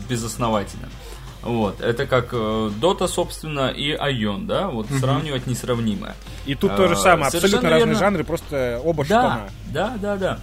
[0.06, 0.90] безосновательно.
[1.40, 4.98] Вот, это как э, Dota, собственно, и Айон, да, вот угу.
[4.98, 6.16] сравнивать несравнимое.
[6.44, 7.98] И тут а, то же самое, абсолютно разные верно.
[7.98, 9.51] жанры, просто оба да, штана.
[9.73, 10.40] Да, да, да.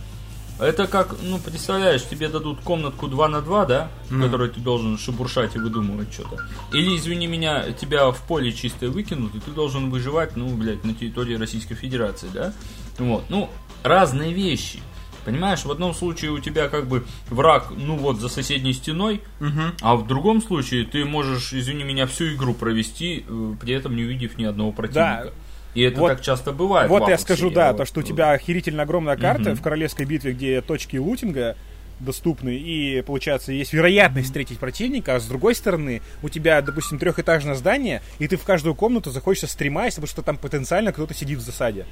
[0.60, 4.18] Это как, ну, представляешь, тебе дадут комнатку 2 на 2, да, mm.
[4.18, 6.44] в которой ты должен шебуршать и выдумывать что-то.
[6.72, 10.94] Или, извини меня, тебя в поле чистое выкинут, и ты должен выживать, ну, блядь, на
[10.94, 12.54] территории Российской Федерации, да?
[13.00, 13.50] Вот, ну,
[13.84, 14.80] разные вещи.
[15.26, 19.62] Понимаешь, в одном случае у тебя как бы враг, ну вот, за соседней стеной, угу.
[19.82, 24.04] а в другом случае ты можешь, извини меня, всю игру провести, э, при этом не
[24.04, 25.24] увидев ни одного противника.
[25.26, 25.32] Да.
[25.74, 26.90] И это вот, так часто бывает.
[26.90, 29.60] Вот я скажу, да, вот, то, что у тебя охерительно огромная карта угу.
[29.60, 31.56] в королевской битве, где точки лутинга
[32.00, 37.56] доступны, и, получается, есть вероятность встретить противника, а с другой стороны, у тебя, допустим, трехэтажное
[37.56, 41.42] здание, и ты в каждую комнату заходишь стремаясь, потому что там потенциально кто-то сидит в
[41.42, 41.86] засаде.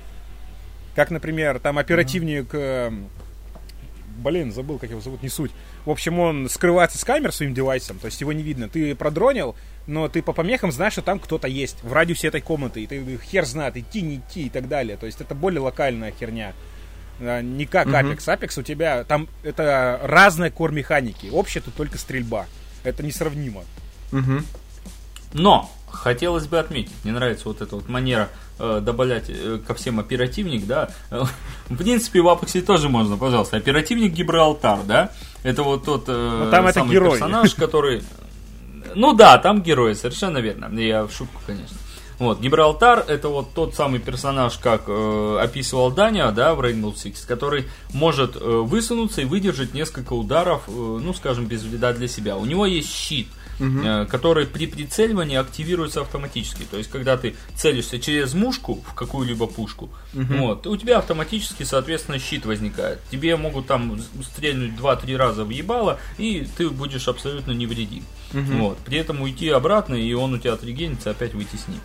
[0.96, 2.54] Как, например, там оперативник...
[2.54, 3.06] Mm-hmm.
[4.22, 5.52] Блин, забыл, как его зовут, не суть.
[5.86, 8.70] В общем, он скрывается с камер своим девайсом, то есть его не видно.
[8.70, 9.56] Ты продронил,
[9.88, 12.84] но ты по помехам знаешь, что там кто-то есть в радиусе этой комнаты.
[12.84, 14.96] И ты хер знает, идти, не идти и так далее.
[14.96, 16.54] То есть это более локальная херня.
[17.20, 17.88] Не как.
[17.88, 18.18] Apex.
[18.18, 21.28] Apex у тебя там это разные кор механики.
[21.32, 22.46] Общее тут только стрельба.
[22.84, 23.64] Это несравнимо.
[24.12, 24.42] Угу.
[25.34, 30.00] Но хотелось бы отметить, мне нравится вот эта вот манера э, добавлять э, ко всем
[30.00, 30.90] оперативник, да.
[31.70, 33.58] В принципе, в Апексе тоже можно, пожалуйста.
[33.58, 35.12] Оперативник Гибралтар, да.
[35.44, 37.12] Это вот тот э, там самый это герой.
[37.12, 38.04] персонаж, который...
[38.96, 40.68] Ну да, там герой, совершенно верно.
[40.80, 41.78] Я в шутку, конечно.
[42.22, 47.26] Вот, Гибралтар это вот тот самый персонаж, как э, описывал Даня, да, в Rainbow Six,
[47.26, 52.38] который может э, высунуться и выдержать несколько ударов, э, ну, скажем, без вреда для себя.
[52.38, 53.28] У него есть щит,
[53.62, 54.08] угу.
[54.10, 56.64] который при прицеливании активируется автоматически.
[56.70, 60.34] То есть, когда ты целишься через мушку в какую-либо пушку, угу.
[60.38, 63.00] вот, у тебя автоматически, соответственно, щит возникает.
[63.12, 68.04] Тебе могут там стрельнуть 2-3 раза в ебало, и ты будешь абсолютно невредим.
[68.34, 68.58] Угу.
[68.58, 68.78] Вот.
[68.80, 71.80] При этом уйти обратно, и он у тебя отрегенится, опять выйти с ним.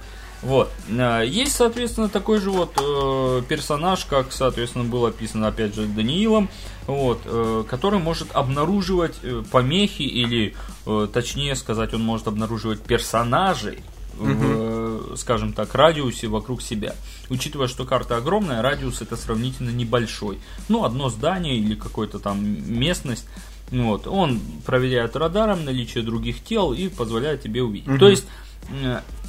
[0.46, 0.70] Вот.
[0.96, 6.48] А, есть, соответственно, такой же вот э, персонаж, как, соответственно, был описан, опять же, Даниилом,
[6.86, 10.54] вот, э, который может обнаруживать э, помехи или,
[10.86, 13.80] э, точнее сказать, он может обнаруживать персонажей,
[14.18, 16.94] в, скажем так, радиусе вокруг себя.
[17.28, 20.38] Учитывая, что карта огромная, радиус это сравнительно небольшой.
[20.68, 23.26] Ну, одно здание или какой-то там местность.
[23.70, 27.88] Вот, он проверяет радаром наличие других тел и позволяет тебе увидеть.
[27.88, 27.98] Угу.
[27.98, 28.45] То есть Э,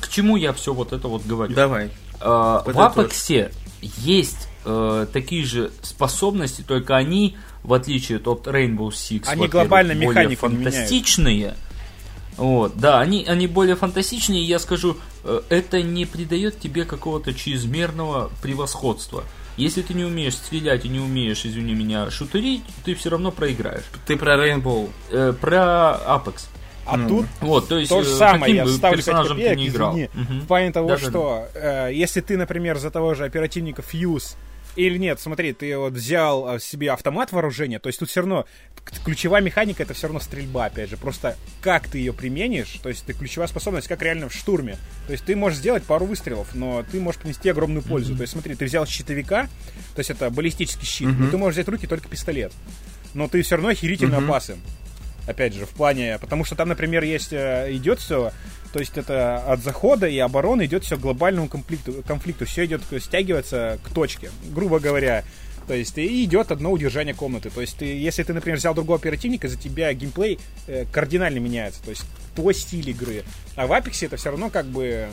[0.02, 1.54] к чему я все вот это вот говорю?
[1.54, 1.92] Давай.
[2.20, 3.52] Э, в Apex
[3.82, 10.36] есть э, такие же способности, только они, в отличие от Rainbow Six, они глобально более
[10.36, 11.36] фантастичные.
[11.36, 11.58] Меняют.
[12.38, 17.34] Вот, да, они, они более фантастичные, и я скажу, э, это не придает тебе какого-то
[17.34, 19.24] чрезмерного превосходства.
[19.58, 23.86] Если ты не умеешь стрелять и не умеешь, извини меня, шутерить, ты все равно проиграешь.
[24.06, 24.92] Ты про Rainbow?
[25.10, 26.46] Э, про Apex.
[26.88, 27.08] А ну.
[27.10, 29.92] тут вот, то, есть, то же э, самое, я ставлю 5 копеек, не играл.
[29.92, 30.34] извини, угу.
[30.44, 31.48] в плане того, да, что.
[31.54, 34.36] Э, если ты, например, за того же оперативника Fuse
[34.78, 38.46] или нет, смотри, ты вот взял э, себе автомат вооружения, то есть тут все равно
[39.04, 43.04] ключевая механика это все равно стрельба, опять же, просто как ты ее применишь, то есть
[43.06, 44.78] ты ключевая способность, как реально в штурме.
[45.08, 48.14] То есть ты можешь сделать пару выстрелов, но ты можешь принести огромную пользу.
[48.14, 48.18] Mm-hmm.
[48.18, 49.50] То есть смотри, ты взял щитовика,
[49.94, 51.18] то есть это баллистический щит, mm-hmm.
[51.20, 52.54] но ты можешь взять в руки только пистолет.
[53.14, 54.26] Но ты все равно охерительно mm-hmm.
[54.26, 54.58] опасен
[55.28, 58.32] опять же, в плане, потому что там, например, есть, э, идет все,
[58.74, 62.82] то есть это от захода и обороны идет все к глобальному конфликту, конфликту все идет,
[63.00, 65.24] стягивается к точке, грубо говоря.
[65.68, 67.50] То есть и идет одно удержание комнаты.
[67.50, 71.84] То есть ты, если ты, например, взял другого оперативника, за тебя геймплей э, кардинально меняется.
[71.84, 72.04] То есть
[72.36, 73.24] твой стиль игры.
[73.56, 75.10] А в Apex это все равно как бы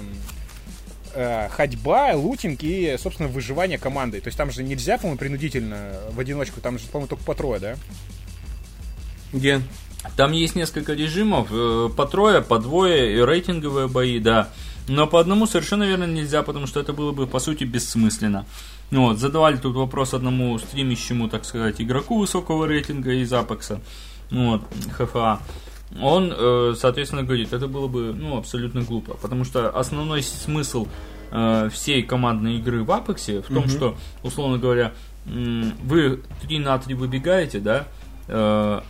[1.12, 4.20] э, ходьба, лутинг и, собственно, выживание командой.
[4.20, 6.60] То есть там же нельзя, по-моему, принудительно в одиночку.
[6.60, 7.76] Там же, по-моему, только по трое, да?
[9.32, 9.60] Где?
[10.16, 14.50] Там есть несколько режимов, э, по трое, по двое, и рейтинговые бои, да.
[14.86, 18.44] Но по одному совершенно верно нельзя, потому что это было бы, по сути, бессмысленно.
[18.90, 23.80] Ну вот, задавали тут вопрос одному стримящему, так сказать, игроку высокого рейтинга из Апекса,
[24.30, 24.62] ну вот,
[24.92, 25.40] ХФА.
[26.00, 30.86] Он, э, соответственно, говорит, это было бы, ну, абсолютно глупо, потому что основной смысл
[31.30, 33.68] э, всей командной игры в Апексе в том, угу.
[33.68, 34.92] что, условно говоря,
[35.24, 37.86] вы 3 на 3 выбегаете, да,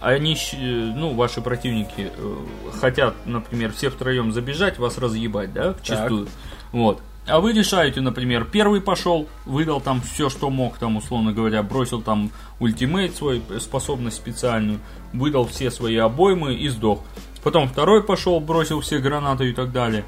[0.00, 2.36] они, ну, ваши противники э,
[2.80, 6.28] хотят, например, все втроем забежать, вас разъебать, да, в чистую.
[6.72, 7.02] Вот.
[7.26, 12.02] А вы решаете, например, первый пошел, выдал там все, что мог, там, условно говоря, бросил
[12.02, 12.30] там
[12.60, 14.78] ультимейт свой, способность специальную,
[15.12, 17.00] выдал все свои обоймы и сдох.
[17.42, 20.04] потом второй пошел, бросил все гранаты и так далее.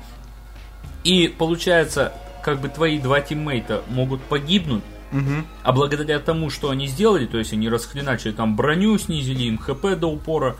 [1.04, 2.12] И получается,
[2.44, 5.46] как бы твои два тиммейта могут погибнуть, Мгм.
[5.62, 9.96] а благодаря тому, что они сделали, то есть они расхреначили там броню, снизили им хп
[9.98, 10.56] до упора,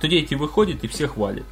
[0.00, 1.44] третий выходит и всех валит.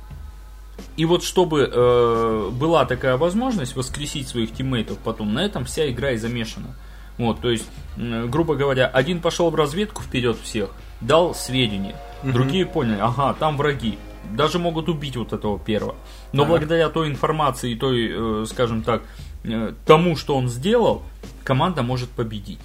[0.97, 6.13] И вот чтобы э, была такая возможность воскресить своих тиммейтов потом, на этом вся игра
[6.13, 6.75] и замешана.
[7.19, 7.69] Вот, то есть,
[7.99, 10.71] м, грубо говоря, один пошел в разведку вперед всех,
[11.03, 13.99] дал сведения, другие поняли, ага, там враги,
[14.33, 15.97] даже могут убить вот этого первого.
[16.33, 16.49] Но Так.
[16.51, 19.03] благодаря той информации и той, э, скажем так,
[19.45, 21.03] э, тому, что он сделал,
[21.45, 22.61] команда может победить.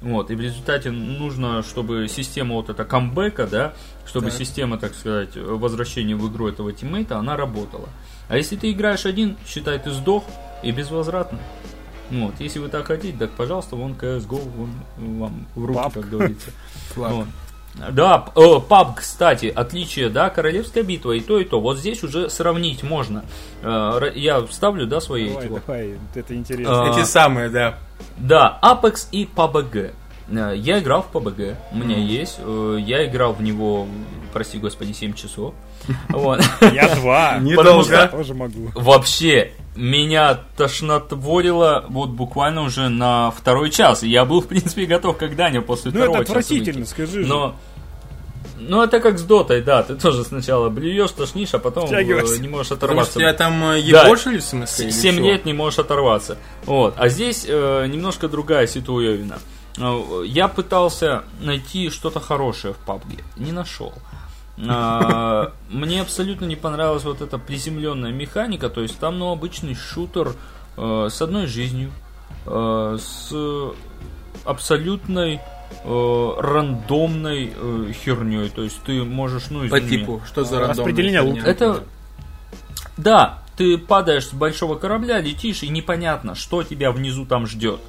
[0.00, 3.74] Вот, и в результате нужно, чтобы система вот эта камбэка, да,
[4.06, 4.38] чтобы Так.
[4.38, 7.88] система, так сказать, возвращения в игру этого тиммейта, она работала.
[8.28, 10.22] А если ты играешь один, считай, ты сдох
[10.62, 11.40] и безвозвратно.
[12.10, 14.70] Вот, если вы так хотите, так, пожалуйста, вон CSGO вон,
[15.18, 15.94] вам в руки, Пап.
[15.94, 16.50] как говорится.
[16.94, 17.26] Вот.
[17.92, 21.60] Да, п- э, паб, кстати, отличие, да, королевская битва и то, и то.
[21.60, 23.24] Вот здесь уже сравнить можно.
[23.62, 25.62] Э, Я вставлю, да, свои Давай, эти вот.
[25.66, 26.82] давай, это интересно.
[26.82, 27.78] А, Эти самые, да.
[28.16, 29.92] Да, Apex и PUBG.
[30.30, 32.38] Э, Я играл в PUBG, у меня есть.
[32.38, 33.86] э, Я играл в него,
[34.32, 35.54] прости господи, 7 часов.
[36.08, 36.40] Вот.
[36.72, 37.34] Я два.
[37.34, 37.48] Потому
[37.80, 37.92] Недолго.
[37.94, 38.70] Я тоже могу.
[38.74, 44.02] Вообще, меня тошнотворило вот буквально уже на второй час.
[44.02, 46.90] Я был, в принципе, готов как Даня после Ну второго это часа отвратительно, выйти.
[46.90, 47.28] скажи же.
[47.28, 47.54] Но...
[48.60, 49.84] Ну, это как с дотой, да.
[49.84, 53.12] Ты тоже сначала блюешь, тошнишь, а потом э, не можешь Потому оторваться.
[53.12, 54.04] что я там э, Да.
[54.06, 54.86] ебошили, в смысле?
[54.86, 55.22] или 7 чё?
[55.22, 56.38] лет не можешь оторваться.
[56.66, 56.94] Вот.
[56.98, 59.38] А здесь э, немножко другая ситуевина.
[59.78, 63.22] Э, Я пытался найти что-то хорошее в PUBG.
[63.36, 63.92] Не нашел.
[64.68, 68.68] А, Мне абсолютно не понравилась вот эта приземленная механика.
[68.68, 70.34] То есть там, ну, обычный шутер
[70.76, 71.90] э, с одной жизнью,
[72.46, 73.32] э, с
[74.44, 75.40] абсолютной
[75.84, 78.48] э, рандомной э, херней.
[78.48, 81.42] То есть ты можешь, ну, По извини, типу, что за рандомная Распределение херня?
[81.44, 81.84] Это-
[82.96, 87.80] Да, ты падаешь с большого корабля, летишь, и непонятно, что тебя внизу там ждет.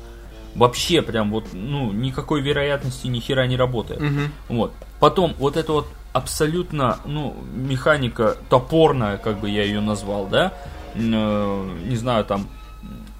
[0.56, 4.02] Вообще прям вот, ну, никакой вероятности ни хера не работает.
[4.02, 4.32] Мгм.
[4.50, 4.74] Вот.
[5.00, 10.54] Потом вот это вот абсолютно, ну, механика топорная, как бы я ее назвал, да,
[10.96, 12.48] э, не знаю, там,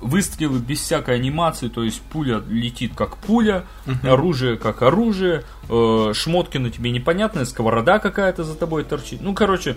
[0.02, 3.66] выстрелы без всякой анимации, то есть пуля летит как пуля,
[4.04, 9.22] оружие как оружие, э, шмотки на тебе непонятные, сковорода какая-то за тобой торчит.
[9.22, 9.76] Ну, короче,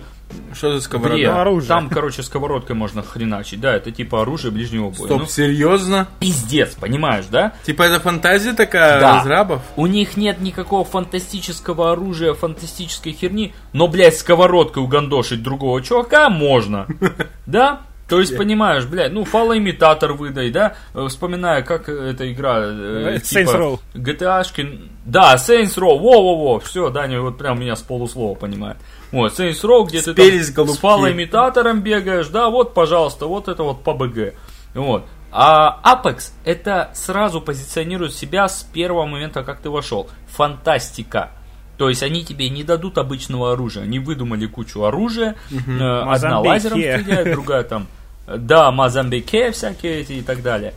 [0.53, 1.15] Что за сковорода?
[1.15, 1.31] бред.
[1.31, 1.67] Ну, оружие.
[1.67, 3.59] Там, короче, сковородкой можно хреначить.
[3.61, 4.95] Да, это типа оружие ближнего боя.
[5.07, 6.07] Стоп, Ну, серьезно?
[6.19, 7.53] пиздец, понимаешь, да?
[7.63, 9.17] Типа это фантазия такая Да.
[9.17, 9.61] разрабов?
[9.75, 16.87] У них нет никакого фантастического оружия, фантастической херни, но, блядь, сковородкой угандошить другого чувака можно.
[17.45, 17.81] Да?
[18.13, 20.75] То есть, понимаешь, блядь, ну, фалоимитатор выдай, да?
[20.93, 22.59] Э, Вспоминая, как эта игра...
[22.59, 23.79] э, Saints Row.
[23.95, 24.81] GTA-шки...
[25.03, 28.77] Да, Saints Row, во-во-во, все, Даня вот прям меня с полуслова понимает.
[29.11, 30.77] Вот, Saints Row, где ты Спелись там голубки.
[30.77, 34.35] с фалоимитатором бегаешь, да, вот, пожалуйста, вот это вот PUBG.
[34.75, 35.05] Вот.
[35.31, 40.07] А Apex это сразу позиционирует себя с первого момента, как ты вошел.
[40.27, 41.31] Фантастика.
[41.79, 43.83] То есть они тебе не дадут обычного оружия.
[43.83, 45.35] Они выдумали кучу оружия.
[45.51, 47.87] Э, Одна лазером стреляет, другая там...
[48.27, 50.73] Да, Мазамбике всякие эти и так далее.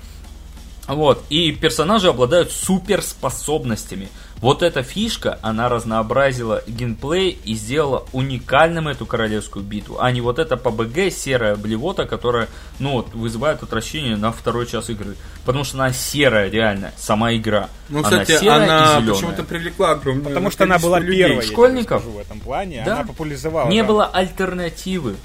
[0.87, 4.09] Вот, и персонажи обладают суперспособностями.
[4.41, 10.39] Вот эта фишка, она разнообразила геймплей и сделала уникальным эту королевскую битву, а не вот
[10.39, 12.49] эта PBG серая блевота, которая,
[12.79, 15.17] ну вот, вызывает отвращение на второй час игры.
[15.47, 17.71] Потому что она серая, реально, сама игра.
[17.89, 19.15] Ну, она кстати, серая она зелёная.
[19.15, 21.19] почему-то привлекла огромное Потому что она была людей.
[21.19, 22.03] первой, я тебе Школьников?
[22.03, 22.83] скажу, в этом плане.
[22.85, 22.97] Да.
[22.97, 23.71] Она популяризовала.
[23.71, 23.87] Не там.
[23.87, 25.17] было альтернативы.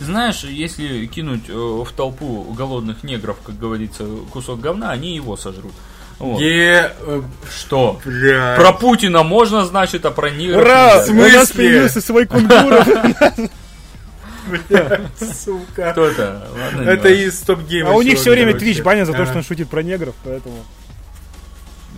[0.00, 5.36] Ты знаешь, если кинуть э, в толпу голодных негров, как говорится, кусок говна, они его
[5.36, 5.74] сожрут.
[6.18, 6.40] Вот.
[6.40, 6.94] Е...
[7.00, 7.22] э,
[7.54, 8.00] Что?
[8.02, 8.56] Бля.
[8.56, 11.04] Про Путина можно, значит, а про негров Ура!
[11.06, 12.88] У нас появился свой кунгуров.
[15.18, 15.90] Сука.
[15.92, 16.48] Кто это?
[16.58, 17.90] Ладно, Это из топ гейма.
[17.90, 18.52] А у них все время.
[18.52, 20.64] Twitch банят за то, что он шутит про негров, поэтому...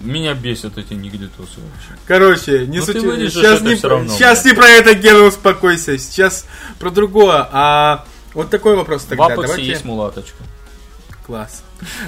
[0.03, 2.01] Меня бесят эти негритосы вообще.
[2.07, 2.97] Короче, не Ну, суть-
[3.33, 5.97] Сейчас, не, равно, сейчас не про это, Гена, успокойся.
[5.97, 6.47] Сейчас
[6.79, 7.47] про другое.
[7.53, 8.05] А
[8.35, 9.27] вот такой вопрос В тогда.
[9.27, 9.65] Апексе Давайте.
[9.69, 10.43] есть мулаточка.
[11.25, 11.63] Класс.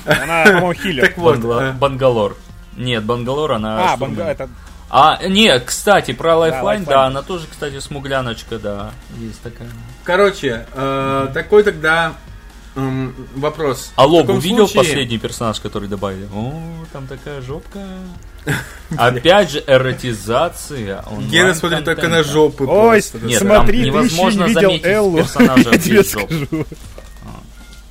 [0.05, 1.07] Она, по-моему, хилер.
[1.07, 1.37] Так вот.
[1.39, 2.37] Бангла- э, Бангалор.
[2.77, 3.93] Нет, Бангалор, она...
[3.93, 4.17] А, штурман.
[4.17, 4.49] банга, это...
[4.91, 6.87] А, нет, кстати, про Лайфлайн, Lifeline.
[6.89, 9.69] да, она тоже, кстати, смугляночка, да, есть такая.
[10.05, 12.15] Короче, э, такой тогда
[12.77, 13.93] м, вопрос.
[13.97, 16.29] Алло, В таком увидел случае- последний персонаж, который добавили?
[16.35, 16.53] О,
[16.93, 17.81] там такая жопка.
[18.97, 21.05] Опять же, эротизация.
[21.31, 22.65] Гена смотрит только на жопы.
[22.65, 23.03] Ой.
[23.23, 25.17] Нет, смотри, там ты еще невозможно не видел заметить Эллу.
[25.19, 26.23] персонажа Я тебе без жоп.
[26.31, 26.67] скажу.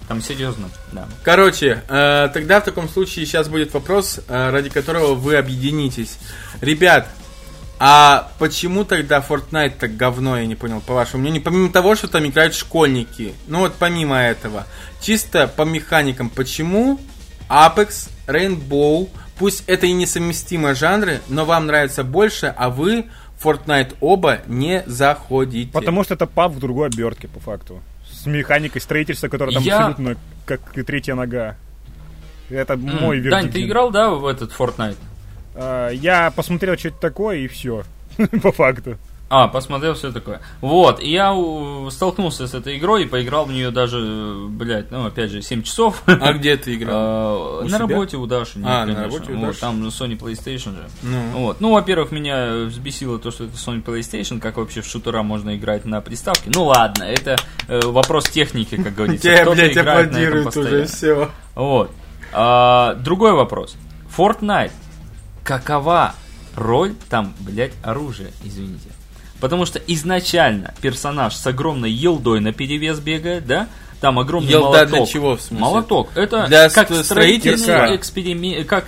[0.07, 1.07] Там серьезно, да.
[1.23, 6.18] Короче, э, тогда в таком случае сейчас будет вопрос, э, ради которого вы объединитесь.
[6.60, 7.07] Ребят,
[7.79, 11.41] А почему тогда Fortnite так говно, я не понял, по вашему мнению?
[11.41, 14.65] Помимо того, что там играют школьники, ну вот помимо этого,
[15.01, 16.99] чисто по механикам, почему
[17.49, 23.05] Apex, Rainbow, пусть это и несовместимые жанры, но вам нравится больше, а вы
[23.43, 25.71] Fortnite оба не заходите?
[25.71, 27.81] Потому что это паб в другой обертке, по факту.
[28.09, 31.57] С механикой строительства, которая там Я- абсолютно как и третья нога.
[32.49, 33.31] Это мой М, вердикт.
[33.43, 34.95] Дань, ты играл, да, в этот Fortnite?
[35.55, 37.84] А, Я посмотрел, что это такое, и все.
[38.41, 38.97] По факту.
[39.30, 40.41] А, посмотрел все такое.
[40.61, 44.91] Вот, и я у, столкнулся с этой игрой и поиграл в нее даже, э, блядь,
[44.91, 46.03] ну, опять же, 7 часов.
[46.05, 46.93] А где ты играл?
[46.95, 47.80] А, У На себя?
[47.80, 48.59] работе у Даши.
[48.59, 49.59] нет, А, на работе у Вот, Даши.
[49.61, 50.88] Там Sony PlayStation же.
[51.01, 51.19] Ну.
[51.39, 51.61] Вот.
[51.61, 55.85] Ну, во-первых, меня взбесило то, что это Sony PlayStation, как вообще в шутера можно играть
[55.85, 56.51] на приставке.
[56.53, 57.35] Ну ладно, это
[57.67, 59.30] э, вопрос техники, как говорится.
[59.30, 61.31] Тебя, блядь, аплодируют уже, все.
[61.55, 61.89] Вот.
[62.34, 63.75] А, другой вопрос.
[64.15, 64.71] Fortnite.
[65.44, 66.15] Какова
[66.56, 68.90] роль там, блядь, оружия, извините.
[69.40, 73.68] Потому что изначально персонаж с огромной елдой на перевес бегает, да?
[73.99, 74.90] Там огромный Елда молоток.
[74.90, 75.60] для чего, в смысле?
[75.65, 76.10] Молоток.
[76.15, 77.95] Это Для как ст- строительный строительства?
[77.95, 78.68] эксперимент.
[78.68, 78.86] Как...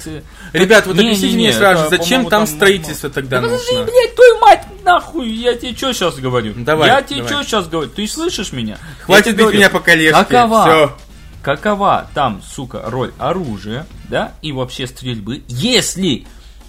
[0.51, 3.47] Ребят, вот Не, объясните не, мне не, сразу, это, зачем там там- строительство тогда Да
[3.47, 3.85] подожди, нужно?
[3.91, 6.53] блядь, твою мать, нахуй, я тебе что сейчас говорю?
[6.57, 7.89] Давай, я тебе что сейчас говорю?
[7.89, 8.77] Ты слышишь меня?
[9.03, 10.21] Хватит бить меня по колешке.
[10.21, 10.63] Какова?
[10.65, 10.97] Все.
[11.41, 16.25] какова там, сука, роль оружия, да, и вообще стрельбы, если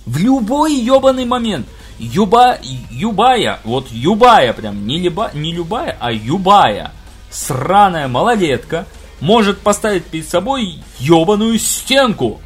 [0.07, 1.67] в любой ебаный момент
[1.99, 2.59] юба,
[2.91, 6.93] юбая, вот юбая прям, не, либа, не любая, а юбая
[7.31, 8.87] сраная малолетка
[9.21, 12.41] может поставить перед собой ебаную стенку,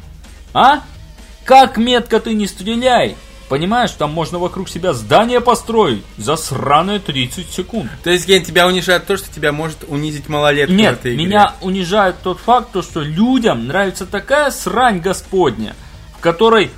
[0.53, 0.81] а?
[1.43, 3.15] Как метко ты не стреляй,
[3.49, 7.89] понимаешь, там можно вокруг себя здание построить за сраные 30 секунд.
[8.03, 11.25] То есть, Ген, тебя унижает то, что тебя может унизить малолетка в Нет, этой игре.
[11.25, 15.75] меня унижает тот факт, то, что людям нравится такая срань господня,
[16.17, 16.71] в которой,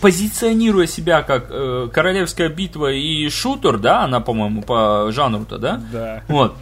[0.00, 5.80] позиционируя себя как э, королевская битва и шутер, да, она, по-моему, по жанру-то, да?
[5.92, 6.22] Да.
[6.28, 6.56] Вот.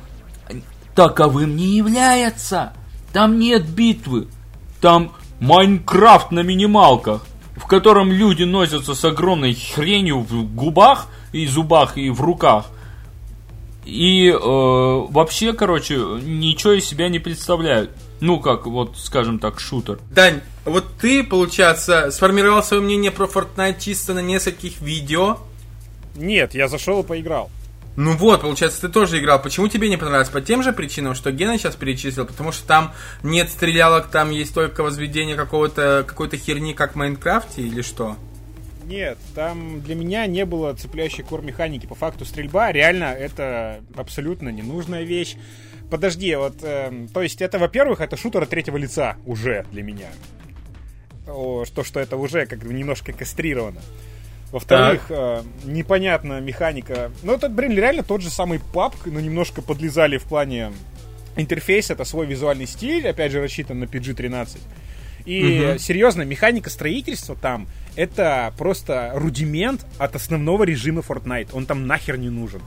[0.94, 2.72] Таковым не является.
[3.12, 4.28] Там нет битвы.
[4.80, 7.24] Там Майнкрафт на минималках,
[7.56, 12.66] в котором люди носятся с огромной хренью в губах и зубах и в руках.
[13.84, 17.90] И э, вообще, короче, ничего из себя не представляют.
[18.20, 19.98] Ну, как, вот, скажем так, шутер.
[20.10, 25.38] Дань, вот ты, получается, сформировал свое мнение про Fortnite чисто на нескольких видео.
[26.16, 27.50] Нет, я зашел и поиграл.
[27.96, 29.42] Ну вот, получается, ты тоже играл.
[29.42, 30.28] Почему тебе не понравилось?
[30.28, 32.92] По тем же причинам, что Гена сейчас перечислил, потому что там
[33.24, 38.16] нет стрелялок, там есть только возведение какого-то какой-то херни, как в Майнкрафте, или что?
[38.84, 41.86] Нет, там для меня не было цепляющей кор механики.
[41.86, 45.34] По факту стрельба реально это абсолютно ненужная вещь.
[45.90, 50.08] Подожди, вот, эм, то есть это, во-первых, это шутер от третьего лица уже для меня.
[51.28, 53.80] О, что, что это уже как бы немножко кастрировано.
[54.50, 57.10] Во-вторых, э, непонятна механика.
[57.22, 60.72] Ну, это, блин, реально тот же самый папк, но немножко подлезали в плане
[61.36, 64.58] интерфейса, это свой визуальный стиль, опять же, рассчитан на PG-13.
[65.26, 71.50] И серьезно, механика строительства там это просто рудимент от основного режима Fortnite.
[71.52, 72.62] Он там нахер не нужен.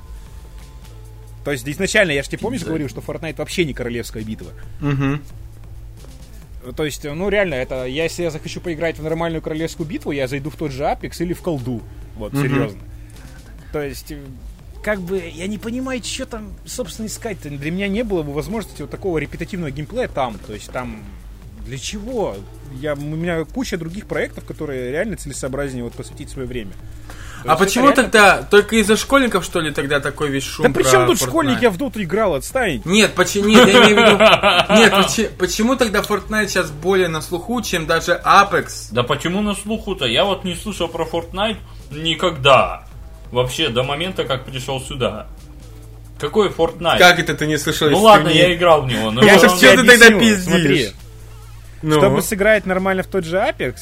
[1.43, 4.51] То есть изначально, я же тебе помнишь, говорил, что Fortnite вообще не королевская битва.
[4.81, 5.19] Угу.
[6.75, 10.27] То есть, ну реально, это я, если я захочу поиграть в нормальную королевскую битву, я
[10.27, 11.81] зайду в тот же Apex или в колду.
[12.15, 12.41] Вот, Мгм.
[12.43, 12.79] серьезно.
[13.71, 14.21] То есть, э,
[14.83, 17.37] как бы, я не понимаю, что там, собственно, искать.
[17.43, 17.57] -то.
[17.57, 20.37] Для меня не было бы возможности вот такого репетативного геймплея там.
[20.45, 21.03] То есть, там,
[21.65, 22.35] для чего?
[22.79, 26.71] Я, у меня куча других проектов, которые реально целесообразнее вот посвятить свое время.
[27.45, 28.43] А почему реально- тогда?
[28.43, 31.27] Только из-за школьников, что ли, тогда такой весь шум Да при чем тут Fortnite?
[31.27, 31.61] школьник?
[31.61, 32.81] Я в доту играл, отстань.
[32.85, 34.17] Нет, почему, нет, я имею в виду...
[34.79, 38.89] Нет, почи- почему тогда Fortnite сейчас более на слуху, чем даже Apex?
[38.91, 40.05] Да почему на слуху-то?
[40.05, 41.57] Я вот не слышал про Fortnite
[41.91, 42.83] никогда.
[43.31, 45.27] Вообще, до момента, как пришел сюда.
[46.19, 46.99] Какой Fortnite?
[46.99, 47.89] Как это ты не слышал?
[47.89, 49.09] Ну ладно, не- я играл в него.
[49.11, 50.19] но Я всё сейчас равно- чё ты тогда объясню.
[50.19, 50.43] пиздишь?
[50.53, 50.89] Смотри,
[51.81, 51.97] Ну.
[51.97, 53.75] Чтобы сыграть нормально в тот же Apex,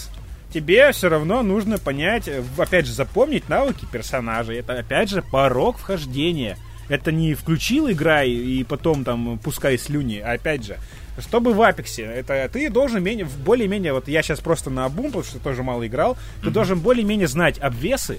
[0.54, 4.58] тебе все равно нужно понять, э, опять же, запомнить навыки персонажей.
[4.58, 6.58] Это, опять же, порог вхождения.
[6.88, 10.78] Это не включил играй и потом там пускай слюни, а опять же,
[11.20, 15.24] чтобы в Апексе, это ты должен менее, более-менее, вот я сейчас просто на обум, потому
[15.24, 18.18] что тоже мало играл, ты должен более-менее знать обвесы,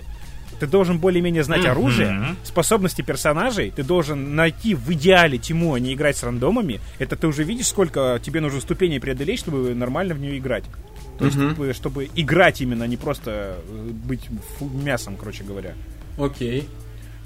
[0.61, 1.70] ты должен более-менее знать Мгм.
[1.70, 6.81] оружие, способности персонажей, ты должен найти в идеале тему, а не играть с рандомами.
[7.01, 10.65] Это ты уже видишь, сколько тебе нужно ступеней преодолеть, чтобы нормально в нее играть.
[11.21, 14.29] То есть, чтобы, чтобы играть именно, а не просто э, быть
[14.61, 15.75] мясом, короче говоря.
[16.19, 16.67] Окей.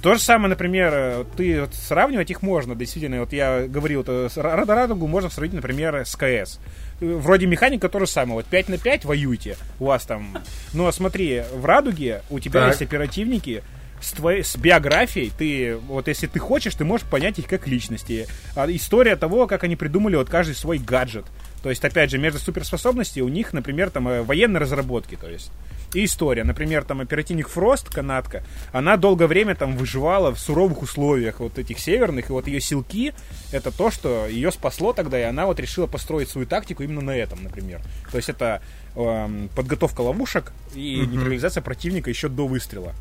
[0.03, 3.21] То же самое, например, э, ты вот сравнивать их можно, действительно.
[3.21, 6.59] Вот я говорил, вот, Радугу можно сравнить, например, с КС.
[7.01, 8.35] Э, Вроде механика то же самое.
[8.35, 9.57] Вот 5 на 5 воюйте.
[9.79, 10.37] У вас там.
[10.73, 12.71] Но смотри, в Радуге у тебя Так.
[12.71, 13.63] есть оперативники
[14.03, 15.33] с, твоей, с биографией.
[15.39, 18.27] Ты, вот если ты хочешь, ты можешь понять их как личности.
[18.57, 21.25] А история того, как они придумали вот каждый свой гаджет.
[21.65, 25.51] То есть, опять же, между суперспособностей у них, например, там э, военные разработки, то есть.
[25.95, 26.45] И история.
[26.45, 31.79] Например, там оперативник Фрост, канадка, она долгое время там выживала в суровых условиях вот этих
[31.79, 33.15] северных, и вот ее силки
[33.51, 37.17] это то, что ее спасло тогда, и она вот решила построить свою тактику именно на
[37.17, 37.81] этом, например.
[38.11, 38.61] То есть это
[38.95, 42.93] эм, подготовка ловушек и нейтрализация противника еще до выстрела.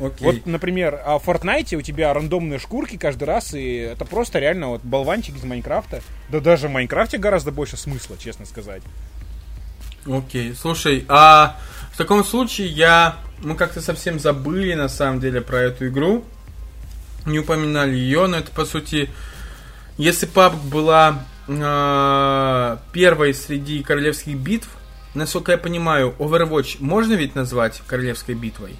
[0.00, 0.26] Окей.
[0.26, 4.68] Вот, например, а в Fortnite у тебя рандомные шкурки каждый раз, и это просто реально
[4.68, 6.02] вот болванчик из Майнкрафта.
[6.28, 8.82] Да даже в Майнкрафте гораздо больше смысла, честно сказать.
[10.06, 11.56] Окей, слушай, а
[11.92, 13.16] в таком случае я...
[13.38, 16.24] Мы как-то совсем забыли, на самом деле, про эту игру.
[17.26, 19.10] Не упоминали ее, но это, по сути...
[19.98, 24.68] Если PUBG была э, первой среди королевских битв,
[25.14, 28.76] насколько я понимаю, Overwatch можно ведь назвать королевской битвой?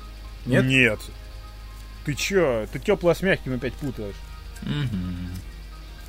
[0.47, 0.65] Нет?
[0.65, 1.01] Нет.
[2.05, 2.67] Ты чё?
[2.73, 4.17] Ты теплое с мягким опять путаешь.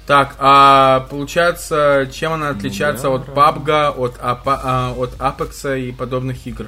[0.05, 3.27] Так, а получается, чем она отличается да, от.
[3.29, 6.67] PUBG, от, Апа- а, от Apex и подобных игр?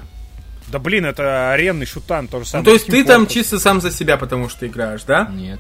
[0.68, 2.66] Да блин, это аренный шутан, то же Ну, самое.
[2.66, 5.26] то есть ты там чисто сам за себя, потому что играешь, да?
[5.32, 5.60] Нет.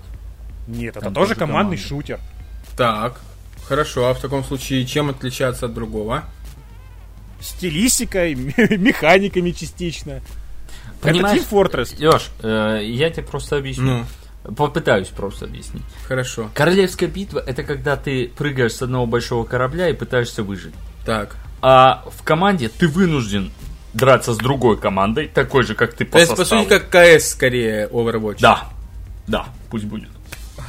[0.67, 1.87] Нет, это Там тоже тоже командный команда.
[1.87, 2.19] шутер.
[2.77, 3.19] Так,
[3.67, 6.23] хорошо, а в таком случае чем отличаться от другого?
[7.41, 8.33] Стилистикой,
[8.77, 10.21] механиками частично.
[11.05, 11.95] Понимаешь, Это Team Fortress.
[11.99, 14.05] Леш, э, я тебе просто объясню.
[14.43, 15.83] Ну, Попытаюсь просто объяснить.
[16.07, 16.49] хорошо.
[16.53, 20.75] Королевская битва это когда ты прыгаешь с одного большого корабля и пытаешься выжить.
[21.03, 21.37] Так.
[21.61, 23.51] А в команде ты вынужден
[23.93, 27.29] драться с другой командой, такой же, как ты по То есть, по сути, как КС
[27.29, 28.37] скорее Overwatch.
[28.39, 28.69] Да,
[29.25, 30.09] да, пусть будет.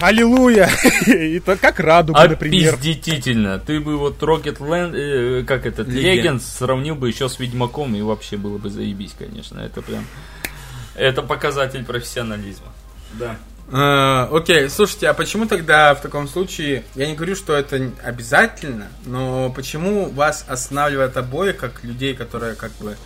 [0.00, 0.70] Аллилуйя!
[1.06, 2.74] И то как радуга, например.
[2.74, 3.58] Опиздительно.
[3.58, 6.22] Ты бы вот Rocket Land, э, как этот, Legends.
[6.22, 9.60] Legends сравнил бы еще с Ведьмаком, и вообще было бы заебись, конечно.
[9.60, 10.04] Это прям...
[10.94, 12.68] Это показатель профессионализма.
[13.14, 13.36] Да.
[13.70, 18.88] А, окей, слушайте, а почему тогда в таком случае, я не говорю, что это обязательно,
[19.04, 22.96] но почему вас останавливает обоих, как людей, которые как бы,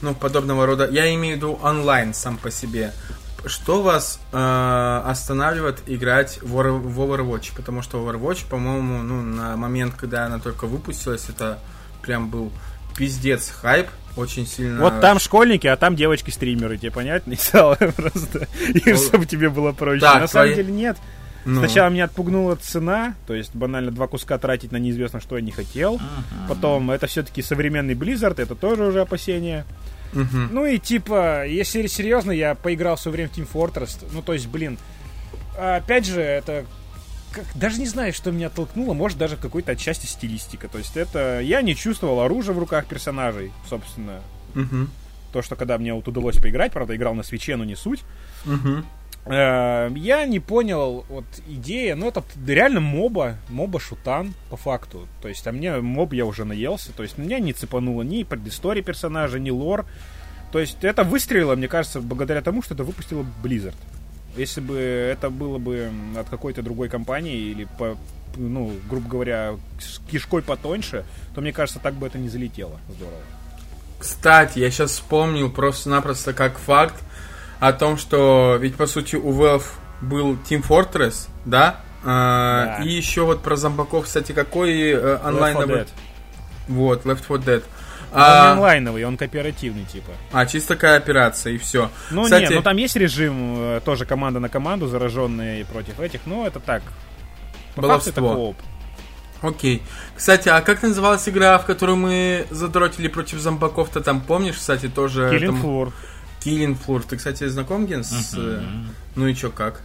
[0.00, 2.92] ну, подобного рода, я имею в виду онлайн сам по себе,
[3.46, 7.52] что вас э, останавливает играть в, War- в Overwatch?
[7.56, 11.58] Потому что Overwatch, по-моему, ну, на момент, когда она только выпустилась, это
[12.02, 12.52] прям был
[12.96, 14.80] пиздец хайп, очень сильно...
[14.80, 17.32] Вот там школьники, а там девочки-стримеры, тебе понятно?
[17.34, 18.48] И стало просто.
[18.74, 20.00] И чтобы тебе было проще.
[20.00, 20.96] Так, На самом деле нет.
[21.44, 21.60] Ну.
[21.60, 25.52] Сначала меня отпугнула цена, то есть банально два куска тратить на неизвестно что я не
[25.52, 26.00] хотел.
[26.48, 29.64] Потом это все-таки современный Blizzard, это тоже уже опасение.
[30.12, 30.48] Мгм.
[30.52, 34.04] Ну и типа, если серьезно, я поиграл все время в Team Fortress.
[34.12, 34.78] Ну то есть, блин,
[35.58, 36.64] опять же, это
[37.32, 40.68] как- даже не знаю, что меня толкнуло, может даже в какой-то отчасти стилистика.
[40.68, 44.20] То есть это я не чувствовал оружия в руках персонажей, собственно.
[44.54, 44.90] Мгм.
[45.32, 48.02] То, что когда мне вот удалось поиграть, правда, играл на свече, но не суть.
[48.44, 48.84] Мгм.
[49.26, 55.06] Э, Я не понял вот идея, ну это реально моба, моба шутан по факту.
[55.22, 58.82] То есть, а мне моб я уже наелся, то есть меня не цепануло ни предыстория
[58.82, 59.86] персонажа, ни лор.
[60.52, 63.76] То есть это выстрелило, мне кажется, благодаря тому, что это выпустила Blizzard.
[64.36, 67.96] Если бы это было бы от какой-то другой компании или по,
[68.36, 72.80] ну, грубо говоря, с кишкой потоньше, то мне кажется, так бы это не залетело.
[72.88, 73.18] Здорово.
[73.98, 76.94] Кстати, я сейчас вспомнил просто-напросто как факт
[77.60, 79.64] о том, что ведь по сути у Valve
[80.00, 81.80] был Team Fortress, да?
[82.04, 82.84] А, Да.
[82.84, 85.66] И еще вот про зомбаков, кстати, какой э, онлайновый...
[85.66, 85.88] Left 4 Dead.
[86.68, 87.62] Вот, Left 4 Dead.
[88.12, 90.12] Он не А, онлайновый, он кооперативный типа.
[90.32, 91.90] а, чисто кооперация и все.
[92.10, 96.22] Ну Кстати, нет, ну там есть режим э, тоже команда на команду, зараженные против этих,
[96.26, 96.82] но это так.
[97.76, 98.34] По это Баловство.
[98.34, 98.56] кооп.
[99.42, 99.82] Окей.
[100.16, 105.30] Кстати, а как называлась игра, в которую мы задротили против зомбаков-то там, помнишь, кстати, тоже...
[105.32, 105.92] Killing там- Floor.
[106.44, 107.04] Floor.
[107.08, 108.34] Ты, кстати, знаком, Ген, с...
[108.36, 108.62] э,
[109.16, 109.82] Ну и чё, как?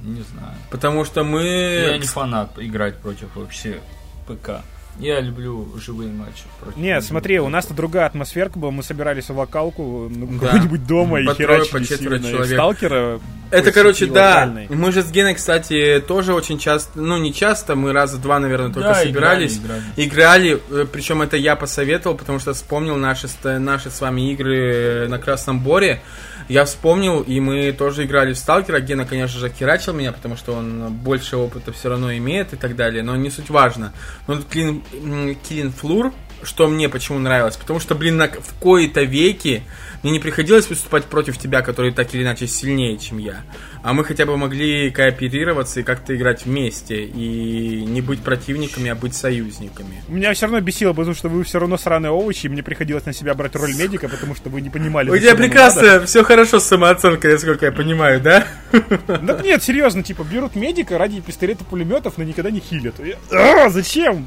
[0.00, 0.54] Не знаю.
[0.70, 1.42] Потому что мы...
[1.42, 3.80] Я не фанат играть против вообще
[4.26, 4.62] ПК.
[5.00, 6.42] Я люблю живые матчи.
[6.76, 10.48] Нет, смотри, у нас-то другая атмосферка была, мы собирались в локалку, ну, Да.
[10.48, 12.26] какой-нибудь дома и трое, херачили по четверо сильно.
[12.26, 12.52] И человек.
[12.54, 13.20] Сталкера.
[13.50, 14.52] Это, короче, да.
[14.68, 18.72] Мы же с Геной, кстати, тоже очень часто, ну не часто, мы раза два, наверное,
[18.72, 19.58] только Да, собирались.
[19.58, 25.06] играли, Играли, э, причем это я посоветовал, потому что вспомнил наши, наши с вами игры
[25.08, 26.00] на Красном Боре.
[26.48, 28.80] Я вспомнил, и мы тоже играли в Сталкера.
[28.80, 32.74] Гена, конечно же, херачил меня, потому что он больше опыта все равно имеет и так
[32.74, 33.92] далее, но не суть важно.
[34.26, 34.46] Но тут
[34.92, 36.12] Killing Floor,
[36.42, 37.56] что мне почему нравилось.
[37.56, 39.62] Потому что, блин, на, в кои-то веки
[40.02, 43.42] мне не приходилось выступать против тебя, который так или иначе сильнее, чем я.
[43.82, 47.04] А мы хотя бы могли кооперироваться и как-то играть вместе.
[47.04, 50.02] И не быть противниками, а быть союзниками.
[50.08, 53.12] Меня все равно бесило, потому что вы все равно сраные овощи, и мне приходилось на
[53.12, 55.10] себя брать роль медика, потому что вы не понимали...
[55.10, 58.46] У тебя прекрасно, все хорошо с самооценкой, насколько я понимаю, да?
[59.06, 62.94] Да нет, серьезно, типа, берут медика ради пистолета пулеметов, но никогда не хилят.
[63.30, 64.26] А, зачем?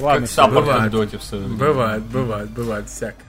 [0.00, 3.22] Ладно, как саппорт в доте в своем Бывает, бывает, бывает, всяко.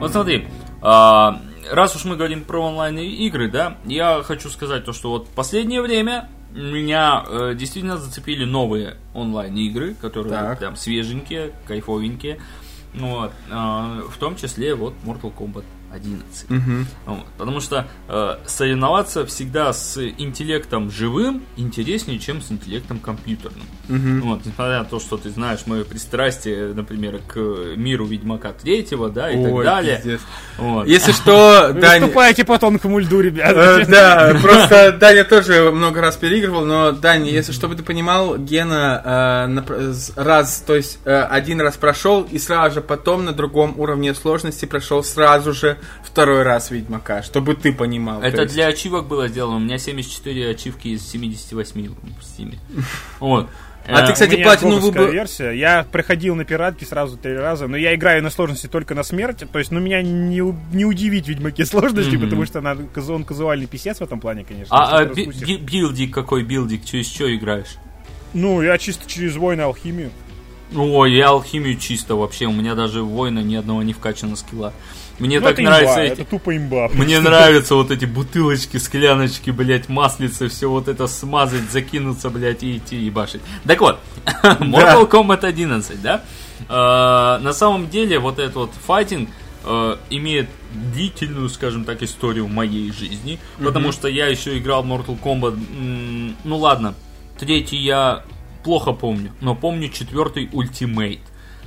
[0.00, 0.46] Вот смотри,
[0.82, 1.40] а,
[1.70, 5.80] раз уж мы говорим про онлайн игры, да, я хочу сказать то, что вот последнее
[5.80, 10.58] время меня э, действительно зацепили новые онлайн игры, которые так.
[10.58, 12.40] прям свеженькие, кайфовенькие.
[12.94, 15.64] Вот, э, в том числе вот Mortal Kombat
[15.94, 16.50] 11.
[16.50, 16.60] Угу.
[17.06, 23.64] Вот, потому что э, соревноваться всегда с интеллектом живым интереснее, чем с интеллектом компьютерным.
[23.88, 24.28] Угу.
[24.28, 27.38] Вот, несмотря на то, что ты знаешь мое пристрастие, например, к
[27.76, 30.18] миру Ведьмака третьего, да, и Ой, так далее.
[30.58, 30.86] Вот.
[30.86, 32.00] Если что, Дань...
[32.00, 33.80] Выступаете по тонкому льду, ребята.
[33.80, 39.62] Э, да, просто Даня тоже много раз переигрывал, но, Даня, если чтобы ты понимал, Гена
[39.64, 44.14] э, раз, то есть э, один раз прошел, и сразу же потом на другом уровне
[44.14, 48.22] сложности прошел сразу же второй раз Ведьмака, чтобы ты понимал.
[48.22, 48.54] Это есть...
[48.54, 49.56] для ачивок было сделано.
[49.56, 53.20] У меня 74 ачивки из 78 в.
[53.20, 53.48] Вот.
[53.86, 55.08] А ты, кстати, платину выбрал...
[55.08, 55.50] версия.
[55.50, 59.46] Я приходил на пиратки сразу три раза, но я играю на сложности только на смерти.
[59.50, 60.40] То есть, ну, меня не,
[60.72, 62.20] не удивить Ведьмаке сложности, mm-hmm.
[62.20, 62.76] потому что она,
[63.08, 64.74] он казуальный писец в этом плане, конечно.
[64.74, 66.84] А, а би- билдик какой билдик?
[66.84, 67.76] Через что играешь?
[68.32, 70.10] Ну, я чисто через войны алхимию.
[70.74, 72.46] Ой, я алхимию чисто вообще.
[72.46, 74.72] У меня даже война ни одного не вкачано скилла.
[75.18, 76.20] Мне ну, так нравится имба, эти...
[76.20, 76.88] Это тупо имба.
[76.92, 82.78] Мне нравятся вот эти бутылочки, скляночки, блядь, маслицы, все вот это смазать, закинуться, блядь, и
[82.78, 83.40] идти и башить.
[83.66, 84.00] Так вот,
[84.42, 86.22] Mortal Kombat 11, да?
[86.68, 89.28] А, на самом деле, вот этот вот файтинг
[89.64, 90.48] а, имеет
[90.92, 96.34] длительную, скажем так, историю в моей жизни, потому что я еще играл в Mortal Kombat,
[96.42, 96.94] ну ладно,
[97.38, 98.24] третий я
[98.64, 101.20] плохо помню, но помню четвертый Ultimate.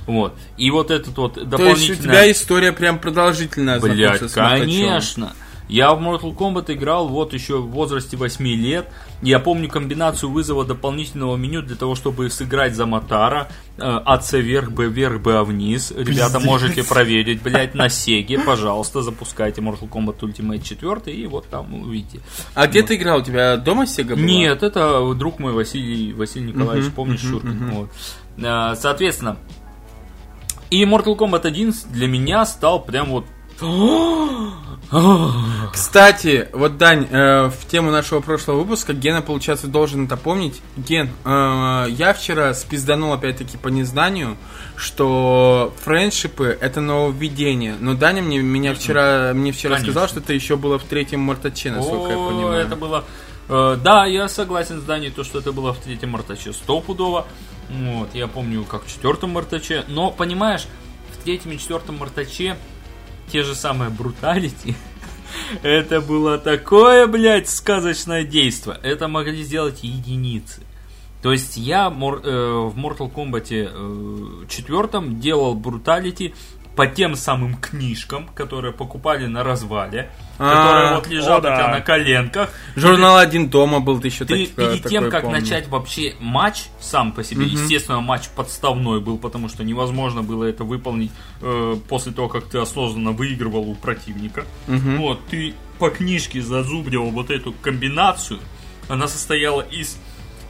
[0.08, 0.34] Вот.
[0.56, 1.74] И вот этот вот дополнительный...
[1.74, 5.34] То есть у тебя история прям продолжительная Блять, конечно.
[5.68, 8.90] Я в Mortal Kombat играл вот еще в возрасте 8 лет.
[9.20, 13.48] Я помню комбинацию вызова дополнительного меню для того, чтобы сыграть за Матара.
[13.76, 15.92] А, С вверх, Б вверх, Б вниз.
[15.94, 18.38] Ребята, можете проверить, блять, на Сеге.
[18.38, 22.20] Пожалуйста, запускайте Mortal Kombat Ultimate 4 и вот там увидите.
[22.54, 23.18] А где ты играл?
[23.18, 24.24] У тебя дома Сега была?
[24.24, 27.70] Нет, это друг мой Василий, Василий Николаевич, помнишь, Шуркин.
[27.72, 27.90] Вот.
[28.42, 29.36] А, соответственно,
[30.70, 33.24] и Mortal Kombat 1 для меня стал прям вот
[35.72, 40.62] кстати, вот, Дань, э, в тему нашего прошлого выпуска Гена, получается, должен это помнить.
[40.76, 44.36] Ген, э, я вчера спизданул, опять-таки, по незнанию,
[44.76, 47.74] что френдшипы— это нововведение.
[47.80, 49.92] Но Даня мне, меня вчера, мне вчера Конечно.
[49.92, 52.64] сказал, что это еще было в третьем Мартаче, насколько О, я понимаю.
[52.64, 53.04] это было...
[53.48, 57.26] Э, да, я согласен с Даней, то, что это было в третьем Мартаче стопудово.
[57.70, 59.84] Вот, я помню, как в четвертом Мартаче.
[59.88, 60.66] Но, понимаешь,
[61.12, 62.56] в третьем и четвертом Мартаче
[63.30, 64.74] те же самые бруталити.
[65.62, 68.78] Это было такое, блядь, сказочное действие.
[68.82, 70.62] Это могли сделать единицы.
[71.22, 76.34] То есть я э, в Mortal Kombat э, 4 делал бруталити
[76.78, 81.80] по тем самым книжкам, которые покупали на развале, а, которые вот лежат у тебя на
[81.80, 82.50] коленках.
[82.76, 87.46] Журнал один дома был, еще Ты перед тем, как начать вообще матч сам по себе,
[87.46, 91.10] естественно, матч подставной был, потому что невозможно было это выполнить
[91.40, 94.44] э, после того, как ты осознанно выигрывал у противника.
[94.68, 98.38] Вот, ты по книжке зазубривал вот эту комбинацию,
[98.86, 99.98] она состояла из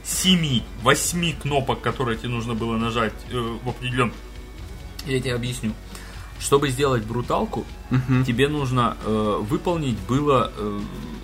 [0.05, 4.13] 7-8 кнопок, которые тебе нужно было нажать э, в определенном...
[5.07, 5.73] Я тебе объясню.
[6.39, 8.23] Чтобы сделать бруталку, угу.
[8.25, 10.79] тебе нужно э, выполнить было э,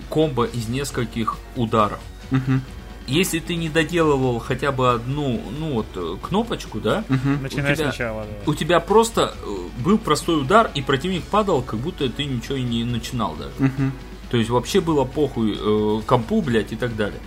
[0.09, 1.99] комбо из нескольких ударов.
[2.31, 2.59] Угу.
[3.07, 7.03] Если ты не доделывал хотя бы одну, ну вот, э, кнопочку, да?
[7.07, 7.41] Угу.
[7.41, 8.23] Начинай тебя, сначала.
[8.23, 8.51] Да.
[8.51, 12.63] У тебя просто э, был простой удар, и противник падал, как будто ты ничего и
[12.63, 13.71] не начинал даже.
[13.71, 13.91] Угу.
[14.31, 17.19] То есть вообще было похуй э, компу, блядь, и так далее.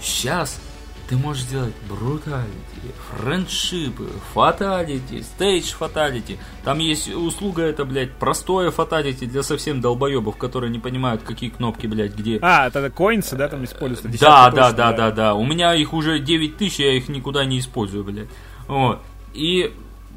[0.00, 0.60] Сейчас
[1.08, 2.73] ты можешь сделать бруталити,
[3.08, 6.38] френдшипы, фаталити, стейдж фаталити.
[6.64, 11.86] Там есть услуга это, блядь, простое фаталити для совсем долбоебов, которые не понимают, какие кнопки,
[11.86, 12.38] блядь, где.
[12.42, 14.20] А, это коинсы, да, там используются?
[14.20, 15.34] Да, да, да, да, да.
[15.34, 18.28] У меня их уже 9 тысяч, я их никуда не использую, блядь.
[18.66, 19.00] Вот.
[19.32, 19.72] И,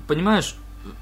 [0.07, 0.55] понимаешь,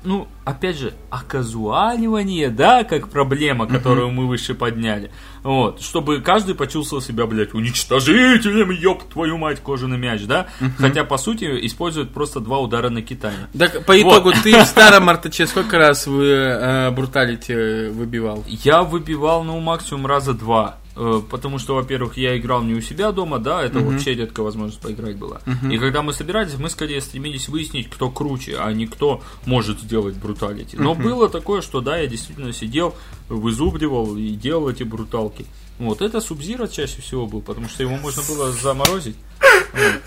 [0.04, 5.12] ну, опять же, оказуаливание, да, как проблема, которую мы выше подняли.
[5.46, 10.48] Вот, чтобы каждый почувствовал себя, блядь, уничтожителем, ёб твою мать, кожаный мяч, да?
[10.80, 13.48] Хотя, по сути, используют просто два удара на китане.
[13.58, 18.44] Так, по итогу, ты в старом Артаче сколько раз вы э, бруталити выбивал?
[18.48, 20.78] Я выбивал, ну, максимум раза два.
[20.96, 24.80] Э, Потому что, во-первых, я играл не у себя дома, да, это вообще редкая возможность
[24.82, 25.42] поиграть была.
[25.70, 30.16] И когда мы собирались, мы скорее стремились выяснить, кто круче, а не кто может сделать
[30.16, 30.78] бруталити.
[30.78, 32.96] Но было такое, что да, я действительно сидел,
[33.30, 35.46] вызубривал и делал эти бруталки.
[35.80, 39.18] Вот, это Субзира чаще всего был, потому что его можно было заморозить.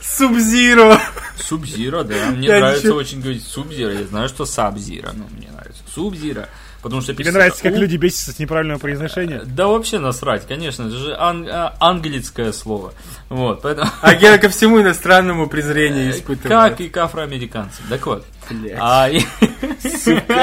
[0.01, 0.99] Субзиро!
[1.37, 2.31] Субзира, да.
[2.31, 3.93] Мне Я нравится ничего- очень говорить Субзира.
[3.93, 5.83] Я знаю, что Сабзира, но мне нравится.
[5.95, 6.49] Субзира.
[6.89, 7.77] Потому что Тебе пишется нравится, как «У».
[7.77, 9.43] люди бесятся с неправильного произношения?
[9.45, 12.95] Да вообще насрать, конечно, это же ан- а, английское слово.
[13.29, 13.91] Вот, поэтому...
[14.01, 16.49] А Гена ко всему иностранному презрение испытывает.
[16.71, 17.85] Как и к афроамериканцам.
[17.91, 18.25] Так вот.
[18.51, 18.79] Блядь.
[18.81, 19.09] А,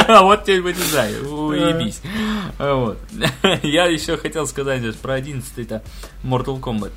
[0.07, 2.01] А вот теперь вырезай, уебись.
[2.59, 2.99] А, Вот.
[3.63, 5.83] Я еще хотел сказать здесь про 11-й-то
[6.23, 6.91] Mortal Kombat.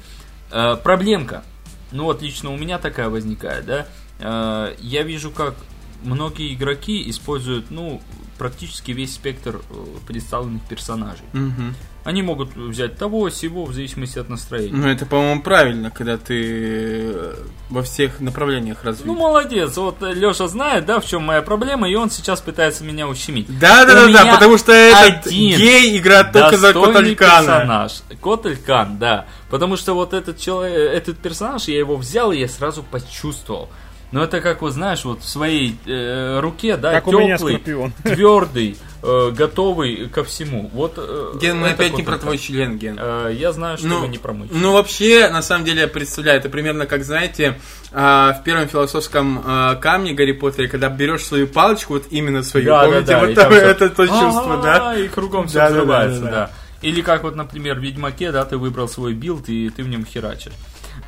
[0.50, 1.42] Э, Проблемка.
[1.90, 3.86] Ну вот лично у меня такая возникает, да.
[4.20, 5.54] Э, Я вижу, как
[6.02, 8.00] многие игроки используют, ну,
[8.38, 11.24] практически весь спектр э, представленных персонажей.
[11.32, 11.74] Мгм.
[12.04, 14.72] Они могут взять того, сего, в зависимости от настроения.
[14.74, 17.34] Ну, это, по-моему, правильно, когда ты э,
[17.68, 19.06] во всех направлениях Ну, развит.
[19.06, 19.76] молодец.
[19.76, 23.46] Вот Леша знает, да, в чем моя проблема, и он сейчас пытается меня ущемить.
[23.58, 27.14] Да, да, У да, да, меня потому что этот гей играет только за Коталькана.
[27.14, 27.92] персонаж.
[28.22, 29.26] Котелькан, да.
[29.50, 33.68] Потому что вот этот человек, этот персонаж, я его взял, и я сразу почувствовал.
[34.10, 37.58] Но это как вот знаешь, вот в своей э, руке, да, Как теплый,
[38.02, 40.70] твердый, э, готовый ко всему.
[40.72, 40.94] Вот.
[40.96, 42.98] э, Ген, мы это опять не про твой член, Ген.
[42.98, 44.48] Э, я знаю, что Ну, вы не про мой.
[44.50, 47.60] ну, вообще, на самом деле, я представляю, это примерно как, знаете,
[47.92, 52.66] а, в первом философском а, камне Гарри Поттере, когда берешь свою палочку, вот именно свою,
[52.66, 54.90] Да, да, помните, да, вот и там там это то чувство, да?
[54.90, 56.32] А, И кругом все Да, да, да, взрывается, да, да.
[56.32, 56.50] да.
[56.80, 60.04] Или как вот, например, в Ведьмаке, да, ты выбрал свой билд, и ты в нем
[60.06, 60.52] херачишь.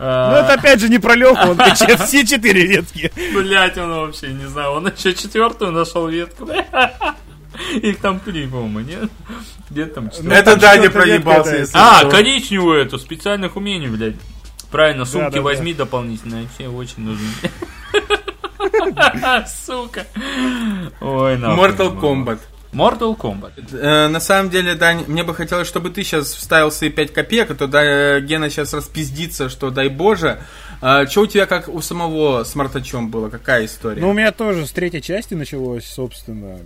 [0.00, 3.12] Ну, это опять же не про Леху, он все четыре ветки.
[3.34, 6.48] Блять, он вообще, не знаю, он еще четвертую нашел ветку.
[7.74, 9.10] Их там три, по-моему, нет?
[9.68, 10.40] Где там Ну, четвертая?
[10.40, 14.16] Это Даня проебался, А, коричневую эту, специальных умений, блядь.
[14.70, 17.26] Правильно, сумки возьми дополнительные, все очень нужны.
[19.66, 20.06] Сука.
[21.00, 21.68] Ой, нахуй.
[21.68, 22.38] Mortal Kombat.
[22.72, 23.52] Mortal Kombat.
[23.72, 27.50] Э, на самом деле, Дань, мне бы хотелось, чтобы ты сейчас вставил свои 5 копеек,
[27.50, 30.40] а то да, э, Гена сейчас распиздится, что дай боже.
[30.80, 33.28] что у тебя как у самого с Мартачом было?
[33.28, 34.00] Какая история?
[34.00, 36.58] Ну, у меня тоже с третьей части началось, собственно.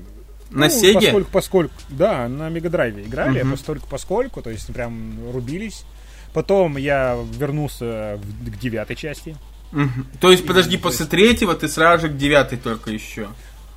[0.51, 0.95] на ну, Сеге?
[1.01, 3.53] Поскольку, поскольку, да, на Мегадрайве играли, Мгм.
[3.53, 5.85] постольку поскольку, то есть прям рубились.
[6.33, 9.37] Потом я вернулся в- к девятой части.
[9.73, 10.07] Мгм.
[10.21, 13.29] То есть, подожди, то после третьего ты сразу же к девятой только еще.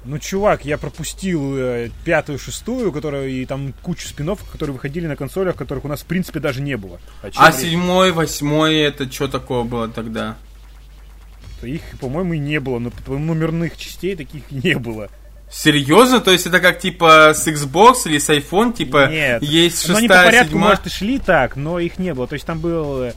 [0.05, 5.15] Ну, чувак, я пропустил э, пятую, шестую, которая и там кучу спинов, которые выходили на
[5.15, 6.99] консолях, которых у нас в принципе даже не было.
[7.21, 10.37] А говорить, седьмой, восьмой, это что такого было тогда?
[11.61, 15.09] Их, по-моему, и не было, но номерных частей таких не было.
[15.49, 16.19] Серьезно?
[16.19, 19.43] То есть это как типа с Xbox или с iPhone, типа Нет.
[19.43, 20.69] есть Но они по шестая, порядку, седьмая?
[20.69, 22.27] может, и шли так, но их не было.
[22.27, 23.13] То есть там был э,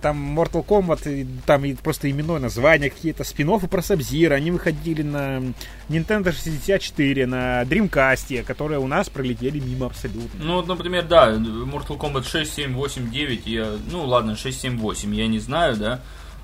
[0.00, 5.02] там Mortal Kombat, и там и просто именное название, какие-то спин про Сабзира, они выходили
[5.02, 5.42] на
[5.88, 10.42] Nintendo 64, на Dreamcast, которые у нас пролетели мимо абсолютно.
[10.42, 14.78] Ну, вот, например, да, Mortal Kombat 6, 7, 8, 9, я, ну, ладно, 6, 7,
[14.78, 16.00] 8, я не знаю, да.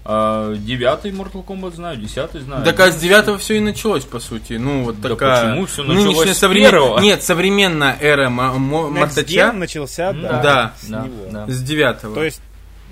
[0.08, 2.64] А, девятый Mortal Kombat знаю, десятый знаю.
[2.64, 4.52] Так а с девятого все и началось, по сути.
[4.52, 5.46] Ну, вот Да такая...
[5.46, 5.66] почему?
[5.66, 7.00] Всё началось нынешняя с современ- первого.
[7.00, 11.26] Нет, современная эра Мартача начался, М, да, да, с да, него.
[11.32, 11.46] да.
[11.48, 12.14] с девятого.
[12.14, 12.40] То есть,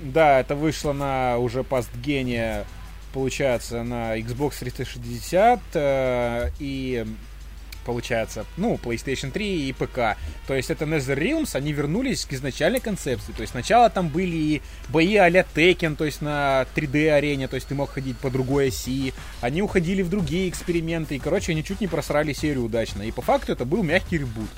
[0.01, 2.65] да, это вышло на уже постгене,
[3.13, 7.05] получается, на Xbox 360 э, и
[7.85, 10.17] получается, ну, PlayStation 3 и ПК.
[10.47, 13.31] То есть это Nether Realms, они вернулись к изначальной концепции.
[13.31, 17.67] То есть сначала там были и бои а-ля Tekken, то есть на 3D-арене, то есть
[17.67, 19.13] ты мог ходить по другой оси.
[19.39, 23.03] Они уходили в другие эксперименты, и, короче, они чуть не просрали серию удачно.
[23.03, 24.49] И по факту это был мягкий ребут.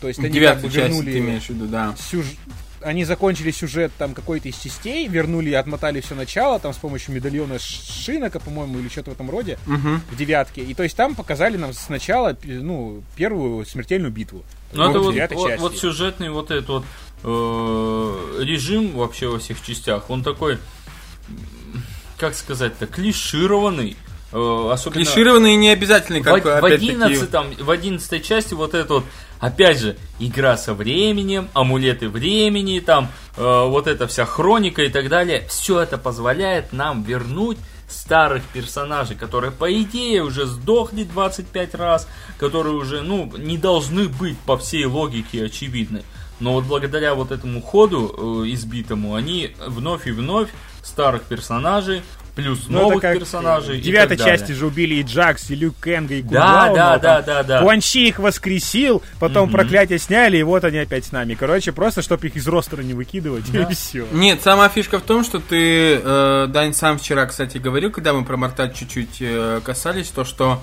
[0.00, 1.94] То есть они девятой как бы вернули ты имеешь в виду, да.
[1.98, 2.36] сюж-
[2.82, 7.58] они закончили сюжет там какой-то из частей, вернули, отмотали все начало, там с помощью медальона
[7.58, 10.02] Шинока, по-моему, или что-то в этом роде, Мгм.
[10.10, 10.62] в девятке.
[10.62, 14.44] И то есть там показали нам сначала, ну, первую смертельную битву.
[14.72, 16.84] Ну, это вот, вот, вот сюжетный вот этот вот
[17.24, 20.58] э, режим вообще во всех частях, он такой,
[22.16, 23.96] как сказать-то, клишированный.
[24.30, 26.64] Э, особенно Клишированный и не обязательный, как в, в.
[26.64, 29.04] 11, в 11 части вот это вот,
[29.40, 35.08] опять же, игра со временем, амулеты времени, там, э, вот эта вся хроника и так
[35.08, 37.56] далее, все это позволяет нам вернуть
[37.88, 42.06] старых персонажей, которые, по идее, уже сдохли 25 раз,
[42.38, 46.02] которые уже, ну, не должны быть по всей логике очевидны.
[46.38, 50.50] Но вот благодаря вот этому ходу э, избитому, они вновь и вновь
[50.82, 52.02] старых персонажей
[52.38, 53.78] плюс Ну, новых это как персонажей.
[53.78, 57.22] В девятой части же убили и Джакс, и Люк Кенга, и Да, Кунлау, да, да,
[57.22, 57.60] да, да.
[57.62, 59.52] Хуан Чи их воскресил, потом Мгм.
[59.54, 61.34] проклятие сняли, и вот они опять с нами.
[61.34, 63.64] Короче, просто, чтобы их из ростера не выкидывать, Да.
[63.64, 64.06] и все.
[64.12, 68.24] Нет, сама фишка в том, что ты, э, Дань, сам вчера, кстати, говорил, когда мы
[68.24, 70.62] про Морталь чуть-чуть э, касались, то, что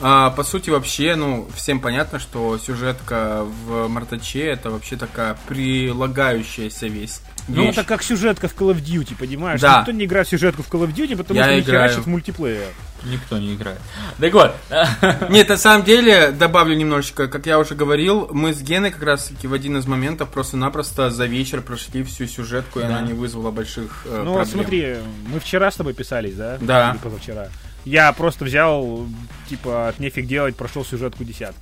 [0.00, 6.86] а, по сути вообще, ну, всем понятно, что сюжетка в Мортаче это вообще такая прилагающаяся
[6.86, 7.20] весь.
[7.48, 7.74] Ну, вещь.
[7.76, 9.60] это как сюжетка в Call of Duty, понимаешь?
[9.60, 9.78] Да.
[9.80, 11.88] Никто не играет в сюжетку в Call of Duty, потому Я что не играю.
[11.88, 12.66] херачит в мультиплеер.
[13.04, 13.78] Никто не играет.
[14.18, 14.52] Так вот,
[15.30, 19.26] Нет, на самом деле, добавлю немножечко, как я уже говорил, мы с Геной как раз
[19.26, 22.88] таки в один из моментов просто-напросто за вечер прошли всю сюжетку, и Да.
[22.88, 24.46] она не вызвала больших э, Ну, вот проблем.
[24.48, 24.96] смотри,
[25.32, 26.58] мы вчера с тобой писались, да?
[26.60, 26.90] Да.
[26.90, 27.48] Или позавчера.
[27.86, 29.06] Я просто взял,
[29.48, 31.60] типа, от нефиг делать, прошел сюжетку десятки.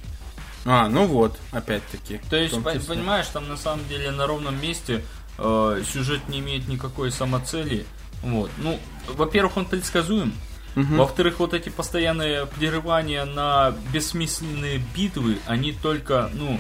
[0.64, 2.18] А, ну вот, опять-таки.
[2.30, 5.04] То есть, по- понимаешь, там на самом деле на ровном месте
[5.36, 7.84] э, сюжет не имеет никакой самоцели.
[8.22, 8.50] Вот.
[8.56, 10.32] Ну, во-первых, он предсказуем.
[10.74, 10.96] Мгм.
[10.96, 16.58] Во-вторых, вот эти постоянные прерывания на бессмысленные битвы, они только, ну,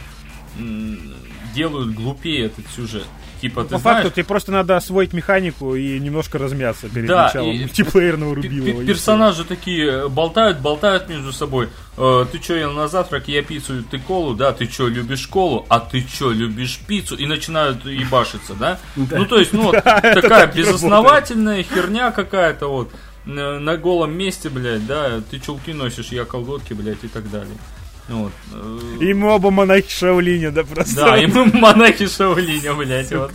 [1.54, 3.06] делают глупее этот сюжет.
[3.44, 7.24] Типа, ты По знаешь, факту, тебе просто надо освоить механику и немножко размяться перед Да,
[7.24, 11.68] началом и мультиплеерного и Персонажи такие э, болтают, болтают между собой.
[11.98, 15.66] Э, ты что, ел на завтрак, я пиццу, ты колу, да, ты что, любишь колу,
[15.68, 17.16] а ты что, любишь пиццу?
[17.16, 18.78] И начинают ебашиться, да?
[18.96, 22.92] Ну, то есть, ну, вот такая безосновательная херня какая-то вот
[23.26, 27.56] на, на голом месте, блядь, да, ты чулки носишь, я колготки, блядь, и так далее.
[28.06, 28.32] Ну Вот.
[28.52, 28.96] э.
[29.04, 30.94] И мы оба монахи Шаолиня, да, просто.
[30.96, 33.32] Да, и мы монахи Шаолиня, блядь, вот.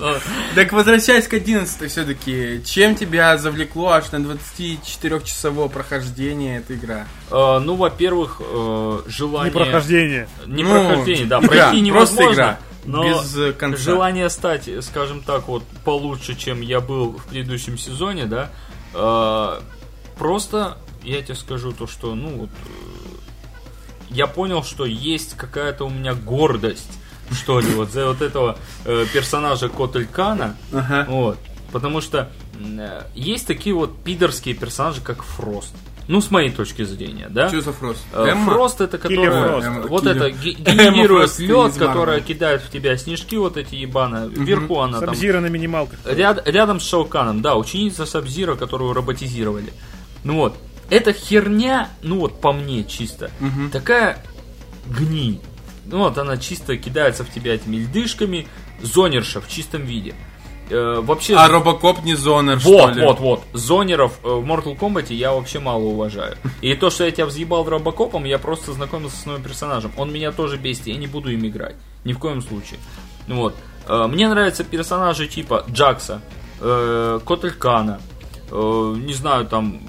[0.53, 7.07] Так возвращаясь к 11 все-таки, чем тебя завлекло аж на 24-часовое прохождение эта игра?
[7.31, 9.51] Э, Ну, во-первых, э, Не желание...
[9.51, 10.27] прохождение.
[10.45, 12.33] Не Ну, прохождение, да, игра, пройти просто невозможно.
[12.33, 13.77] игра, Но без, э, конца.
[13.81, 18.51] желание стать, скажем так, вот получше, чем я был в предыдущем сезоне, да,
[18.93, 19.59] э,
[20.17, 22.49] просто я тебе скажу то, что, ну, вот,
[24.09, 26.91] я понял, что есть какая-то у меня гордость,
[27.31, 31.05] что ли, вот за вот этого э, персонажа Котелькана, Ага.
[31.09, 31.37] вот,
[31.71, 35.73] потому что э, есть такие вот пидорские персонажи, как Фрост.
[36.07, 37.49] Ну, с моей точки зрения, да?
[37.49, 38.03] Что за фрост?
[38.13, 38.51] Э, Эмма?
[38.53, 39.67] Фрост это которая Фрост.
[39.67, 40.15] Эмма, вот киллер.
[40.15, 44.27] это ге- генерирует лед, которая кидает в тебя снежки вот эти ебаные.
[44.27, 45.99] Вверху она там Сабзира на минималках.
[46.05, 49.71] ряд- рядом с Шауканом, да, ученица Сабзира, которую роботизировали.
[50.23, 50.57] Ну вот,
[50.89, 53.69] эта херня, ну вот по мне чисто, Мгм.
[53.71, 54.23] такая
[54.87, 55.39] гниль.
[55.85, 58.47] Ну вот она чисто кидается в тебя этими льдышками,
[58.81, 60.13] зонерша в чистом виде.
[60.69, 63.01] Э, вообще А Робокоп не Зонер, что вот, ли?
[63.03, 63.43] вот, вот.
[63.53, 66.37] Зонеров э, в Mortal Kombat я вообще мало уважаю.
[66.61, 69.91] И то, что я тебя взъебал Робокопом, я просто знакомился с новым персонажем.
[69.97, 71.75] Он меня тоже бесит, я не буду им играть.
[72.03, 72.79] Ни в коем случае.
[73.27, 73.55] Вот.
[73.87, 76.21] Э, Мне нравятся персонажи типа Джакса,
[76.61, 77.99] э, Котелькана,
[78.51, 79.81] э, не знаю, там...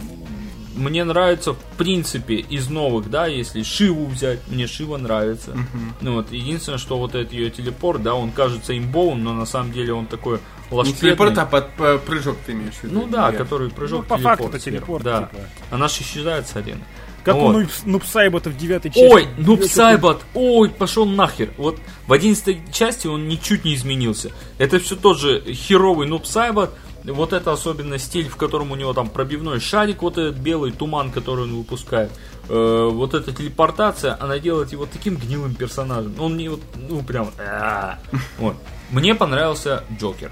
[0.80, 5.56] Мне нравится, в принципе, из новых, да, если Шиву взять, мне Шива нравится.
[6.00, 9.72] Ну вот, единственное, что вот этот ее телепорт, да, он кажется имбовым, но на самом
[9.72, 10.38] деле он такой
[10.70, 11.00] Не лошадный.
[11.00, 13.00] телепорт, а под п- прыжок ты имеешь в виду?
[13.00, 13.38] Ну да, Нет.
[13.38, 14.78] который прыжок Ну, по факту это сверху.
[14.86, 15.18] телепорт, Да.
[15.32, 15.44] типа.
[15.70, 16.80] Она же исчезает с арены.
[17.24, 17.54] Как Вот.
[17.84, 19.06] у Нубсайбота в девятой части.
[19.12, 21.50] Ой, Нуб Блядь, Сайбот, ой, пошел нахер.
[21.58, 24.32] Вот в одиннадцатой части он ничуть не изменился.
[24.56, 26.70] Это все тот же херовый Нуб Сайбот.
[27.04, 31.10] Вот это особенно стиль, в котором у него там пробивной шарик, вот этот белый туман,
[31.10, 32.10] который он выпускает.
[32.48, 36.14] Э, вот эта телепортация, она делает его таким гнилым персонажем.
[36.18, 37.30] Он мне вот, ну прям...
[37.38, 37.98] а.
[38.38, 38.56] Вот.
[38.90, 40.30] Мне понравился Джокер.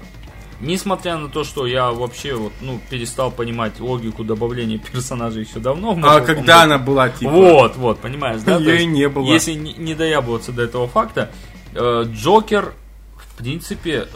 [0.59, 5.97] Несмотря на то, что я вообще вот, ну, перестал понимать логику добавления персонажей еще давно.
[6.03, 7.31] А когда она была, типа...
[7.31, 8.55] Вот, вот, понимаешь, да?
[8.59, 9.25] Её и не было.
[9.25, 11.31] Если не, не доябываться до этого факта,
[11.73, 12.73] э, Джокер,
[13.15, 14.07] в принципе,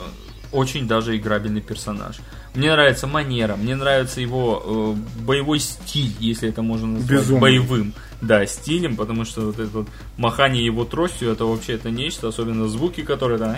[0.52, 2.18] очень даже играбельный персонаж.
[2.56, 7.42] Мне нравится манера, мне нравится его э, боевой стиль, если это можно назвать Безумный.
[7.42, 12.28] боевым, да, стилем, потому что вот это вот махание его тростью, это вообще это нечто,
[12.28, 13.56] особенно звуки, которые там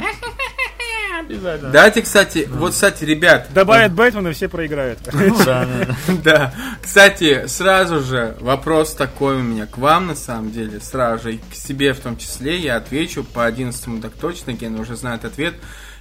[1.19, 1.71] обязательно.
[1.71, 4.99] Дайте, кстати, вот, кстати, ребят, Добавят Бэтмена, все проиграют.
[5.45, 6.13] Да, да, да.
[6.23, 6.53] Да.
[6.81, 11.37] Кстати, сразу же вопрос такой у меня к вам, на самом деле, сразу же, и
[11.51, 15.55] к себе в том числе, я отвечу по 11 так точно, Ген уже знает ответ.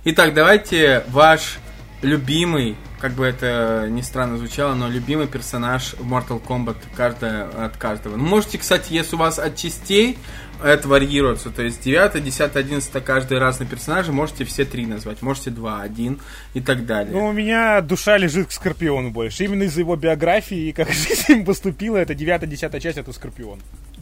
[0.04, 1.58] Итак, давайте ваш
[2.04, 7.76] любимый, как бы это ни странно звучало, но любимый персонаж в Mortal Kombat каждая, от
[7.76, 8.16] каждого.
[8.16, 10.18] Ну, можете, кстати, если у вас от частей
[10.62, 15.50] это варьируется, то есть 9, 10, 11 каждый разный персонаж, можете все три назвать, можете
[15.50, 16.20] два, один
[16.54, 17.12] и так далее.
[17.12, 19.44] Ну, у меня душа лежит к Скорпиону больше.
[19.44, 23.60] Именно из-за его биографии и как жизнь им поступила, это 9-10 часть, это Скорпион.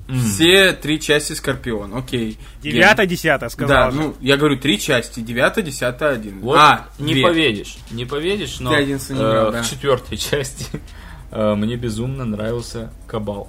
[0.09, 2.39] Все три части Скорпион, окей.
[2.63, 3.87] Девятая, десятая, сказал.
[3.87, 3.97] Да, же.
[3.97, 6.41] ну, я говорю три части, девятая, десятая, один.
[6.41, 7.23] Вот а, не две.
[7.23, 9.63] поверишь, не поверишь, но единственный не э, играл, да.
[9.63, 10.67] в четвертой части
[11.31, 13.49] э, мне безумно нравился Кабал.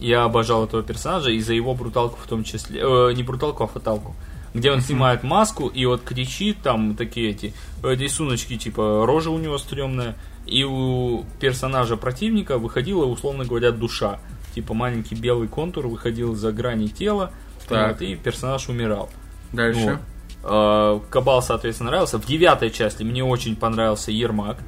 [0.00, 2.80] Я обожал этого персонажа и за его бруталку в том числе.
[2.82, 4.16] э, не бруталку, а фаталку.
[4.54, 9.38] Где он снимает маску и вот кричит, там такие эти э, рисуночки, типа рожа у
[9.38, 10.16] него стрёмная.
[10.46, 14.20] И у персонажа противника выходила, условно говоря, душа.
[14.54, 17.32] Типа маленький белый контур выходил за грани тела,
[17.68, 17.92] Так.
[17.92, 19.10] вот, и персонаж умирал.
[19.52, 19.98] Дальше.
[20.42, 21.00] Вот.
[21.00, 22.18] Э, Кабал, соответственно, нравился.
[22.18, 24.58] В девятой части мне очень понравился Ермак.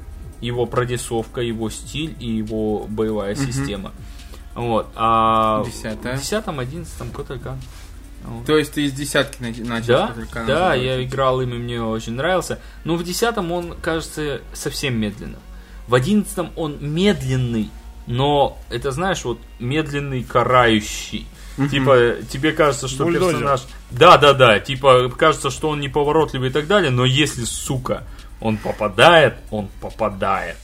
[0.41, 3.93] Его продесовка, его стиль и его боевая система.
[4.55, 4.89] Вот.
[4.97, 6.17] А Десятая.
[6.17, 7.59] в десятом, одиннадцатом Котелькан.
[8.25, 8.45] Вот.
[8.47, 11.81] То есть ты из десятки на- начал Да, только да, я играл им, и мне
[11.83, 12.59] очень нравился.
[12.85, 15.41] Но в десятом он кажется совсем медленным.
[15.89, 17.71] В одиннадцатом он медленный,
[18.07, 21.27] но это знаешь, вот медленный карающий.
[21.71, 23.31] Типа, тебе кажется, что Бульдозер.
[23.33, 23.63] персонаж...
[23.91, 24.61] Да, да, да.
[24.61, 28.05] Типа, кажется, что он неповоротливый и так далее, но если, сука,
[28.41, 30.57] он попадает, он попадает.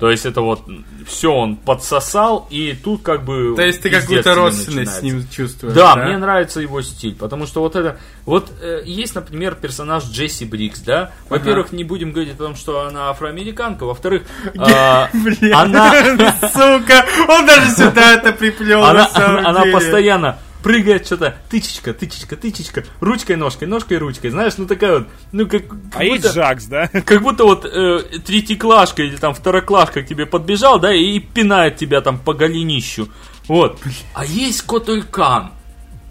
[0.00, 0.62] То есть это вот
[1.06, 3.54] все он подсосал, и тут как бы.
[3.54, 7.60] То есть ты какую-то родственность с ним чувствуешь, Да, мне нравится его стиль, потому что
[7.60, 11.10] вот это, вот э, есть, например, персонаж Джесси Брикс, да.
[11.28, 14.22] Во-первых, не будем говорить о том, что она афроамериканка, во-вторых,
[14.56, 15.10] а,
[15.52, 15.92] она,
[16.40, 23.68] сука, он даже сюда это приплел, она, постоянно прыгает что-то, тычечка, тычечка, тычечка, ручкой, ножкой,
[23.68, 26.88] ножкой, ручкой, знаешь, ну такая вот, ну как, как А есть будто- Жакс, да?
[26.88, 32.00] как будто вот э, третьеклашка или там второклашка к тебе подбежал, да, и пинает тебя
[32.00, 33.08] там по голенищу.
[33.48, 33.80] Вот.
[34.14, 35.50] А есть Котулькан.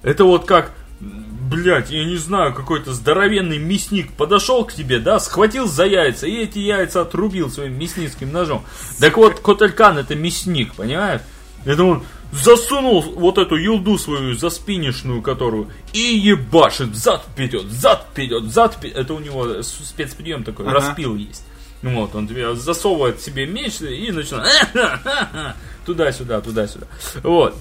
[0.04, 5.68] Это вот как, блять, я не знаю, какой-то здоровенный мясник подошел к тебе, да, схватил
[5.68, 8.64] за яйца и эти яйца отрубил своим мясницким ножом.
[9.00, 11.22] Так вот, Котулькан это мясник, понимаешь?
[11.66, 18.44] Это он засунул вот эту елду свою заспинишную, которую, и ебашит, зад вперед, зад вперед,
[18.44, 18.98] зад вперед.
[18.98, 20.76] Это у него спецприем такой, Ага.
[20.76, 21.46] распил есть.
[21.82, 24.70] Ну Вот, он тебе засовывает себе меч и начинает
[25.86, 26.88] туда-сюда, туда-сюда.
[27.24, 27.56] Вот.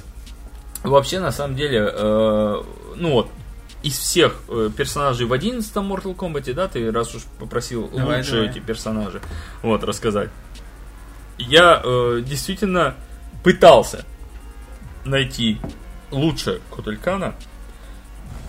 [0.83, 2.63] Вообще, на самом деле, э,
[2.97, 3.31] ну вот,
[3.83, 8.33] из всех э, персонажей в 11 Mortal Kombat, да, ты раз уж попросил Давай, лучше
[8.33, 8.49] давай.
[8.49, 9.21] эти персонажи,
[9.63, 10.31] вот, рассказать.
[11.39, 12.97] Я э, действительно
[13.45, 14.05] пытался
[15.09, 15.59] найти
[16.11, 17.35] лучше Котелькана,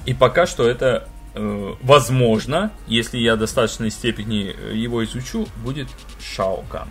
[0.05, 5.87] и пока что это э, возможно, если я в достаточной степени э, его изучу, будет
[6.19, 6.87] Шаокан.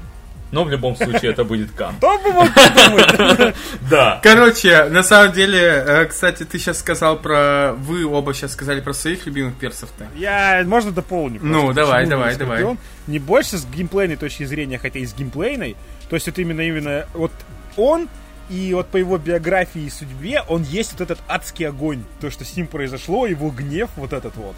[0.51, 1.97] Но в любом случае это будет Кан.
[1.99, 3.55] Кто бы мог подумать?
[3.90, 4.20] Да.
[4.23, 7.73] Короче, на самом деле, э, кстати, ты сейчас сказал про...
[7.73, 10.07] Вы оба сейчас сказали про своих любимых персов-то.
[10.16, 11.40] Я, можно дополню?
[11.43, 12.77] Ну, давай, давай, давай.
[13.07, 15.77] Не больше с геймплейной точки зрения, хотя и с геймплейной.
[16.09, 17.32] То есть это именно, именно вот
[17.77, 18.09] он
[18.49, 22.05] и вот по его биографии и судьбе он есть вот этот адский огонь.
[22.20, 24.57] То, что с ним произошло, его гнев вот этот вот.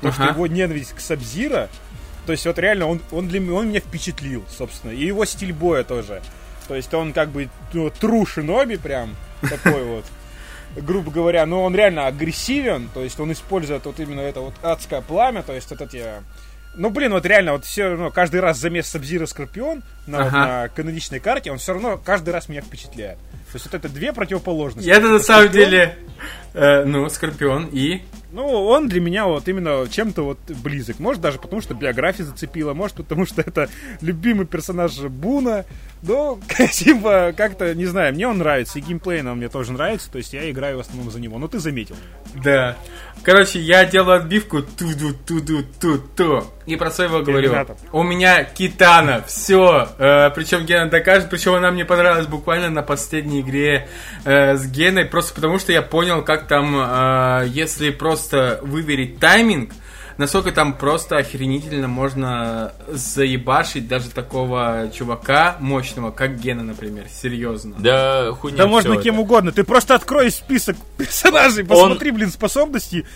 [0.00, 0.32] То, что Ага.
[0.32, 1.68] его ненависть к Сабзира.
[2.26, 4.92] То есть вот реально он, он, для, он меня впечатлил, собственно.
[4.92, 6.22] И его стиль боя тоже.
[6.68, 10.04] То есть он как бы ну, true шиноби прям такой вот
[10.76, 15.00] грубо говоря, но он реально агрессивен, то есть он использует вот именно это вот адское
[15.00, 16.04] пламя, то есть вот эти...
[16.78, 20.38] Ну, блин, вот реально, вот все равно, каждый раз замес Сабзира Скорпион на, вот Ага.
[20.38, 23.18] на каноничной карте, он все равно каждый раз меня впечатляет.
[23.50, 24.86] То есть вот это две противоположности.
[24.86, 25.98] Я-то на самом Скорпион, деле...
[26.54, 28.02] э, ну, Скорпион и...
[28.30, 30.98] Ну, он для меня вот именно чем-то вот близок.
[30.98, 33.70] Может, даже потому, что биография зацепила, может, потому что это
[34.02, 35.64] любимый персонаж Буна.
[36.02, 36.38] Ну,
[36.72, 40.34] типа, как-то, не знаю, мне он нравится, и геймплей он мне тоже нравится, то есть
[40.34, 41.38] я играю в основном за него.
[41.38, 41.96] Ну, ты заметил.
[42.44, 42.76] Да.
[43.28, 47.54] Короче, я делаю отбивку туду туду ту ту И про своего говорю.
[47.92, 49.22] У меня Китана.
[49.26, 49.86] Все.
[50.34, 51.28] причем Гена докажет.
[51.28, 53.86] Причем она мне понравилась буквально на последней игре
[54.24, 55.04] э, с Геной.
[55.04, 59.72] Просто потому что я понял, как там, э, если просто выверить тайминг,
[60.18, 67.06] насколько там просто охренительно можно заебашить даже такого чувака мощного, как Гена, например.
[67.10, 67.76] Серьезно.
[67.78, 69.22] Да, хуйня Да можно кем это.
[69.22, 69.52] угодно.
[69.52, 73.06] Ты просто открой список персонажей, посмотри, блин, способности.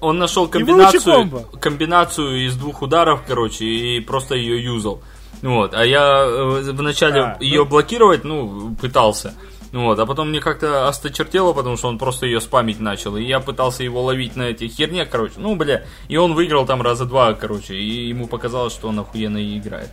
[0.00, 1.30] Он нашел комбинацию,
[1.60, 5.02] комбинацию из двух ударов, короче, и просто ее юзал.
[5.42, 9.34] Вот, а я э, вначале А, ее ну- блокировать, ну, пытался.
[9.72, 13.16] Ну Вот, а потом мне как-то осточертело, потому что он просто ее спамить начал.
[13.16, 15.34] И я пытался его ловить на эти херне, короче.
[15.38, 15.84] Ну, бля.
[16.08, 17.74] И он выиграл там раза два, короче.
[17.74, 19.88] И ему показалось, что он охуенно и играет.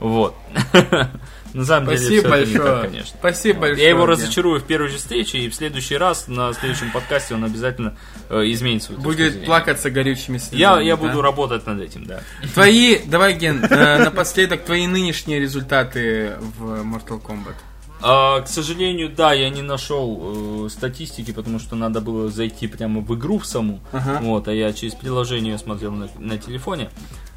[0.00, 0.34] Вот.
[1.52, 2.74] На самом деле, Спасибо всё это не большое.
[2.74, 3.16] так, конечно.
[3.18, 3.82] Спасибо большое.
[3.82, 7.44] Я его разочарую в первой же встрече, и в следующий раз, на следующем подкасте, он
[7.44, 7.96] обязательно
[8.28, 10.60] э, изменит свою Будет плакаться горючими слезами.
[10.60, 11.02] Я, я да?
[11.02, 12.20] буду работать над этим, да.
[12.54, 17.56] Твои, давай, Ген, э, напоследок, твои нынешние результаты в Mortal Kombat.
[18.02, 23.00] А, к сожалению, да, я не нашел э, статистики, потому что надо было зайти прямо
[23.00, 23.80] в игру в саму.
[23.92, 24.20] Ага.
[24.22, 26.90] Вот, а я через приложение смотрел на, на телефоне.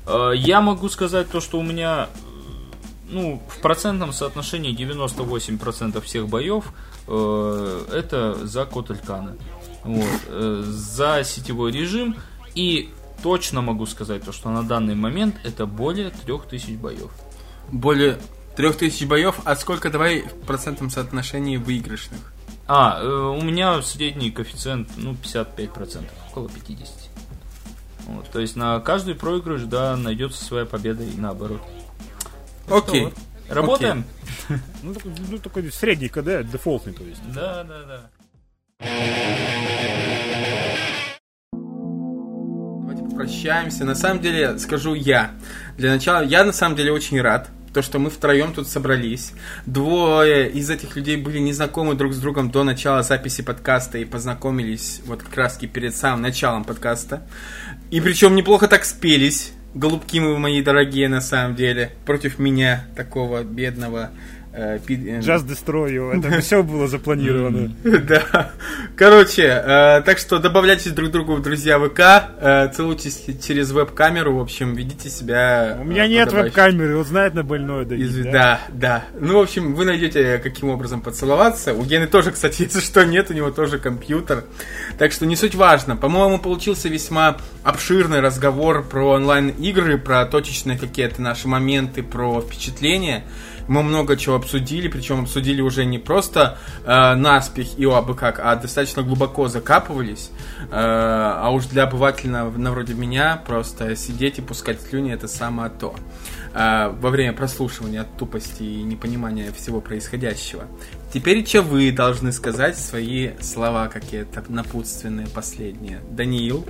[0.07, 2.07] Э, я могу сказать то, что у меня
[3.09, 6.73] ну, в процентном соотношении 98% всех боев
[7.07, 9.35] э, это за Котелькана.
[9.83, 12.15] Вот, э, за сетевой режим.
[12.55, 12.89] И
[13.21, 17.11] точно могу сказать то, что на данный момент это более 3000 боев.
[17.71, 18.17] Более
[18.55, 22.33] трех тысяч боев, а сколько, давай, в процентном соотношении выигрышных?
[22.67, 27.09] А, э, у меня средний коэффициент, ну, 55%, около 50%.
[28.07, 31.61] Вот, то есть на каждый проигрыш, да, найдется своя победа и наоборот.
[32.69, 33.05] Окей.
[33.05, 33.13] вот.
[33.49, 34.03] Работаем?
[34.81, 37.21] Ну, такой, ну, такой средний КД, дефолтный, то есть.
[37.33, 38.09] Да, да, да.
[42.81, 43.85] Давайте попрощаемся.
[43.85, 45.31] На самом деле, скажу я.
[45.77, 49.33] Для начала, я на самом деле очень рад, то, что мы втроем тут собрались.
[49.65, 55.01] Двое из этих людей были незнакомы друг с другом до начала записи подкаста и познакомились
[55.05, 57.23] вот как раз перед самым началом подкаста.
[57.89, 59.53] И причем неплохо так спелись.
[59.73, 64.11] Голубки мы мои дорогие, на самом деле, против меня, такого бедного
[64.53, 67.71] Just Destroy You, это все было запланировано.
[67.83, 68.51] Да.
[68.95, 71.99] Короче, э, так что добавляйтесь друг другу в друзья ВК,
[72.39, 75.77] э, целуйтесь через веб-камеру, в общем, ведите себя...
[75.79, 78.31] У меня э, нет веб-камеры, вот знает на больное давить, да?
[78.31, 79.05] Да, да.
[79.19, 81.73] Ну, в общем, вы найдете, каким образом поцеловаться.
[81.73, 84.43] У Гены тоже, кстати, если что, нет, у него тоже компьютер.
[84.97, 85.95] Так что не суть важно.
[85.95, 93.23] По-моему, получился весьма обширный разговор про онлайн-игры, про точечные какие-то наши моменты, про впечатления.
[93.67, 98.55] Мы много чего обсудили, причем обсудили уже не просто э, наспех и абы как, а
[98.55, 100.31] достаточно глубоко закапывались.
[100.63, 105.71] Э, а уж для обывателя на, вроде меня просто сидеть и пускать слюни это самое
[105.71, 105.95] то.
[106.53, 110.65] Э, во время прослушивания от тупости и непонимания всего происходящего.
[111.13, 115.99] Теперь что вы должны сказать свои слова какие-то напутственные, последние.
[116.09, 116.65] Даниил.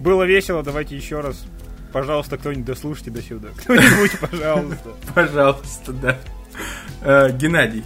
[0.00, 1.44] Было весело, давайте еще раз.
[1.94, 3.48] Пожалуйста, кто-нибудь дослушайте до сюда.
[3.56, 4.90] Кто-нибудь, пожалуйста.
[5.14, 6.18] Пожалуйста, да.
[7.02, 7.84] Э, Геннадий.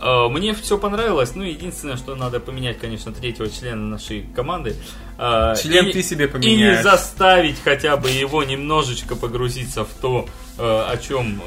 [0.00, 1.34] Э, Мне все понравилось.
[1.34, 4.76] Ну, единственное, что надо поменять, конечно, третьего члена нашей команды.
[5.18, 6.82] Э, Член и- ты себе И не поменяешь.
[6.82, 10.28] заставить хотя бы его немножечко погрузиться в то,
[10.58, 11.40] о чем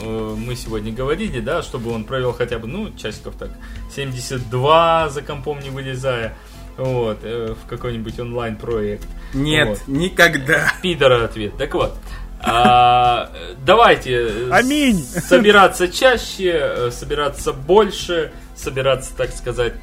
[0.45, 3.49] мы сегодня говорили, да, чтобы он провел хотя бы, ну, часиков так,
[3.95, 6.35] 72 за компом не вылезая,
[6.79, 9.05] вот, э, в какой-нибудь онлайн-проект.
[9.33, 9.79] Нет, Вот.
[9.87, 10.71] никогда.
[10.81, 11.57] Пидора ответ.
[11.57, 11.95] Так вот.
[12.41, 13.29] а,
[13.65, 15.03] давайте э, Аминь.
[15.03, 19.73] собираться чаще, э, собираться больше, собираться, так сказать,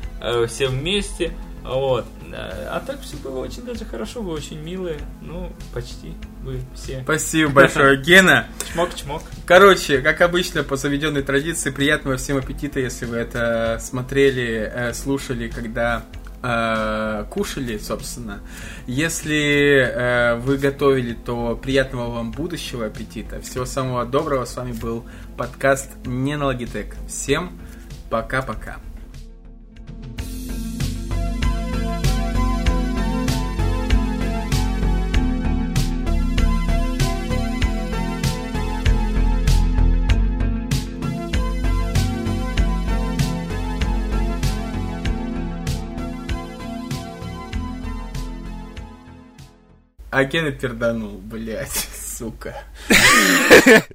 [0.48, 1.32] все вместе.
[1.62, 2.06] Вот.
[2.32, 4.98] А так все было очень даже хорошо, вы очень милые.
[5.22, 7.00] Ну, почти вы все.
[7.02, 8.46] Спасибо большое, Гена.
[8.72, 9.22] Чмок-чмок.
[9.46, 16.04] Короче, как обычно, по заведенной традиции, приятного всем аппетита, если вы это смотрели, слушали, когда
[16.46, 18.40] э, кушали, собственно.
[18.86, 23.40] Если э, вы готовили, то приятного вам будущего аппетита.
[23.40, 24.44] Всего самого доброго.
[24.44, 25.04] С вами был
[25.36, 26.94] подкаст Не на Logitech.
[27.08, 27.58] Всем
[28.10, 28.85] пока-пока.
[50.16, 52.56] А Гена перданул, блять, сука.